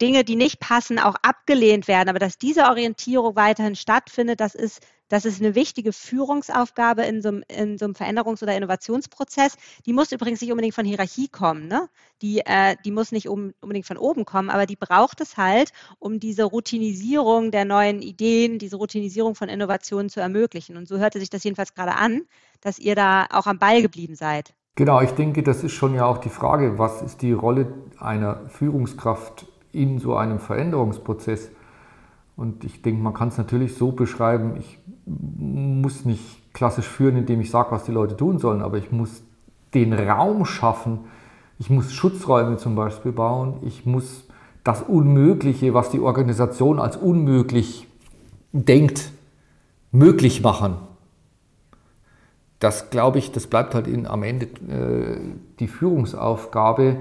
Dinge, 0.00 0.24
die 0.24 0.36
nicht 0.36 0.60
passen, 0.60 0.98
auch 0.98 1.16
abgelehnt 1.22 1.88
werden. 1.88 2.08
Aber 2.08 2.18
dass 2.18 2.38
diese 2.38 2.64
Orientierung 2.64 3.36
weiterhin 3.36 3.76
stattfindet, 3.76 4.40
das 4.40 4.54
ist 4.54 4.80
das 5.08 5.24
ist 5.24 5.40
eine 5.40 5.54
wichtige 5.54 5.92
Führungsaufgabe 5.92 7.02
in 7.02 7.22
so, 7.22 7.28
einem, 7.28 7.44
in 7.48 7.78
so 7.78 7.86
einem 7.86 7.94
Veränderungs- 7.94 8.42
oder 8.42 8.54
Innovationsprozess. 8.54 9.56
Die 9.86 9.92
muss 9.92 10.12
übrigens 10.12 10.40
nicht 10.40 10.50
unbedingt 10.50 10.74
von 10.74 10.84
Hierarchie 10.84 11.28
kommen. 11.28 11.66
Ne? 11.66 11.88
Die, 12.20 12.40
äh, 12.40 12.76
die 12.84 12.90
muss 12.90 13.10
nicht 13.10 13.28
um, 13.28 13.54
unbedingt 13.60 13.86
von 13.86 13.96
oben 13.96 14.24
kommen, 14.26 14.50
aber 14.50 14.66
die 14.66 14.76
braucht 14.76 15.20
es 15.20 15.36
halt, 15.36 15.72
um 15.98 16.20
diese 16.20 16.44
Routinisierung 16.44 17.50
der 17.50 17.64
neuen 17.64 18.02
Ideen, 18.02 18.58
diese 18.58 18.76
Routinisierung 18.76 19.34
von 19.34 19.48
Innovationen 19.48 20.10
zu 20.10 20.20
ermöglichen. 20.20 20.76
Und 20.76 20.86
so 20.86 20.98
hörte 20.98 21.20
sich 21.20 21.30
das 21.30 21.42
jedenfalls 21.42 21.74
gerade 21.74 21.94
an, 21.94 22.22
dass 22.60 22.78
ihr 22.78 22.94
da 22.94 23.26
auch 23.30 23.46
am 23.46 23.58
Ball 23.58 23.80
geblieben 23.80 24.14
seid. 24.14 24.54
Genau, 24.74 25.00
ich 25.00 25.10
denke, 25.12 25.42
das 25.42 25.64
ist 25.64 25.72
schon 25.72 25.94
ja 25.94 26.04
auch 26.04 26.18
die 26.18 26.28
Frage, 26.28 26.78
was 26.78 27.02
ist 27.02 27.22
die 27.22 27.32
Rolle 27.32 27.72
einer 27.98 28.48
Führungskraft 28.48 29.46
in 29.72 29.98
so 29.98 30.16
einem 30.16 30.38
Veränderungsprozess? 30.38 31.50
Und 32.36 32.64
ich 32.64 32.82
denke, 32.82 33.02
man 33.02 33.14
kann 33.14 33.28
es 33.28 33.38
natürlich 33.38 33.74
so 33.74 33.92
beschreiben, 33.92 34.56
ich 34.58 34.78
muss 35.06 36.04
nicht 36.04 36.52
klassisch 36.52 36.86
führen, 36.86 37.16
indem 37.16 37.40
ich 37.40 37.50
sage, 37.50 37.70
was 37.72 37.84
die 37.84 37.92
Leute 37.92 38.16
tun 38.16 38.38
sollen, 38.38 38.62
aber 38.62 38.78
ich 38.78 38.92
muss 38.92 39.22
den 39.74 39.92
Raum 39.92 40.44
schaffen. 40.44 41.00
Ich 41.58 41.70
muss 41.70 41.92
Schutzräume 41.92 42.56
zum 42.56 42.74
Beispiel 42.74 43.12
bauen. 43.12 43.54
Ich 43.62 43.86
muss 43.86 44.24
das 44.64 44.82
Unmögliche, 44.82 45.74
was 45.74 45.90
die 45.90 46.00
Organisation 46.00 46.78
als 46.78 46.96
unmöglich 46.96 47.88
denkt, 48.52 49.12
möglich 49.92 50.42
machen. 50.42 50.76
Das 52.58 52.90
glaube 52.90 53.18
ich, 53.18 53.32
das 53.32 53.46
bleibt 53.46 53.74
halt 53.74 53.86
in, 53.86 54.06
am 54.06 54.22
Ende 54.22 54.46
äh, 54.46 55.20
die 55.60 55.68
Führungsaufgabe. 55.68 56.98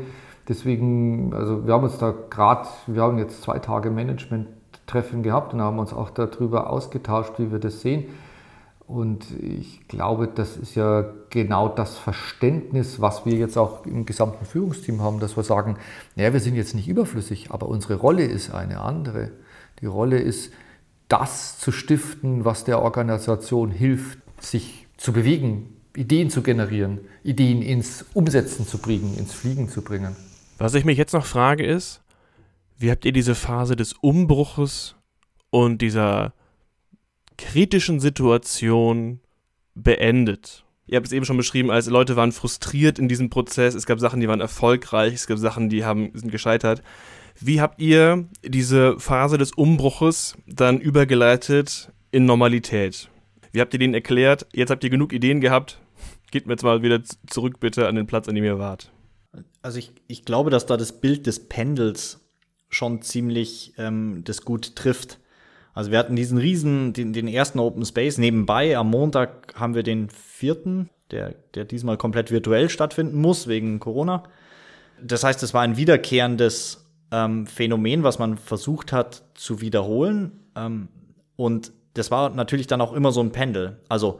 Deswegen, 0.48 1.34
also 1.34 1.66
wir 1.68 1.74
haben 1.74 1.84
uns 1.84 1.98
da 1.98 2.14
gerade, 2.30 2.68
wir 2.88 3.02
haben 3.02 3.18
jetzt 3.18 3.42
zwei 3.42 3.60
Tage 3.60 3.92
Management 3.92 4.48
Treffen 4.86 5.22
gehabt 5.22 5.54
und 5.54 5.62
haben 5.62 5.80
uns 5.80 5.94
auch 5.94 6.10
darüber 6.10 6.70
ausgetauscht, 6.70 7.34
wie 7.38 7.52
wir 7.52 7.60
das 7.60 7.82
sehen. 7.82 8.06
Und 8.88 9.26
ich 9.42 9.86
glaube, 9.90 10.30
das 10.34 10.56
ist 10.56 10.76
ja 10.76 11.06
genau 11.30 11.68
das 11.68 11.98
Verständnis, 11.98 13.02
was 13.02 13.26
wir 13.26 13.34
jetzt 13.34 13.58
auch 13.58 13.86
im 13.86 14.06
gesamten 14.06 14.46
Führungsteam 14.46 15.02
haben, 15.02 15.20
dass 15.20 15.36
wir 15.36 15.44
sagen, 15.44 15.76
naja, 16.16 16.32
wir 16.32 16.40
sind 16.40 16.56
jetzt 16.56 16.74
nicht 16.74 16.88
überflüssig, 16.88 17.52
aber 17.52 17.68
unsere 17.68 17.96
Rolle 17.96 18.24
ist 18.24 18.54
eine 18.54 18.80
andere. 18.80 19.32
Die 19.82 19.88
Rolle 19.88 20.20
ist, 20.20 20.54
das 21.10 21.60
zu 21.60 21.74
stiften, 21.74 22.46
was 22.46 22.64
der 22.64 22.82
Organisation 22.82 23.72
hilft, 23.72 24.20
sich 24.40 24.88
zu 24.96 25.12
bewegen, 25.12 25.74
Ideen 25.96 26.30
zu 26.30 26.42
generieren, 26.42 27.00
Ideen 27.24 27.62
ins 27.62 28.06
Umsetzen 28.14 28.66
zu 28.66 28.78
bringen, 28.78 29.18
ins 29.18 29.34
Fliegen 29.34 29.68
zu 29.68 29.82
bringen. 29.82 30.16
Was 30.58 30.74
ich 30.74 30.86
mich 30.86 30.98
jetzt 30.98 31.14
noch 31.14 31.26
frage 31.26 31.64
ist, 31.64 32.02
wie 32.80 32.90
habt 32.90 33.06
ihr 33.06 33.12
diese 33.12 33.36
Phase 33.36 33.76
des 33.76 33.94
Umbruches 33.94 34.96
und 35.52 35.82
dieser 35.82 36.34
kritischen 37.38 38.00
Situation 38.00 39.20
beendet? 39.76 40.66
Ihr 40.88 40.96
habt 40.96 41.06
es 41.06 41.12
eben 41.12 41.26
schon 41.26 41.38
beschrieben, 41.38 41.70
als 41.70 41.88
Leute 41.88 42.16
waren 42.16 42.32
frustriert 42.32 42.98
in 42.98 43.08
diesem 43.08 43.30
Prozess. 43.30 43.76
Es 43.76 43.86
gab 43.86 44.00
Sachen, 44.00 44.20
die 44.20 44.28
waren 44.28 44.42
erfolgreich, 44.42 45.14
es 45.14 45.28
gab 45.28 45.38
Sachen, 45.38 45.70
die 45.70 45.86
haben, 45.86 46.12
sind 46.14 46.32
gescheitert. 46.32 46.82
Wie 47.40 47.62
habt 47.62 47.80
ihr 47.80 48.28
diese 48.44 49.00
Phase 49.00 49.38
des 49.38 49.52
Umbruches 49.52 50.38
dann 50.48 50.80
übergeleitet 50.80 51.92
in 52.12 52.26
Normalität? 52.26 53.10
Wie 53.52 53.62
habt 53.62 53.74
ihr 53.74 53.80
denen 53.80 53.94
erklärt, 53.94 54.48
jetzt 54.54 54.72
habt 54.72 54.84
ihr 54.84 54.90
genug 54.90 55.14
Ideen 55.14 55.42
gehabt, 55.42 55.80
geht 56.32 56.48
mir 56.48 56.54
jetzt 56.54 56.64
mal 56.64 56.82
wieder 56.82 57.02
zurück 57.28 57.60
bitte 57.60 57.88
an 57.88 57.96
den 57.96 58.08
Platz, 58.08 58.28
an 58.28 58.36
dem 58.36 58.44
ihr 58.44 58.58
wart? 58.58 58.92
Also 59.62 59.80
ich, 59.80 59.92
ich 60.08 60.26
glaube, 60.26 60.50
dass 60.50 60.66
da 60.66 60.78
das 60.78 60.94
Bild 60.94 61.28
des 61.28 61.48
Pendels 61.48 62.20
schon 62.70 63.02
ziemlich 63.02 63.74
ähm, 63.78 64.24
das 64.26 64.44
gut 64.44 64.76
trifft. 64.76 65.20
Also 65.74 65.92
wir 65.92 66.00
hatten 66.00 66.16
diesen 66.16 66.38
riesen, 66.38 66.94
den, 66.94 67.14
den 67.14 67.28
ersten 67.28 67.60
Open 67.60 67.86
Space. 67.86 68.18
Nebenbei 68.18 68.78
am 68.78 68.90
Montag 68.90 69.54
haben 69.56 69.76
wir 69.76 69.84
den 69.84 70.10
vierten, 70.10 70.90
der, 71.12 71.36
der 71.54 71.66
diesmal 71.66 71.98
komplett 71.98 72.32
virtuell 72.32 72.70
stattfinden 72.70 73.20
muss 73.22 73.48
wegen 73.48 73.80
Corona. 73.80 74.24
Das 75.02 75.24
heißt, 75.24 75.44
es 75.44 75.54
war 75.54 75.62
ein 75.62 75.78
wiederkehrendes 75.78 76.88
ähm, 77.12 77.46
Phänomen, 77.46 78.04
was 78.04 78.20
man 78.20 78.38
versucht 78.38 78.92
hat 78.92 79.24
zu 79.36 79.62
wiederholen. 79.62 80.32
Ähm, 80.56 80.88
und 81.36 81.72
das 81.94 82.12
war 82.12 82.30
natürlich 82.30 82.68
dann 82.68 82.82
auch 82.82 82.94
immer 82.94 83.12
so 83.12 83.22
ein 83.22 83.32
Pendel. 83.32 83.78
Also 83.90 84.20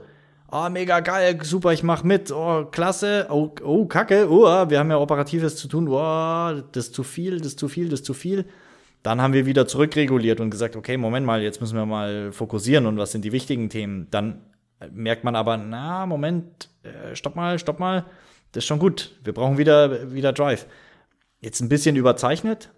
oh, 0.50 0.68
mega 0.70 1.00
geil, 1.00 1.38
super, 1.42 1.72
ich 1.72 1.82
mach 1.82 2.02
mit, 2.02 2.32
oh, 2.32 2.64
klasse, 2.66 3.26
oh, 3.30 3.54
oh 3.62 3.86
kacke, 3.86 4.28
oh, 4.30 4.68
wir 4.68 4.78
haben 4.78 4.90
ja 4.90 4.98
Operatives 4.98 5.56
zu 5.56 5.68
tun, 5.68 5.88
oh, 5.88 6.62
das 6.72 6.86
ist 6.86 6.94
zu 6.94 7.02
viel, 7.02 7.38
das 7.38 7.48
ist 7.48 7.58
zu 7.58 7.68
viel, 7.68 7.88
das 7.88 8.00
ist 8.00 8.06
zu 8.06 8.14
viel. 8.14 8.46
Dann 9.02 9.20
haben 9.22 9.32
wir 9.32 9.46
wieder 9.46 9.66
zurückreguliert 9.66 10.40
und 10.40 10.50
gesagt, 10.50 10.74
okay, 10.74 10.96
Moment 10.96 11.24
mal, 11.24 11.42
jetzt 11.42 11.60
müssen 11.60 11.76
wir 11.76 11.86
mal 11.86 12.32
fokussieren 12.32 12.86
und 12.86 12.98
was 12.98 13.12
sind 13.12 13.24
die 13.24 13.32
wichtigen 13.32 13.68
Themen. 13.68 14.08
Dann 14.10 14.42
merkt 14.90 15.24
man 15.24 15.36
aber, 15.36 15.56
na, 15.56 16.06
Moment, 16.06 16.70
äh, 16.82 17.14
stopp 17.14 17.36
mal, 17.36 17.58
stopp 17.58 17.78
mal, 17.78 18.06
das 18.52 18.64
ist 18.64 18.68
schon 18.68 18.78
gut, 18.78 19.16
wir 19.22 19.34
brauchen 19.34 19.58
wieder, 19.58 20.12
wieder 20.12 20.32
Drive. 20.32 20.66
Jetzt 21.40 21.60
ein 21.60 21.68
bisschen 21.68 21.94
überzeichnet, 21.94 22.70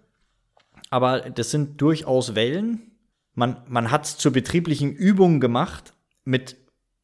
aber 0.89 1.21
das 1.21 1.49
sind 1.49 1.81
durchaus 1.81 2.35
Wellen. 2.35 2.91
Man, 3.33 3.61
man 3.67 3.89
hat 3.89 4.05
es 4.05 4.17
zur 4.17 4.33
betrieblichen 4.33 4.91
Übung 4.91 5.39
gemacht, 5.39 5.93
mit 6.23 6.57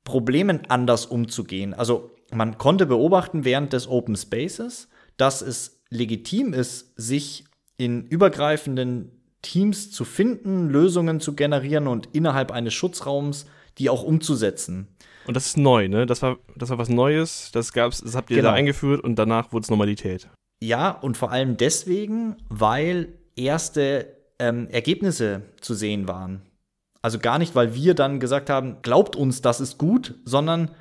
Problemen 0.07 0.61
anders 0.69 1.05
umzugehen. 1.05 1.73
Also 1.73 2.11
man 2.31 2.57
konnte 2.57 2.85
beobachten 2.85 3.43
während 3.43 3.73
des 3.73 3.89
Open 3.89 4.15
Spaces, 4.15 4.87
dass 5.17 5.41
es 5.41 5.81
legitim 5.89 6.53
ist, 6.53 6.93
sich 6.95 7.43
in 7.75 8.05
übergreifenden 8.05 9.11
Teams 9.41 9.91
zu 9.91 10.05
finden, 10.05 10.69
Lösungen 10.69 11.19
zu 11.19 11.35
generieren 11.35 11.87
und 11.87 12.07
innerhalb 12.13 12.51
eines 12.51 12.73
Schutzraums 12.73 13.47
die 13.77 13.89
auch 13.89 14.01
umzusetzen. 14.01 14.87
Und 15.27 15.35
das 15.35 15.45
ist 15.47 15.57
neu, 15.57 15.89
ne? 15.89 16.05
Das 16.05 16.21
war, 16.21 16.37
das 16.55 16.69
war 16.69 16.77
was 16.77 16.89
Neues, 16.89 17.51
das 17.51 17.73
gab's, 17.73 18.01
das 18.01 18.15
habt 18.15 18.29
ihr 18.31 18.37
genau. 18.37 18.49
da 18.49 18.55
eingeführt 18.55 19.03
und 19.03 19.17
danach 19.19 19.51
wurde 19.51 19.65
es 19.65 19.69
Normalität. 19.69 20.29
Ja, 20.61 20.89
und 20.89 21.17
vor 21.17 21.31
allem 21.31 21.57
deswegen, 21.57 22.37
weil 22.49 23.09
erste 23.35 24.17
ähm, 24.39 24.69
Ergebnisse 24.69 25.43
zu 25.59 25.73
sehen 25.73 26.07
waren. 26.07 26.41
Also 27.07 27.19
gar 27.19 27.39
nicht, 27.39 27.55
weil 27.55 27.73
wir 27.73 27.93
dann 27.93 28.19
gesagt 28.19 28.49
haben, 28.49 28.81
glaubt 28.81 29.15
uns, 29.15 29.41
das 29.41 29.61
ist 29.61 29.77
gut, 29.77 30.15
sondern 30.25 30.71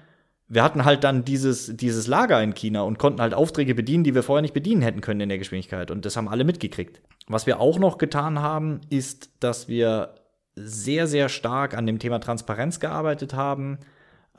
wir 0.48 0.64
hatten 0.64 0.84
halt 0.84 1.04
dann 1.04 1.24
dieses, 1.24 1.76
dieses 1.76 2.08
Lager 2.08 2.42
in 2.42 2.52
China 2.52 2.82
und 2.82 2.98
konnten 2.98 3.20
halt 3.20 3.32
Aufträge 3.32 3.76
bedienen, 3.76 4.02
die 4.02 4.12
wir 4.12 4.24
vorher 4.24 4.42
nicht 4.42 4.52
bedienen 4.52 4.82
hätten 4.82 5.02
können 5.02 5.20
in 5.20 5.28
der 5.28 5.38
Geschwindigkeit. 5.38 5.92
Und 5.92 6.04
das 6.04 6.16
haben 6.16 6.28
alle 6.28 6.42
mitgekriegt. 6.42 7.00
Was 7.28 7.46
wir 7.46 7.60
auch 7.60 7.78
noch 7.78 7.96
getan 7.96 8.40
haben, 8.40 8.80
ist, 8.90 9.30
dass 9.38 9.68
wir 9.68 10.16
sehr, 10.56 11.06
sehr 11.06 11.28
stark 11.28 11.76
an 11.76 11.86
dem 11.86 12.00
Thema 12.00 12.18
Transparenz 12.18 12.80
gearbeitet 12.80 13.34
haben, 13.34 13.78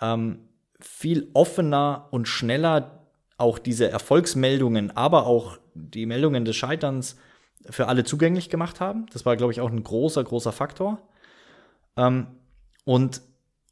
ähm, 0.02 0.40
viel 0.82 1.30
offener 1.36 2.10
und 2.12 2.28
schneller 2.28 3.06
auch 3.38 3.60
diese 3.60 3.90
Erfolgsmeldungen, 3.90 4.92
aber 4.92 5.26
auch 5.26 5.58
die 5.74 6.06
Meldungen 6.06 6.44
des 6.44 6.58
Scheiterns 6.58 7.16
für 7.70 7.88
alle 7.88 8.04
zugänglich 8.04 8.50
gemacht 8.50 8.82
haben. 8.82 9.06
Das 9.14 9.26
war, 9.26 9.38
glaube 9.38 9.54
ich, 9.54 9.62
auch 9.62 9.72
ein 9.72 9.86
großer, 9.86 10.26
großer 10.26 10.52
Faktor. 10.52 11.00
Ähm, 11.98 12.28
und, 12.86 13.22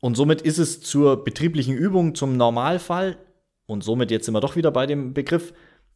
und 0.02 0.16
somit 0.16 0.42
ist 0.42 0.58
es 0.58 0.82
zur 0.82 1.24
betrieblichen 1.24 1.76
Übung, 1.76 2.16
zum 2.16 2.36
Normalfall, 2.36 3.18
und 3.68 3.84
somit 3.84 4.12
jetzt 4.12 4.32
wir 4.32 4.42
doch 4.42 4.56
wieder 4.56 4.72
bei 4.72 4.86
dem 4.86 5.14
Begriff, 5.14 5.54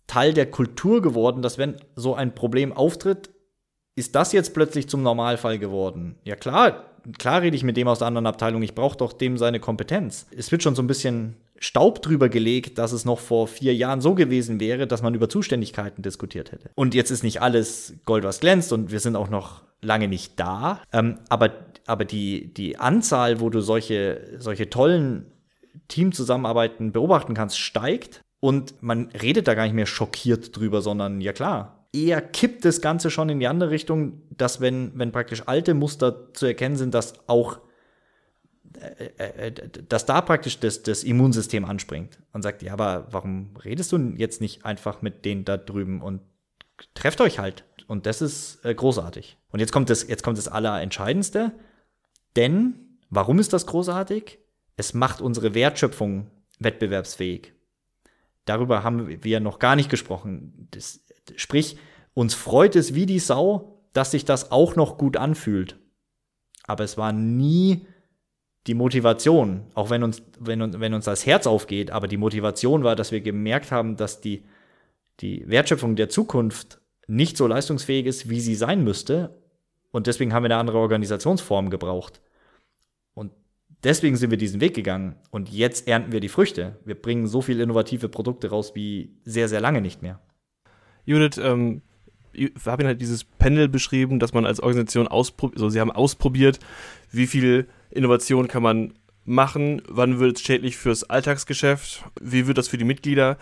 Teil 0.08 0.34
der 0.34 0.50
Kultur 0.50 1.02
geworden, 1.02 1.42
dass 1.42 1.58
wenn 1.58 1.76
so 1.96 2.16
ein 2.16 2.34
Problem 2.34 2.74
auftritt, 2.74 3.30
ist 3.96 4.16
das 4.16 4.32
jetzt 4.32 4.54
plötzlich 4.54 4.90
zum 4.90 5.04
Normalfall 5.04 5.60
geworden? 5.60 6.16
Ja 6.24 6.36
klar, 6.36 6.86
klar 7.20 7.42
rede 7.42 7.56
ich 7.56 7.64
mit 7.64 7.78
dem 7.78 7.88
aus 7.88 8.00
der 8.00 8.08
anderen 8.08 8.26
Abteilung, 8.26 8.64
ich 8.64 8.74
brauche 8.74 8.98
doch 8.98 9.14
dem 9.14 9.38
seine 9.38 9.60
Kompetenz. 9.60 10.26
Es 10.36 10.52
wird 10.52 10.64
schon 10.64 10.76
so 10.76 10.82
ein 10.82 10.88
bisschen 10.88 11.36
Staub 11.60 12.02
drüber 12.02 12.30
gelegt, 12.30 12.78
dass 12.78 12.92
es 12.92 13.06
noch 13.06 13.20
vor 13.20 13.48
vier 13.48 13.76
Jahren 13.76 14.02
so 14.02 14.16
gewesen 14.16 14.60
wäre, 14.60 14.88
dass 14.88 15.02
man 15.02 15.14
über 15.14 15.30
Zuständigkeiten 15.30 16.02
diskutiert 16.02 16.52
hätte. 16.52 16.70
Und 16.76 16.94
jetzt 16.94 17.12
ist 17.12 17.24
nicht 17.24 17.42
alles 17.42 17.94
Gold, 18.06 18.24
was 18.24 18.40
glänzt 18.40 18.72
und 18.74 18.92
wir 18.92 19.00
sind 19.00 19.16
auch 19.16 19.30
noch 19.30 19.64
lange 19.82 20.08
nicht 20.08 20.40
da. 20.40 20.82
Ähm, 20.92 21.20
aber 21.30 21.52
aber 21.90 22.06
die, 22.06 22.54
die 22.54 22.78
Anzahl, 22.78 23.40
wo 23.40 23.50
du 23.50 23.62
solche, 23.62 24.38
solche 24.38 24.70
tollen 24.70 25.26
Teamzusammenarbeiten 25.88 26.92
beobachten 26.92 27.34
kannst, 27.34 27.58
steigt. 27.58 28.22
Und 28.40 28.82
man 28.82 29.10
redet 29.20 29.48
da 29.48 29.56
gar 29.56 29.64
nicht 29.64 29.74
mehr 29.74 29.88
schockiert 29.88 30.56
drüber, 30.56 30.84
sondern 30.84 31.20
ja 31.20 31.34
klar, 31.34 31.88
eher 31.92 32.22
kippt 32.22 32.64
das 32.64 32.82
Ganze 32.82 33.10
schon 33.10 33.30
in 33.30 33.40
die 33.40 33.48
andere 33.48 33.72
Richtung, 33.72 34.22
dass 34.30 34.62
wenn, 34.62 34.92
wenn 34.94 35.12
praktisch 35.12 35.44
alte 35.48 35.74
Muster 35.74 36.32
zu 36.34 36.46
erkennen 36.46 36.76
sind, 36.76 36.94
dass 36.94 37.16
auch 37.28 37.60
dass 39.88 40.06
da 40.06 40.22
praktisch 40.22 40.60
das, 40.60 40.84
das 40.84 41.04
Immunsystem 41.04 41.66
anspringt 41.66 42.20
und 42.34 42.42
sagt, 42.42 42.62
ja, 42.62 42.74
aber 42.74 43.08
warum 43.12 43.56
redest 43.64 43.92
du 43.92 43.98
jetzt 44.16 44.42
nicht 44.42 44.66
einfach 44.66 45.02
mit 45.02 45.26
denen 45.26 45.46
da 45.46 45.58
drüben 45.58 46.02
und 46.02 46.22
trefft 46.94 47.22
euch 47.22 47.40
halt? 47.40 47.66
Und 47.88 48.06
das 48.06 48.22
ist 48.22 48.64
äh, 48.64 48.74
großartig. 48.74 49.38
Und 49.52 49.60
jetzt 49.60 49.72
kommt 49.72 49.90
das, 49.90 50.08
jetzt 50.08 50.24
kommt 50.24 50.38
das 50.38 50.48
Allerentscheidendste. 50.48 51.54
Denn, 52.36 52.98
warum 53.10 53.40
ist 53.40 53.52
das 53.52 53.66
großartig? 53.66 54.38
Es 54.78 54.94
macht 54.94 55.22
unsere 55.22 55.56
Wertschöpfung 55.56 56.30
wettbewerbsfähig. 56.60 57.54
Darüber 58.46 58.84
haben 58.84 59.24
wir 59.24 59.40
noch 59.40 59.60
gar 59.60 59.76
nicht 59.76 59.90
gesprochen. 59.90 60.68
Das, 60.72 61.02
sprich, 61.36 61.78
uns 62.14 62.36
freut 62.36 62.76
es 62.76 62.94
wie 62.94 63.06
die 63.06 63.20
Sau, 63.20 63.82
dass 63.94 64.12
sich 64.12 64.26
das 64.26 64.52
auch 64.52 64.76
noch 64.76 64.98
gut 64.98 65.18
anfühlt. 65.18 65.78
Aber 66.66 66.84
es 66.84 66.98
war 66.98 67.12
nie 67.12 67.88
die 68.70 68.76
Motivation, 68.76 69.64
auch 69.74 69.90
wenn 69.90 70.04
uns, 70.04 70.22
wenn, 70.40 70.80
wenn 70.80 70.94
uns 70.94 71.06
das 71.06 71.26
Herz 71.26 71.48
aufgeht, 71.48 71.90
aber 71.90 72.08
die 72.08 72.18
Motivation 72.18 72.84
war, 72.84 72.96
dass 72.96 73.12
wir 73.12 73.20
gemerkt 73.20 73.72
haben, 73.72 73.98
dass 73.98 74.22
die, 74.22 74.44
die 75.22 75.44
Wertschöpfung 75.50 75.96
der 75.96 76.10
Zukunft 76.10 76.80
nicht 77.08 77.36
so 77.36 77.48
leistungsfähig 77.48 78.06
ist, 78.06 78.30
wie 78.30 78.40
sie 78.40 78.54
sein 78.54 78.84
müsste. 78.84 79.42
Und 79.90 80.06
deswegen 80.06 80.34
haben 80.34 80.44
wir 80.44 80.52
eine 80.52 80.58
andere 80.58 80.78
Organisationsform 80.78 81.72
gebraucht. 81.72 82.22
Und 83.16 83.32
deswegen 83.84 84.18
sind 84.18 84.30
wir 84.30 84.38
diesen 84.38 84.62
Weg 84.62 84.76
gegangen. 84.76 85.16
Und 85.32 85.50
jetzt 85.50 85.88
ernten 85.88 86.12
wir 86.12 86.20
die 86.20 86.30
Früchte. 86.30 86.78
Wir 86.86 86.94
bringen 86.94 87.26
so 87.26 87.42
viele 87.42 87.64
innovative 87.64 88.08
Produkte 88.08 88.52
raus 88.52 88.76
wie 88.76 89.18
sehr, 89.24 89.50
sehr 89.50 89.62
lange 89.62 89.82
nicht 89.82 90.04
mehr. 90.04 90.20
Judith, 91.06 91.40
ähm, 91.44 91.82
Fabian 92.56 92.92
hat 92.92 93.02
dieses 93.02 93.24
Panel 93.24 93.68
beschrieben, 93.68 94.20
dass 94.20 94.34
man 94.34 94.46
als 94.46 94.60
Organisation 94.60 95.08
ausprobiert, 95.08 95.58
also 95.58 95.70
sie 95.70 95.80
haben 95.80 95.92
ausprobiert, 95.92 96.60
wie 97.12 97.26
viel 97.26 97.68
Innovation 97.90 98.48
kann 98.48 98.64
man 98.64 98.94
machen, 99.26 99.82
wann 99.88 100.20
wird 100.20 100.38
es 100.38 100.44
schädlich 100.44 100.78
fürs 100.78 101.04
Alltagsgeschäft, 101.04 102.04
wie 102.20 102.48
wird 102.48 102.58
das 102.58 102.68
für 102.68 102.78
die 102.78 102.86
Mitglieder. 102.86 103.38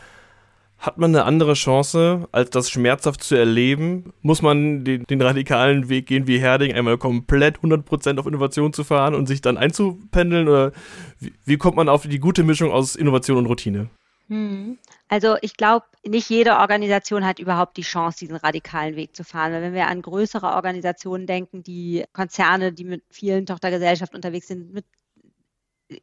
Hat 0.80 1.00
man 1.00 1.16
eine 1.16 1.24
andere 1.24 1.54
Chance, 1.54 2.28
als 2.32 2.52
das 2.52 2.70
schmerzhaft 2.70 3.24
zu 3.24 3.36
erleben? 3.36 4.14
Muss 4.22 4.44
man 4.44 4.84
den, 4.84 5.06
den 5.06 5.22
radikalen 5.22 5.90
Weg 5.90 6.06
gehen 6.06 6.28
wie 6.28 6.38
Herding, 6.38 6.74
einmal 6.74 7.00
komplett 7.00 7.60
100% 7.60 8.20
auf 8.20 8.28
Innovation 8.28 8.74
zu 8.74 8.84
fahren 8.84 9.16
und 9.16 9.26
sich 9.26 9.42
dann 9.42 9.58
einzupendeln? 9.58 10.48
Oder 10.48 10.72
wie, 11.20 11.34
wie 11.46 11.58
kommt 11.58 11.78
man 11.78 11.90
auf 11.90 12.08
die 12.08 12.20
gute 12.20 12.44
Mischung 12.44 12.72
aus 12.72 12.96
Innovation 12.96 13.38
und 13.38 13.48
Routine? 13.48 13.90
Hm. 14.28 14.78
Also 15.08 15.38
ich 15.42 15.56
glaube, 15.56 15.86
nicht 16.06 16.30
jede 16.30 16.58
Organisation 16.58 17.26
hat 17.26 17.40
überhaupt 17.40 17.78
die 17.78 17.82
Chance, 17.82 18.20
diesen 18.20 18.36
radikalen 18.36 18.96
Weg 18.96 19.16
zu 19.16 19.24
fahren. 19.24 19.54
Weil 19.54 19.62
wenn 19.62 19.74
wir 19.74 19.88
an 19.88 20.02
größere 20.02 20.48
Organisationen 20.48 21.28
denken, 21.28 21.64
die 21.64 22.06
Konzerne, 22.14 22.74
die 22.74 22.84
mit 22.84 23.04
vielen 23.10 23.46
Tochtergesellschaften 23.46 24.18
unterwegs 24.18 24.48
sind, 24.48 24.74
mit 24.74 24.86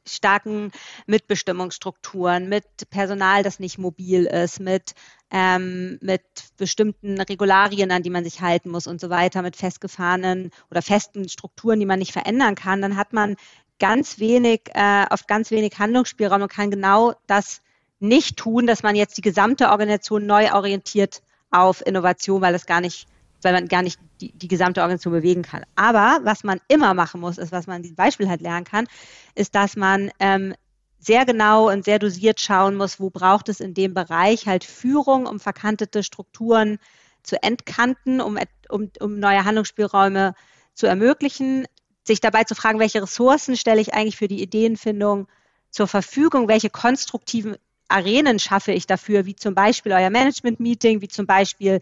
starken 0.06 0.72
Mitbestimmungsstrukturen, 1.06 2.48
mit 2.48 2.64
Personal, 2.88 3.42
das 3.42 3.60
nicht 3.60 3.76
mobil 3.76 4.24
ist, 4.24 4.60
mit, 4.60 4.94
ähm, 5.30 5.98
mit 6.00 6.22
bestimmten 6.56 7.20
Regularien, 7.20 7.90
an 7.90 8.02
die 8.02 8.10
man 8.10 8.24
sich 8.24 8.40
halten 8.40 8.70
muss 8.70 8.86
und 8.86 9.00
so 9.00 9.10
weiter, 9.10 9.42
mit 9.42 9.56
festgefahrenen 9.56 10.50
oder 10.70 10.80
festen 10.80 11.28
Strukturen, 11.28 11.80
die 11.80 11.86
man 11.86 11.98
nicht 11.98 12.12
verändern 12.12 12.54
kann, 12.54 12.80
dann 12.80 12.96
hat 12.96 13.12
man 13.12 13.36
ganz 13.78 14.18
wenig, 14.18 14.62
äh, 14.72 15.04
oft 15.10 15.28
ganz 15.28 15.50
wenig 15.50 15.78
Handlungsspielraum 15.78 16.42
und 16.42 16.52
kann 16.52 16.70
genau 16.70 17.12
das 17.26 17.60
nicht 18.00 18.36
tun, 18.36 18.66
dass 18.66 18.82
man 18.82 18.96
jetzt 18.96 19.16
die 19.16 19.22
gesamte 19.22 19.70
Organisation 19.70 20.26
neu 20.26 20.52
orientiert 20.52 21.22
auf 21.50 21.84
Innovation, 21.86 22.40
weil 22.40 22.54
es 22.54 22.66
gar 22.66 22.80
nicht 22.80 23.06
weil 23.44 23.52
man 23.52 23.68
gar 23.68 23.82
nicht 23.82 24.00
die, 24.20 24.32
die 24.32 24.48
gesamte 24.48 24.80
Organisation 24.80 25.12
bewegen 25.12 25.42
kann. 25.42 25.64
Aber 25.76 26.20
was 26.24 26.42
man 26.42 26.60
immer 26.68 26.94
machen 26.94 27.20
muss, 27.20 27.38
ist, 27.38 27.52
was 27.52 27.66
man 27.66 27.82
diesem 27.82 27.96
Beispiel 27.96 28.28
halt 28.28 28.40
lernen 28.40 28.64
kann, 28.64 28.86
ist, 29.34 29.54
dass 29.54 29.76
man 29.76 30.10
ähm, 30.18 30.54
sehr 30.98 31.26
genau 31.26 31.70
und 31.70 31.84
sehr 31.84 31.98
dosiert 31.98 32.40
schauen 32.40 32.74
muss, 32.74 32.98
wo 32.98 33.10
braucht 33.10 33.48
es 33.48 33.60
in 33.60 33.74
dem 33.74 33.94
Bereich 33.94 34.46
halt 34.46 34.64
Führung, 34.64 35.26
um 35.26 35.38
verkantete 35.38 36.02
Strukturen 36.02 36.78
zu 37.22 37.42
entkanten, 37.42 38.20
um, 38.20 38.38
um, 38.70 38.90
um 39.00 39.18
neue 39.18 39.44
Handlungsspielräume 39.44 40.34
zu 40.72 40.86
ermöglichen, 40.86 41.66
sich 42.02 42.20
dabei 42.20 42.44
zu 42.44 42.54
fragen, 42.54 42.78
welche 42.78 43.02
Ressourcen 43.02 43.56
stelle 43.56 43.80
ich 43.80 43.94
eigentlich 43.94 44.16
für 44.16 44.28
die 44.28 44.42
Ideenfindung 44.42 45.26
zur 45.70 45.86
Verfügung, 45.86 46.48
welche 46.48 46.70
konstruktiven 46.70 47.56
Arenen 47.88 48.38
schaffe 48.38 48.72
ich 48.72 48.86
dafür, 48.86 49.26
wie 49.26 49.36
zum 49.36 49.54
Beispiel 49.54 49.92
euer 49.92 50.10
Management-Meeting, 50.10 51.00
wie 51.00 51.08
zum 51.08 51.26
Beispiel 51.26 51.80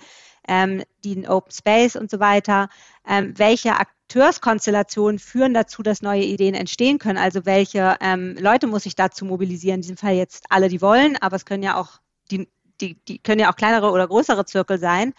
ähm, 0.48 0.82
den 1.04 1.28
Open 1.28 1.52
Space 1.52 1.96
und 1.96 2.10
so 2.10 2.20
weiter. 2.20 2.68
Ähm, 3.06 3.34
welche 3.36 3.76
Akteurskonstellationen 3.76 5.18
führen 5.18 5.54
dazu, 5.54 5.82
dass 5.82 6.02
neue 6.02 6.24
Ideen 6.24 6.54
entstehen 6.54 6.98
können? 6.98 7.18
Also 7.18 7.46
welche 7.46 7.96
ähm, 8.00 8.36
Leute 8.38 8.66
muss 8.66 8.86
ich 8.86 8.94
dazu 8.94 9.24
mobilisieren? 9.24 9.76
In 9.76 9.82
diesem 9.82 9.96
Fall 9.96 10.14
jetzt 10.14 10.46
alle, 10.50 10.68
die 10.68 10.82
wollen, 10.82 11.16
aber 11.16 11.36
es 11.36 11.44
können 11.44 11.62
ja 11.62 11.76
auch 11.76 12.00
die, 12.30 12.48
die, 12.80 12.94
die 13.06 13.18
können 13.18 13.40
ja 13.40 13.50
auch 13.50 13.56
kleinere 13.56 13.90
oder 13.90 14.08
größere 14.08 14.44
Zirkel 14.44 14.78
sein. 14.78 15.14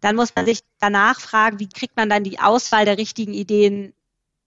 Dann 0.00 0.16
muss 0.16 0.34
man 0.34 0.46
sich 0.46 0.60
danach 0.78 1.20
fragen, 1.20 1.58
wie 1.58 1.68
kriegt 1.68 1.96
man 1.96 2.08
dann 2.08 2.24
die 2.24 2.38
Auswahl 2.38 2.84
der 2.84 2.98
richtigen 2.98 3.34
Ideen 3.34 3.94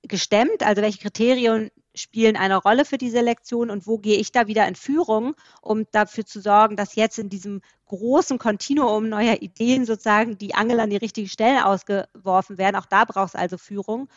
gestemmt? 0.04 0.64
Also 0.64 0.82
welche 0.82 1.00
Kriterien 1.00 1.72
spielen 1.96 2.36
eine 2.36 2.58
Rolle 2.58 2.86
für 2.86 2.98
die 2.98 3.10
Selektion 3.10 3.70
und 3.70 3.88
wo 3.88 3.98
gehe 3.98 4.18
ich 4.18 4.32
da 4.32 4.48
wieder 4.48 4.68
in 4.68 4.76
Führung, 4.76 5.36
um 5.62 5.86
dafür 5.92 6.26
zu 6.26 6.40
sorgen, 6.42 6.76
dass 6.76 6.96
jetzt 6.96 7.20
in 7.20 7.30
diesem 7.30 7.62
großen 7.86 8.38
Kontinuum 8.38 9.10
neuer 9.10 9.42
Ideen 9.42 9.86
sozusagen 9.86 10.38
die 10.38 10.56
Angel 10.56 10.80
an 10.80 10.90
die 10.90 10.98
richtigen 10.98 11.28
Stellen 11.28 11.64
ausgeworfen 11.64 12.58
werden. 12.58 12.76
Auch 12.76 12.86
da 12.86 13.06
braucht 13.06 13.30
es 13.30 13.36
also 13.36 13.58
Führung. 13.58 14.08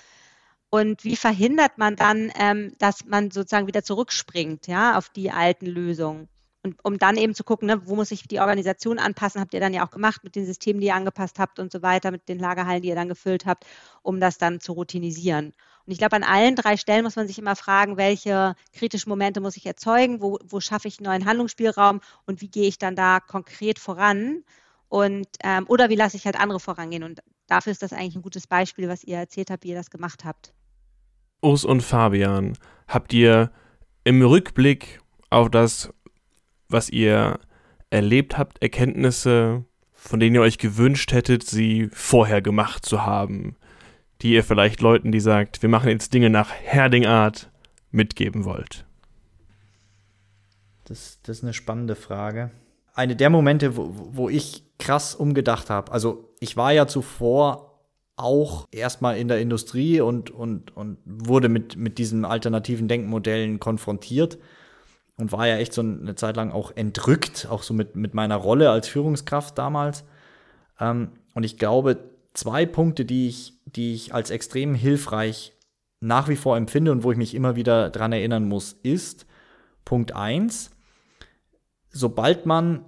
Und 0.71 1.05
wie 1.05 1.17
verhindert 1.17 1.79
man 1.79 1.97
dann, 1.97 2.33
ähm, 2.39 2.75
dass 2.79 3.05
man 3.05 3.31
sozusagen 3.31 3.67
wieder 3.67 3.85
zurückspringt, 3.85 4.67
ja, 4.67 4.99
auf 4.99 5.09
die 5.09 5.31
alten 5.31 5.67
Lösungen? 5.67 6.29
Und 6.65 6.83
um 6.83 6.99
dann 6.99 7.17
eben 7.19 7.35
zu 7.35 7.45
gucken, 7.45 7.67
ne, 7.67 7.87
wo 7.87 7.95
muss 7.95 8.11
ich 8.11 8.27
die 8.27 8.41
Organisation 8.41 8.99
anpassen, 8.99 9.41
habt 9.41 9.53
ihr 9.53 9.61
dann 9.61 9.75
ja 9.75 9.87
auch 9.87 9.91
gemacht 9.91 10.25
mit 10.25 10.35
den 10.35 10.47
Systemen, 10.47 10.81
die 10.81 10.87
ihr 10.87 10.95
angepasst 10.95 11.39
habt 11.39 11.59
und 11.59 11.71
so 11.71 11.83
weiter, 11.83 12.11
mit 12.11 12.29
den 12.29 12.39
Lagerhallen, 12.39 12.81
die 12.83 12.89
ihr 12.89 12.95
dann 12.95 13.09
gefüllt 13.09 13.45
habt, 13.45 13.67
um 14.03 14.19
das 14.19 14.39
dann 14.39 14.61
zu 14.61 14.73
routinisieren. 14.73 15.53
Und 15.87 15.93
ich 15.93 15.99
glaube, 15.99 16.17
an 16.17 16.23
allen 16.23 16.57
drei 16.57 16.77
Stellen 16.77 17.05
muss 17.05 17.17
man 17.17 17.27
sich 17.27 17.39
immer 17.39 17.57
fragen, 17.57 17.97
welche 17.97 18.55
kritischen 18.73 19.11
Momente 19.11 19.41
muss 19.41 19.57
ich 19.57 19.67
erzeugen, 19.67 20.23
wo, 20.23 20.39
wo 20.45 20.61
schaffe 20.61 20.89
ich 20.89 21.01
neuen 21.01 21.27
Handlungsspielraum 21.27 22.01
und 22.27 22.41
wie 22.41 22.49
gehe 22.49 22.69
ich 22.69 22.79
dann 22.79 22.97
da 22.97 23.21
konkret 23.21 23.79
voran 23.79 24.45
und 24.89 25.27
ähm, 25.43 25.67
oder 25.69 25.91
wie 25.91 25.97
lasse 25.97 26.17
ich 26.17 26.25
halt 26.25 26.41
andere 26.41 26.61
vorangehen. 26.61 27.03
Und 27.03 27.21
dafür 27.49 27.73
ist 27.73 27.83
das 27.83 27.93
eigentlich 27.93 28.17
ein 28.17 28.23
gutes 28.23 28.47
Beispiel, 28.47 28.89
was 28.89 29.05
ihr 29.05 29.19
erzählt 29.19 29.51
habt, 29.51 29.65
wie 29.65 29.71
ihr 29.71 29.75
das 29.75 29.91
gemacht 29.91 30.25
habt. 30.25 30.55
Urs 31.43 31.65
und 31.67 31.83
Fabian, 31.83 32.57
habt 32.89 33.13
ihr 33.13 33.51
im 34.05 34.23
Rückblick 34.23 35.01
auf 35.29 35.51
das, 35.51 35.93
was 36.69 36.89
ihr 36.89 37.39
erlebt 37.91 38.39
habt, 38.39 38.63
Erkenntnisse, 38.63 39.65
von 39.93 40.21
denen 40.21 40.37
ihr 40.37 40.41
euch 40.41 40.59
gewünscht 40.59 41.13
hättet, 41.13 41.43
sie 41.43 41.91
vorher 41.93 42.41
gemacht 42.41 42.87
zu 42.87 43.05
haben? 43.05 43.57
Die 44.25 44.33
ihr 44.33 44.43
vielleicht 44.43 44.81
Leuten, 44.81 45.13
die 45.13 45.21
sagt, 45.21 45.63
wir 45.63 45.69
machen 45.69 45.91
jetzt 45.91 46.13
Dinge 46.15 46.31
nach 46.31 46.51
Herdingart, 46.51 47.51
mitgeben 47.91 48.45
wollt? 48.45 48.85
Das, 50.85 51.21
das 51.23 51.39
ist 51.39 51.45
eine 51.45 51.53
spannende 51.53 51.95
Frage. 51.95 52.51
Eine 52.95 53.17
der 53.17 53.31
Momente, 53.31 53.77
wo, 53.77 53.91
wo 54.13 54.29
ich 54.29 54.65
krass 54.79 55.15
umgedacht 55.15 55.71
habe, 55.71 55.93
also 55.93 56.35
ich 56.41 56.57
war 56.57 56.73
ja 56.73 56.87
zuvor 56.87 57.83
auch 58.17 58.67
erstmal 58.71 59.17
in 59.19 59.29
der 59.29 59.41
Industrie 59.41 60.01
und, 60.01 60.31
und, 60.31 60.77
und 60.77 60.99
wurde 61.05 61.49
mit, 61.49 61.77
mit 61.77 61.99
diesen 61.99 62.25
alternativen 62.25 62.89
Denkmodellen 62.89 63.61
konfrontiert 63.61 64.39
und 65.17 65.33
war 65.33 65.47
ja 65.47 65.57
echt 65.57 65.73
so 65.73 65.83
eine 65.83 66.15
Zeit 66.15 66.37
lang 66.37 66.51
auch 66.51 66.73
entrückt, 66.77 67.47
auch 67.51 67.63
so 67.63 67.75
mit, 67.75 67.97
mit 67.97 68.15
meiner 68.15 68.37
Rolle 68.37 68.71
als 68.71 68.89
Führungskraft 68.89 69.59
damals. 69.59 70.05
Ähm, 70.81 71.11
und 71.35 71.45
ich 71.45 71.59
glaube, 71.59 72.11
zwei 72.35 72.67
Punkte, 72.67 73.05
die 73.05 73.29
ich, 73.29 73.54
die 73.77 73.95
ich 73.95 74.15
als 74.15 74.31
extrem 74.31 74.75
hilfreich 74.75 75.53
nach 76.01 76.29
wie 76.29 76.37
vor 76.37 76.57
empfinde 76.57 76.93
und 76.93 77.03
wo 77.03 77.13
ich 77.13 77.19
mich 77.19 77.35
immer 77.35 77.57
wieder 77.57 77.91
dran 77.91 78.13
erinnern 78.13 78.47
muss, 78.47 78.73
ist 78.83 79.27
Punkt 79.85 80.13
1, 80.13 80.71
sobald 81.91 82.47
man 82.47 82.85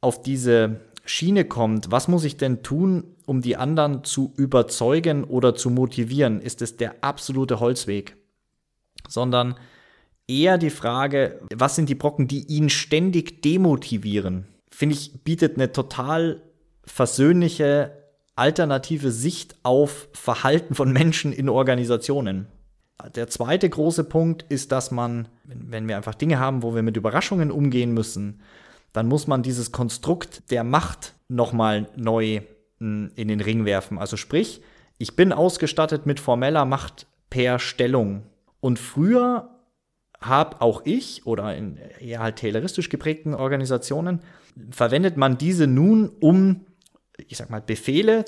auf 0.00 0.22
diese 0.22 0.80
Schiene 1.04 1.44
kommt, 1.44 1.90
was 1.90 2.08
muss 2.08 2.24
ich 2.24 2.36
denn 2.36 2.62
tun, 2.62 3.16
um 3.26 3.40
die 3.40 3.56
anderen 3.56 4.04
zu 4.04 4.32
überzeugen 4.36 5.24
oder 5.24 5.54
zu 5.54 5.70
motivieren, 5.70 6.40
ist 6.40 6.62
es 6.62 6.76
der 6.76 7.02
absolute 7.02 7.60
Holzweg. 7.60 8.16
Sondern 9.08 9.56
eher 10.28 10.58
die 10.58 10.70
Frage, 10.70 11.40
was 11.54 11.76
sind 11.76 11.88
die 11.88 11.94
Brocken, 11.94 12.28
die 12.28 12.46
ihn 12.46 12.68
ständig 12.68 13.42
demotivieren, 13.42 14.46
finde 14.70 14.94
ich, 14.94 15.24
bietet 15.24 15.56
eine 15.56 15.72
total 15.72 16.42
versöhnliche 16.84 18.01
alternative 18.36 19.10
Sicht 19.10 19.56
auf 19.62 20.08
Verhalten 20.12 20.74
von 20.74 20.92
Menschen 20.92 21.32
in 21.32 21.48
Organisationen. 21.48 22.46
Der 23.14 23.28
zweite 23.28 23.68
große 23.68 24.04
Punkt 24.04 24.44
ist, 24.48 24.72
dass 24.72 24.90
man, 24.90 25.28
wenn 25.44 25.88
wir 25.88 25.96
einfach 25.96 26.14
Dinge 26.14 26.38
haben, 26.38 26.62
wo 26.62 26.74
wir 26.74 26.82
mit 26.82 26.96
Überraschungen 26.96 27.50
umgehen 27.50 27.92
müssen, 27.92 28.40
dann 28.92 29.08
muss 29.08 29.26
man 29.26 29.42
dieses 29.42 29.72
Konstrukt 29.72 30.50
der 30.50 30.64
Macht 30.64 31.14
nochmal 31.28 31.88
neu 31.96 32.42
hm, 32.78 33.10
in 33.16 33.28
den 33.28 33.40
Ring 33.40 33.64
werfen. 33.64 33.98
Also 33.98 34.16
sprich, 34.16 34.62
ich 34.98 35.16
bin 35.16 35.32
ausgestattet 35.32 36.06
mit 36.06 36.20
formeller 36.20 36.64
Macht 36.64 37.06
per 37.30 37.58
Stellung. 37.58 38.22
Und 38.60 38.78
früher 38.78 39.48
habe 40.20 40.60
auch 40.60 40.82
ich 40.84 41.26
oder 41.26 41.56
in 41.56 41.78
eher 41.98 42.20
halt 42.20 42.36
tayloristisch 42.36 42.88
geprägten 42.88 43.34
Organisationen 43.34 44.20
verwendet 44.70 45.16
man 45.16 45.38
diese 45.38 45.66
nun, 45.66 46.10
um 46.20 46.66
ich 47.32 47.38
sag 47.38 47.50
mal, 47.50 47.60
Befehle 47.60 48.24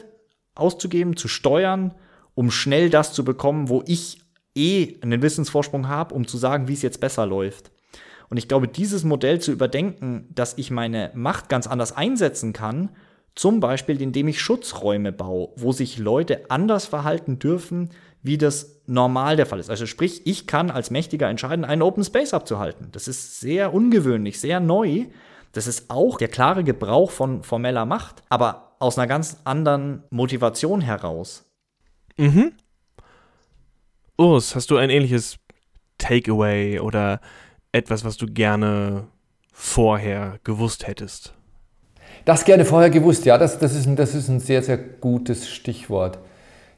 auszugeben, 0.55 1.16
zu 1.16 1.28
steuern, 1.28 1.94
um 2.34 2.50
schnell 2.50 2.90
das 2.90 3.12
zu 3.12 3.24
bekommen, 3.24 3.68
wo 3.68 3.82
ich 3.86 4.20
eh 4.57 4.96
einen 5.02 5.22
Wissensvorsprung 5.22 5.88
habe, 5.88 6.14
um 6.14 6.26
zu 6.26 6.38
sagen, 6.38 6.68
wie 6.68 6.72
es 6.72 6.82
jetzt 6.82 7.00
besser 7.00 7.26
läuft. 7.26 7.70
Und 8.30 8.38
ich 8.38 8.48
glaube, 8.48 8.66
dieses 8.66 9.05
Modell 9.05 9.40
zu 9.40 9.52
überdenken, 9.52 10.28
dass 10.34 10.57
ich 10.57 10.70
meine 10.70 11.11
Macht 11.14 11.48
ganz 11.48 11.66
anders 11.66 11.92
einsetzen 11.92 12.52
kann, 12.52 12.90
zum 13.34 13.61
Beispiel 13.61 14.00
indem 14.00 14.28
ich 14.28 14.40
Schutzräume 14.40 15.12
baue, 15.12 15.50
wo 15.57 15.72
sich 15.72 15.98
Leute 15.98 16.50
anders 16.50 16.86
verhalten 16.86 17.38
dürfen, 17.38 17.90
wie 18.22 18.38
das 18.38 18.80
normal 18.86 19.36
der 19.36 19.46
Fall 19.46 19.59
ist. 19.59 19.70
Also 19.70 19.86
sprich, 19.86 20.26
ich 20.26 20.46
kann 20.46 20.70
als 20.70 20.90
Mächtiger 20.90 21.28
entscheiden, 21.28 21.64
einen 21.64 21.82
Open 21.82 22.05
Space 22.05 22.32
abzuhalten. 22.32 22.88
Das 22.92 23.09
ist 23.09 23.40
sehr 23.40 23.74
ungewöhnlich, 23.74 24.40
sehr 24.40 24.61
neu. 24.61 25.07
Das 25.52 25.66
ist 25.66 25.90
auch 25.90 26.16
der 26.16 26.28
klare 26.28 26.64
Gebrauch 26.64 27.11
von 27.11 27.42
formeller 27.42 27.86
Macht. 27.86 28.22
Aber 28.28 28.73
aus 28.85 28.99
einer 28.99 29.07
ganz 29.07 29.39
anderen 29.45 30.05
Motivation 30.11 30.80
heraus. 30.80 31.45
Mhm. 32.16 32.53
Urs, 34.16 34.55
hast 34.55 34.70
du 34.70 34.76
ein 34.76 34.91
ähnliches 34.91 35.39
Takeaway 35.99 36.78
oder 36.78 37.20
etwas, 37.72 38.05
was 38.05 38.16
du 38.16 38.26
gerne 38.26 39.09
vorher 39.53 40.39
gewusst 40.45 40.87
hättest? 40.87 41.35
Das 42.24 42.45
gerne 42.45 42.64
vorher 42.64 42.91
gewusst, 42.91 43.24
ja, 43.24 43.39
das, 43.39 43.59
das, 43.59 43.74
ist 43.74 43.87
ein, 43.87 43.97
das 43.97 44.14
ist 44.14 44.28
ein 44.28 44.41
sehr, 44.41 44.62
sehr 44.62 44.78
gutes 44.78 45.49
Stichwort. 45.49 46.18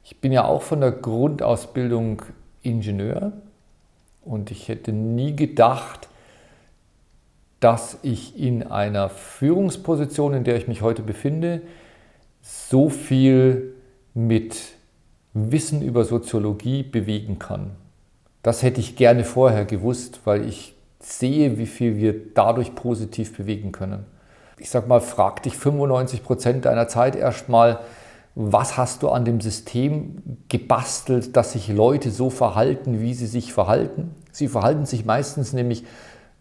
Ich 0.02 0.20
bin 0.20 0.32
ja 0.32 0.44
auch 0.44 0.62
von 0.62 0.80
der 0.80 0.92
Grundausbildung 0.92 2.22
Ingenieur 2.62 3.32
und 4.22 4.50
ich 4.50 4.68
hätte 4.68 4.92
nie 4.92 5.36
gedacht, 5.36 6.08
dass 7.60 7.98
ich 8.02 8.38
in 8.38 8.62
einer 8.62 9.08
Führungsposition, 9.08 10.34
in 10.34 10.44
der 10.44 10.56
ich 10.56 10.68
mich 10.68 10.82
heute 10.82 11.02
befinde, 11.02 11.62
so 12.46 12.88
viel 12.88 13.74
mit 14.14 14.56
Wissen 15.34 15.82
über 15.82 16.04
Soziologie 16.04 16.84
bewegen 16.84 17.38
kann. 17.38 17.72
Das 18.42 18.62
hätte 18.62 18.80
ich 18.80 18.94
gerne 18.94 19.24
vorher 19.24 19.64
gewusst, 19.64 20.20
weil 20.24 20.48
ich 20.48 20.76
sehe, 21.00 21.58
wie 21.58 21.66
viel 21.66 21.96
wir 21.96 22.14
dadurch 22.34 22.74
positiv 22.74 23.36
bewegen 23.36 23.72
können. 23.72 24.06
Ich 24.58 24.70
sag 24.70 24.86
mal, 24.86 25.00
frag 25.00 25.42
dich 25.42 25.56
95 25.56 26.22
Prozent 26.22 26.64
deiner 26.64 26.88
Zeit 26.88 27.16
erstmal, 27.16 27.80
was 28.36 28.76
hast 28.76 29.02
du 29.02 29.08
an 29.08 29.24
dem 29.24 29.40
System 29.40 30.22
gebastelt, 30.48 31.36
dass 31.36 31.52
sich 31.52 31.68
Leute 31.68 32.10
so 32.10 32.30
verhalten, 32.30 33.00
wie 33.00 33.14
sie 33.14 33.26
sich 33.26 33.52
verhalten? 33.52 34.14
Sie 34.30 34.46
verhalten 34.46 34.86
sich 34.86 35.04
meistens 35.04 35.52
nämlich 35.52 35.84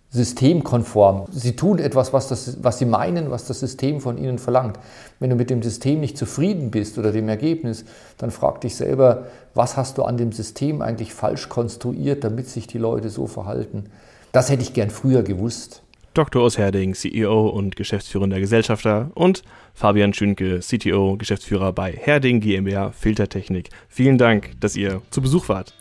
systemkonform. 0.10 1.26
Sie 1.32 1.56
tun 1.56 1.80
etwas, 1.80 2.14
was, 2.14 2.28
das, 2.28 2.64
was 2.64 2.80
sie 2.80 2.86
meinen, 2.86 3.32
was 3.32 3.46
das 3.46 3.60
System 3.60 4.00
von 4.00 4.18
ihnen 4.18 4.40
verlangt. 4.40 4.80
Wenn 5.20 5.30
du 5.30 5.36
mit 5.36 5.50
dem 5.50 5.62
System 5.62 6.00
nicht 6.00 6.18
zufrieden 6.18 6.72
bist 6.72 6.98
oder 6.98 7.12
dem 7.12 7.28
Ergebnis, 7.28 7.86
dann 8.18 8.32
frag 8.32 8.62
dich 8.62 8.76
selber, 8.76 9.26
was 9.54 9.78
hast 9.78 9.98
du 9.98 10.04
an 10.04 10.18
dem 10.18 10.32
System 10.32 10.82
eigentlich 10.82 11.14
falsch 11.14 11.50
konstruiert, 11.50 12.24
damit 12.24 12.48
sich 12.48 12.68
die 12.68 12.78
Leute 12.78 13.10
so 13.10 13.28
verhalten. 13.28 13.86
Das 14.32 14.50
hätte 14.50 14.64
ich 14.64 14.74
gern 14.74 14.90
früher 14.90 15.24
gewusst. 15.24 15.82
Dr. 16.14 16.44
Urs 16.44 16.56
CEO 16.56 17.50
und 17.50 17.76
geschäftsführender 17.76 18.40
Gesellschafter 18.40 19.12
und 19.16 19.44
Fabian 19.74 20.14
Schünke, 20.14 20.60
CTO, 20.60 21.18
Geschäftsführer 21.18 21.74
bei 21.74 21.92
Herding 21.92 22.40
GmbH 22.40 22.92
Filtertechnik. 22.92 23.70
Vielen 23.90 24.18
Dank, 24.18 24.52
dass 24.62 24.78
ihr 24.78 25.02
zu 25.10 25.22
Besuch 25.22 25.50
wart. 25.50 25.74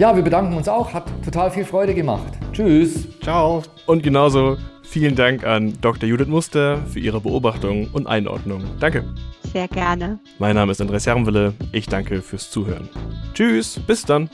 Ja, 0.00 0.16
wir 0.16 0.22
bedanken 0.22 0.56
uns 0.56 0.66
auch. 0.66 0.94
Hat 0.94 1.04
total 1.22 1.50
viel 1.50 1.66
Freude 1.66 1.94
gemacht. 1.94 2.32
Tschüss. 2.54 3.06
Ciao. 3.20 3.62
Und 3.84 4.02
genauso 4.02 4.56
vielen 4.82 5.14
Dank 5.14 5.44
an 5.44 5.76
Dr. 5.82 6.08
Judith 6.08 6.26
Muster 6.26 6.78
für 6.86 7.00
ihre 7.00 7.20
Beobachtung 7.20 7.86
und 7.92 8.06
Einordnung. 8.06 8.64
Danke. 8.80 9.04
Sehr 9.52 9.68
gerne. 9.68 10.18
Mein 10.38 10.54
Name 10.56 10.72
ist 10.72 10.80
Andreas 10.80 11.06
Herrenwille. 11.06 11.52
Ich 11.72 11.86
danke 11.86 12.22
fürs 12.22 12.50
Zuhören. 12.50 12.88
Tschüss, 13.34 13.78
bis 13.86 14.02
dann. 14.02 14.30